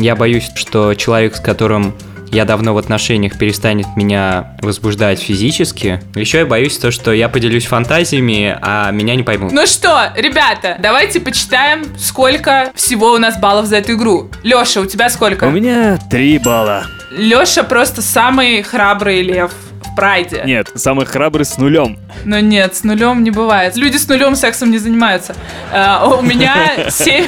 Я 0.00 0.16
боюсь, 0.16 0.50
что 0.56 0.94
человек, 0.94 1.36
с 1.36 1.40
которым 1.40 1.94
я 2.32 2.44
давно 2.44 2.74
в 2.74 2.78
отношениях, 2.78 3.38
перестанет 3.38 3.86
меня 3.96 4.56
возбуждать 4.62 5.20
физически. 5.20 6.02
Еще 6.16 6.38
я 6.38 6.46
боюсь 6.46 6.76
то, 6.76 6.90
что 6.90 7.12
я 7.12 7.28
поделюсь 7.28 7.66
фантазиями, 7.66 8.58
а 8.60 8.90
меня 8.90 9.14
не 9.14 9.22
поймут. 9.22 9.52
Ну 9.52 9.66
что, 9.66 10.12
ребята, 10.16 10.76
давайте 10.80 11.20
почитаем, 11.20 11.84
сколько 11.96 12.72
всего 12.74 13.12
у 13.12 13.18
нас 13.18 13.38
баллов 13.38 13.66
за 13.66 13.76
эту 13.76 13.92
игру. 13.92 14.28
Леша, 14.42 14.80
у 14.80 14.86
тебя 14.86 15.08
сколько? 15.08 15.44
У 15.44 15.50
меня 15.50 15.98
три 16.10 16.38
балла. 16.38 16.84
Леша 17.12 17.62
просто 17.62 18.02
самый 18.02 18.62
храбрый 18.62 19.22
лев 19.22 19.52
в 19.84 19.94
прайде. 19.94 20.42
Нет, 20.44 20.70
самый 20.74 21.06
храбрый 21.06 21.44
с 21.44 21.58
нулем. 21.58 21.98
Но 22.24 22.40
нет, 22.40 22.76
с 22.76 22.84
нулем 22.84 23.22
не 23.22 23.30
бывает. 23.30 23.76
Люди 23.76 23.96
с 23.96 24.08
нулем 24.08 24.34
сексом 24.36 24.70
не 24.70 24.78
занимаются. 24.78 25.34
А, 25.72 26.06
у 26.08 26.22
меня 26.22 26.90
7... 26.90 27.26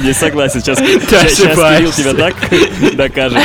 Не 0.00 0.12
согласен, 0.12 0.60
сейчас, 0.60 0.78
Кирилл 0.78 1.92
тебя 1.92 2.14
так 2.14 2.34
докажет. 2.96 3.42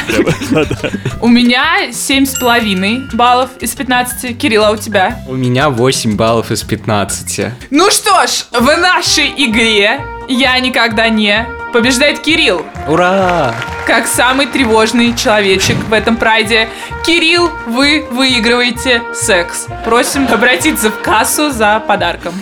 У 1.21 1.27
меня 1.27 1.89
7,5 1.89 3.15
баллов 3.15 3.49
из 3.59 3.75
15. 3.75 4.37
Кирилла, 4.37 4.69
у 4.69 4.77
тебя? 4.77 5.19
У 5.27 5.35
меня 5.35 5.69
8 5.69 6.15
баллов 6.15 6.51
из 6.51 6.63
15. 6.63 7.45
Ну 7.71 7.89
что 7.89 8.25
ж, 8.27 8.45
в 8.51 8.77
нашей 8.77 9.33
игре 9.37 9.99
я 10.27 10.59
никогда 10.59 11.09
не 11.09 11.45
побеждает 11.73 12.19
Кирилл. 12.19 12.65
Ура! 12.87 13.53
Как 13.85 14.07
самый 14.07 14.47
тревожный 14.47 15.15
человечек 15.15 15.75
в 15.75 15.93
этом 15.93 16.17
прайде. 16.17 16.69
Кирилл, 17.05 17.49
вы 17.67 18.05
выигрываете 18.09 19.03
секс. 19.13 19.67
Просим 19.83 20.27
обратиться 20.31 20.89
в 20.89 21.01
кассу 21.01 21.51
за 21.51 21.83
подарком. 21.85 22.33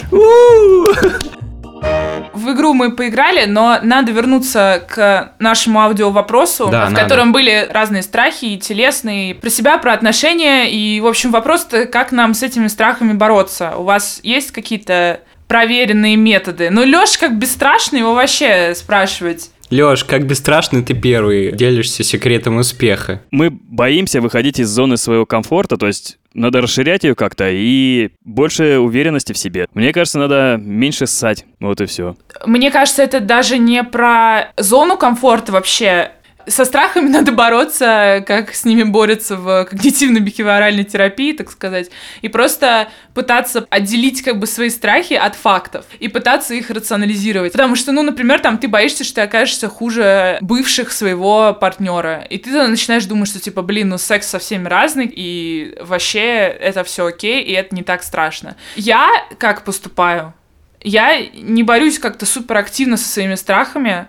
В 2.34 2.52
игру 2.52 2.74
мы 2.74 2.92
поиграли, 2.92 3.46
но 3.46 3.80
надо 3.82 4.12
вернуться 4.12 4.84
к 4.90 5.34
нашему 5.40 5.80
аудио-вопросу, 5.82 6.68
Да, 6.70 6.86
в 6.86 6.92
надо. 6.92 7.04
котором 7.04 7.32
были 7.32 7.68
разные 7.72 8.04
страхи, 8.04 8.46
и 8.46 8.58
телесные, 8.58 9.32
и 9.32 9.34
про 9.34 9.50
себя, 9.50 9.78
про 9.78 9.94
отношения. 9.94 10.70
И, 10.72 11.00
в 11.00 11.08
общем, 11.08 11.32
вопрос 11.32 11.68
как 11.92 12.12
нам 12.12 12.34
с 12.34 12.44
этими 12.44 12.68
страхами 12.68 13.14
бороться? 13.14 13.74
У 13.78 13.84
вас 13.84 14.20
есть 14.24 14.52
какие-то 14.52 15.22
проверенные 15.48 16.16
методы? 16.16 16.70
Ну, 16.70 16.84
Лёш 16.84 17.18
как 17.18 17.38
бесстрашный, 17.38 18.00
его 18.00 18.14
вообще 18.14 18.74
спрашивать. 18.76 19.50
Лёш, 19.70 20.04
как 20.04 20.28
бесстрашный 20.28 20.84
ты 20.84 20.94
первый, 20.94 21.52
делишься 21.52 22.04
секретом 22.04 22.58
успеха. 22.58 23.22
Мы 23.32 23.50
боимся 23.50 24.22
выходить 24.22 24.60
из 24.60 24.70
зоны 24.70 24.98
своего 24.98 25.26
комфорта, 25.26 25.78
то 25.78 25.88
есть 25.88 26.20
надо 26.34 26.62
расширять 26.62 27.04
ее 27.04 27.16
как-то 27.16 27.50
и 27.50 28.12
больше 28.24 28.78
уверенности 28.78 29.34
в 29.34 29.38
себе. 29.38 29.68
Мне 29.74 29.92
кажется, 29.92 30.20
надо 30.20 30.58
меньше 30.60 31.08
ссать. 31.08 31.46
Вот 31.60 31.82
и 31.82 31.86
все. 31.86 32.16
Мне 32.46 32.70
кажется, 32.72 33.02
это 33.04 33.20
даже 33.20 33.58
не 33.58 33.84
про 33.84 34.52
зону 34.58 34.98
комфорта 34.98 35.52
вообще. 35.52 36.12
Со 36.48 36.66
страхами 36.66 37.10
надо 37.10 37.32
бороться, 37.32 38.24
как 38.28 38.54
с 38.54 38.66
ними 38.66 38.84
борются 38.84 39.36
в 39.38 39.68
когнитивно-бихевиоральной 39.72 40.84
терапии, 40.84 41.34
так 41.34 41.52
сказать, 41.52 41.90
и 42.22 42.28
просто 42.28 42.90
пытаться 43.14 43.66
отделить 43.70 44.22
как 44.22 44.40
бы 44.40 44.48
свои 44.48 44.70
страхи 44.70 45.14
от 45.14 45.36
фактов 45.36 45.86
и 46.00 46.08
пытаться 46.08 46.54
их 46.54 46.70
рационализировать. 46.70 47.52
Потому 47.54 47.76
что, 47.76 47.92
ну, 47.92 48.02
например, 48.04 48.40
там 48.40 48.58
ты 48.58 48.68
боишься, 48.68 49.04
что 49.04 49.16
ты 49.16 49.22
окажешься 49.22 49.70
хуже 49.70 50.38
бывших 50.42 50.92
своего 50.92 51.54
партнера, 51.54 52.26
и 52.30 52.38
ты 52.38 52.52
начинаешь 52.68 53.06
думать, 53.06 53.30
что 53.30 53.40
типа, 53.40 53.62
блин, 53.62 53.90
ну 53.90 53.98
секс 53.98 54.28
со 54.28 54.40
всеми 54.40 54.68
разный, 54.68 55.12
и 55.14 55.76
вообще 55.82 56.20
это 56.20 56.84
все 56.84 57.06
окей, 57.06 57.42
и 57.44 57.52
это 57.54 57.76
не 57.76 57.84
так 57.84 58.04
страшно. 58.04 58.56
Я 58.76 59.10
как 59.38 59.64
поступаю? 59.64 60.34
Я 60.82 61.26
не 61.34 61.64
борюсь 61.64 61.98
как-то 61.98 62.26
супер 62.26 62.58
активно 62.58 62.98
со 62.98 63.08
своими 63.08 63.36
страхами. 63.36 64.08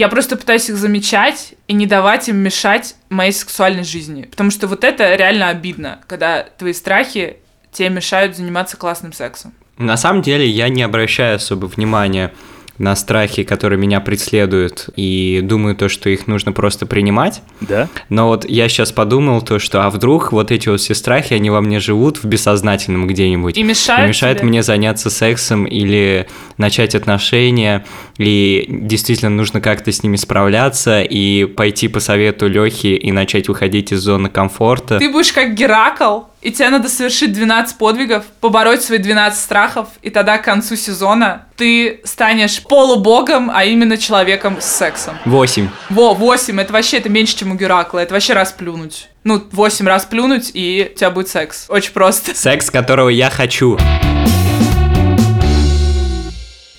Я 0.00 0.08
просто 0.08 0.36
пытаюсь 0.36 0.70
их 0.70 0.78
замечать 0.78 1.52
и 1.68 1.74
не 1.74 1.86
давать 1.86 2.30
им 2.30 2.38
мешать 2.38 2.94
моей 3.10 3.32
сексуальной 3.32 3.84
жизни. 3.84 4.22
Потому 4.22 4.50
что 4.50 4.66
вот 4.66 4.82
это 4.82 5.14
реально 5.14 5.50
обидно, 5.50 6.00
когда 6.06 6.42
твои 6.42 6.72
страхи 6.72 7.36
тебе 7.70 7.90
мешают 7.90 8.34
заниматься 8.34 8.78
классным 8.78 9.12
сексом. 9.12 9.52
На 9.76 9.98
самом 9.98 10.22
деле 10.22 10.48
я 10.48 10.70
не 10.70 10.82
обращаю 10.82 11.36
особо 11.36 11.66
внимания 11.66 12.32
на 12.80 12.96
страхи, 12.96 13.42
которые 13.42 13.78
меня 13.78 14.00
преследуют, 14.00 14.88
и 14.96 15.40
думаю 15.42 15.76
то, 15.76 15.90
что 15.90 16.08
их 16.08 16.26
нужно 16.26 16.52
просто 16.52 16.86
принимать. 16.86 17.42
Да? 17.60 17.88
Но 18.08 18.28
вот 18.28 18.48
я 18.48 18.70
сейчас 18.70 18.90
подумал 18.90 19.42
то, 19.42 19.58
что 19.58 19.84
а 19.84 19.90
вдруг 19.90 20.32
вот 20.32 20.50
эти 20.50 20.70
вот 20.70 20.80
все 20.80 20.94
страхи, 20.94 21.34
они 21.34 21.50
во 21.50 21.60
мне 21.60 21.78
живут 21.78 22.22
в 22.22 22.24
бессознательном 22.24 23.06
где-нибудь. 23.06 23.58
И 23.58 23.62
мешают 23.62 24.06
И 24.06 24.08
мешает 24.08 24.38
тебе? 24.38 24.48
мне 24.48 24.62
заняться 24.62 25.10
сексом 25.10 25.66
или 25.66 26.26
начать 26.56 26.94
отношения, 26.94 27.84
и 28.16 28.64
действительно 28.66 29.30
нужно 29.30 29.60
как-то 29.60 29.92
с 29.92 30.02
ними 30.02 30.16
справляться 30.16 31.02
и 31.02 31.44
пойти 31.44 31.86
по 31.86 32.00
совету 32.00 32.48
Лехи 32.48 32.96
и 32.96 33.12
начать 33.12 33.48
выходить 33.48 33.92
из 33.92 34.00
зоны 34.00 34.30
комфорта. 34.30 34.98
Ты 34.98 35.10
будешь 35.10 35.34
как 35.34 35.54
Геракл, 35.54 36.20
и 36.42 36.50
тебе 36.50 36.70
надо 36.70 36.88
совершить 36.88 37.32
12 37.32 37.76
подвигов, 37.76 38.24
побороть 38.40 38.82
свои 38.82 38.98
12 38.98 39.38
страхов, 39.38 39.88
и 40.02 40.10
тогда 40.10 40.38
к 40.38 40.44
концу 40.44 40.76
сезона 40.76 41.46
ты 41.56 42.00
станешь 42.04 42.62
полубогом, 42.62 43.50
а 43.52 43.64
именно 43.64 43.96
человеком 43.96 44.60
с 44.60 44.66
сексом. 44.66 45.18
Восемь. 45.24 45.68
Во, 45.90 46.14
8, 46.14 46.60
это 46.60 46.72
вообще 46.72 46.98
это 46.98 47.08
меньше, 47.08 47.36
чем 47.36 47.52
у 47.52 47.54
Геракла, 47.54 47.98
это 47.98 48.14
вообще 48.14 48.32
раз 48.32 48.52
плюнуть. 48.52 49.08
Ну, 49.24 49.42
8 49.52 49.86
раз 49.86 50.06
плюнуть, 50.06 50.50
и 50.54 50.90
у 50.94 50.98
тебя 50.98 51.10
будет 51.10 51.28
секс. 51.28 51.66
Очень 51.68 51.92
просто. 51.92 52.34
Секс, 52.34 52.70
которого 52.70 53.10
я 53.10 53.28
хочу. 53.28 53.78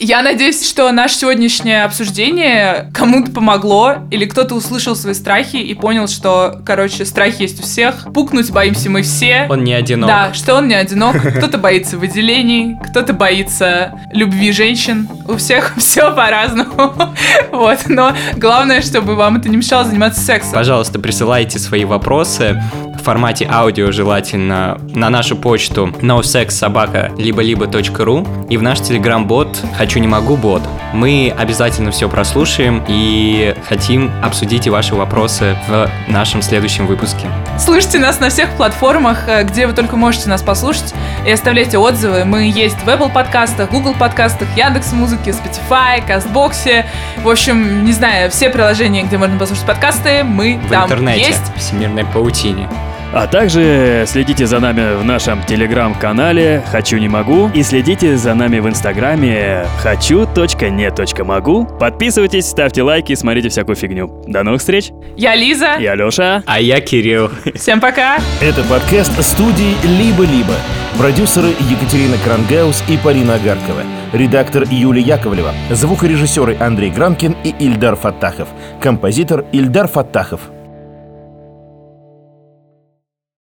Я 0.03 0.23
надеюсь, 0.23 0.67
что 0.67 0.91
наше 0.91 1.13
сегодняшнее 1.13 1.83
обсуждение 1.83 2.91
кому-то 2.91 3.31
помогло, 3.31 3.97
или 4.09 4.25
кто-то 4.25 4.55
услышал 4.55 4.95
свои 4.95 5.13
страхи 5.13 5.57
и 5.57 5.75
понял, 5.75 6.07
что, 6.07 6.59
короче, 6.65 7.05
страхи 7.05 7.43
есть 7.43 7.59
у 7.59 7.61
всех. 7.61 8.11
Пукнуть 8.11 8.49
боимся 8.49 8.89
мы 8.89 9.03
все. 9.03 9.45
Он 9.47 9.63
не 9.63 9.75
одинок. 9.75 10.07
Да, 10.07 10.33
что 10.33 10.55
он 10.55 10.67
не 10.69 10.73
одинок. 10.73 11.17
Кто-то 11.37 11.59
боится 11.59 11.99
выделений, 11.99 12.77
кто-то 12.89 13.13
боится 13.13 13.93
любви 14.11 14.51
женщин. 14.51 15.07
У 15.27 15.35
всех 15.37 15.75
все 15.77 16.11
по-разному. 16.15 16.95
Вот, 17.51 17.81
но 17.87 18.15
главное, 18.37 18.81
чтобы 18.81 19.15
вам 19.15 19.37
это 19.37 19.49
не 19.49 19.57
мешало 19.57 19.83
заниматься 19.83 20.19
сексом. 20.19 20.53
Пожалуйста, 20.53 20.97
присылайте 20.97 21.59
свои 21.59 21.85
вопросы 21.85 22.59
в 23.01 23.03
формате 23.03 23.47
аудио 23.51 23.91
желательно 23.91 24.79
на 24.93 25.09
нашу 25.09 25.35
почту 25.35 25.87
nosexsobaka 26.01 27.11
либо-либо.ру 27.19 28.27
и 28.47 28.57
в 28.57 28.61
наш 28.61 28.79
телеграм-бот 28.81 29.59
«Хочу 29.75 29.99
не 29.99 30.07
могу 30.07 30.37
бот». 30.37 30.61
Мы 30.93 31.33
обязательно 31.35 31.89
все 31.89 32.07
прослушаем 32.07 32.83
и 32.87 33.55
хотим 33.67 34.11
обсудить 34.21 34.67
и 34.67 34.69
ваши 34.69 34.93
вопросы 34.93 35.57
в 35.67 35.89
нашем 36.07 36.43
следующем 36.43 36.85
выпуске. 36.85 37.27
Слушайте 37.57 37.97
нас 37.97 38.19
на 38.19 38.29
всех 38.29 38.51
платформах, 38.51 39.27
э, 39.27 39.43
где 39.45 39.65
вы 39.65 39.73
только 39.73 39.95
можете 39.95 40.29
нас 40.29 40.43
послушать, 40.43 40.93
и 41.25 41.31
оставляйте 41.31 41.79
отзывы. 41.79 42.23
Мы 42.25 42.51
есть 42.53 42.77
в 42.83 42.87
Apple 42.87 43.11
подкастах, 43.11 43.71
Google 43.71 43.95
подкастах, 43.95 44.47
Яндекс 44.55 44.93
Музыке, 44.93 45.31
Spotify, 45.31 46.05
Кастбоксе. 46.05 46.85
В 47.23 47.29
общем, 47.29 47.83
не 47.83 47.93
знаю, 47.93 48.29
все 48.29 48.49
приложения, 48.49 49.01
где 49.01 49.17
можно 49.17 49.39
послушать 49.39 49.65
подкасты, 49.65 50.23
мы 50.23 50.59
В 50.67 50.69
там 50.69 50.85
интернете, 50.85 51.29
есть. 51.29 51.51
в 51.55 51.59
всемирной 51.59 52.05
паутине. 52.05 52.69
А 53.13 53.27
также 53.27 54.05
следите 54.07 54.47
за 54.47 54.61
нами 54.61 54.95
в 54.95 55.03
нашем 55.03 55.43
телеграм-канале 55.43 56.63
«Хочу 56.71 56.97
не 56.97 57.09
могу» 57.09 57.49
и 57.53 57.61
следите 57.61 58.15
за 58.15 58.33
нами 58.33 58.59
в 58.59 58.69
инстаграме 58.69 59.65
хочу.не.могу. 59.79 61.65
Подписывайтесь, 61.77 62.45
ставьте 62.45 62.83
лайки, 62.83 63.13
смотрите 63.15 63.49
всякую 63.49 63.75
фигню. 63.75 64.23
До 64.27 64.43
новых 64.43 64.61
встреч. 64.61 64.91
Я 65.17 65.35
Лиза. 65.35 65.75
Я 65.77 65.95
Леша. 65.95 66.43
А 66.45 66.61
я 66.61 66.79
Кирилл. 66.79 67.29
Всем 67.53 67.81
пока. 67.81 68.19
Это 68.39 68.63
подкаст 68.63 69.21
студии 69.21 69.75
«Либо-либо». 69.83 70.53
Продюсеры 70.97 71.49
Екатерина 71.69 72.15
Крангаус 72.23 72.81
и 72.87 72.97
Полина 72.97 73.35
Агаркова. 73.35 73.81
Редактор 74.13 74.63
Юлия 74.69 75.01
Яковлева. 75.01 75.51
Звукорежиссеры 75.69 76.55
Андрей 76.61 76.91
Гранкин 76.91 77.35
и 77.43 77.53
Ильдар 77.59 77.97
Фаттахов. 77.97 78.47
Композитор 78.79 79.43
Ильдар 79.51 79.89
Фаттахов. 79.89 80.39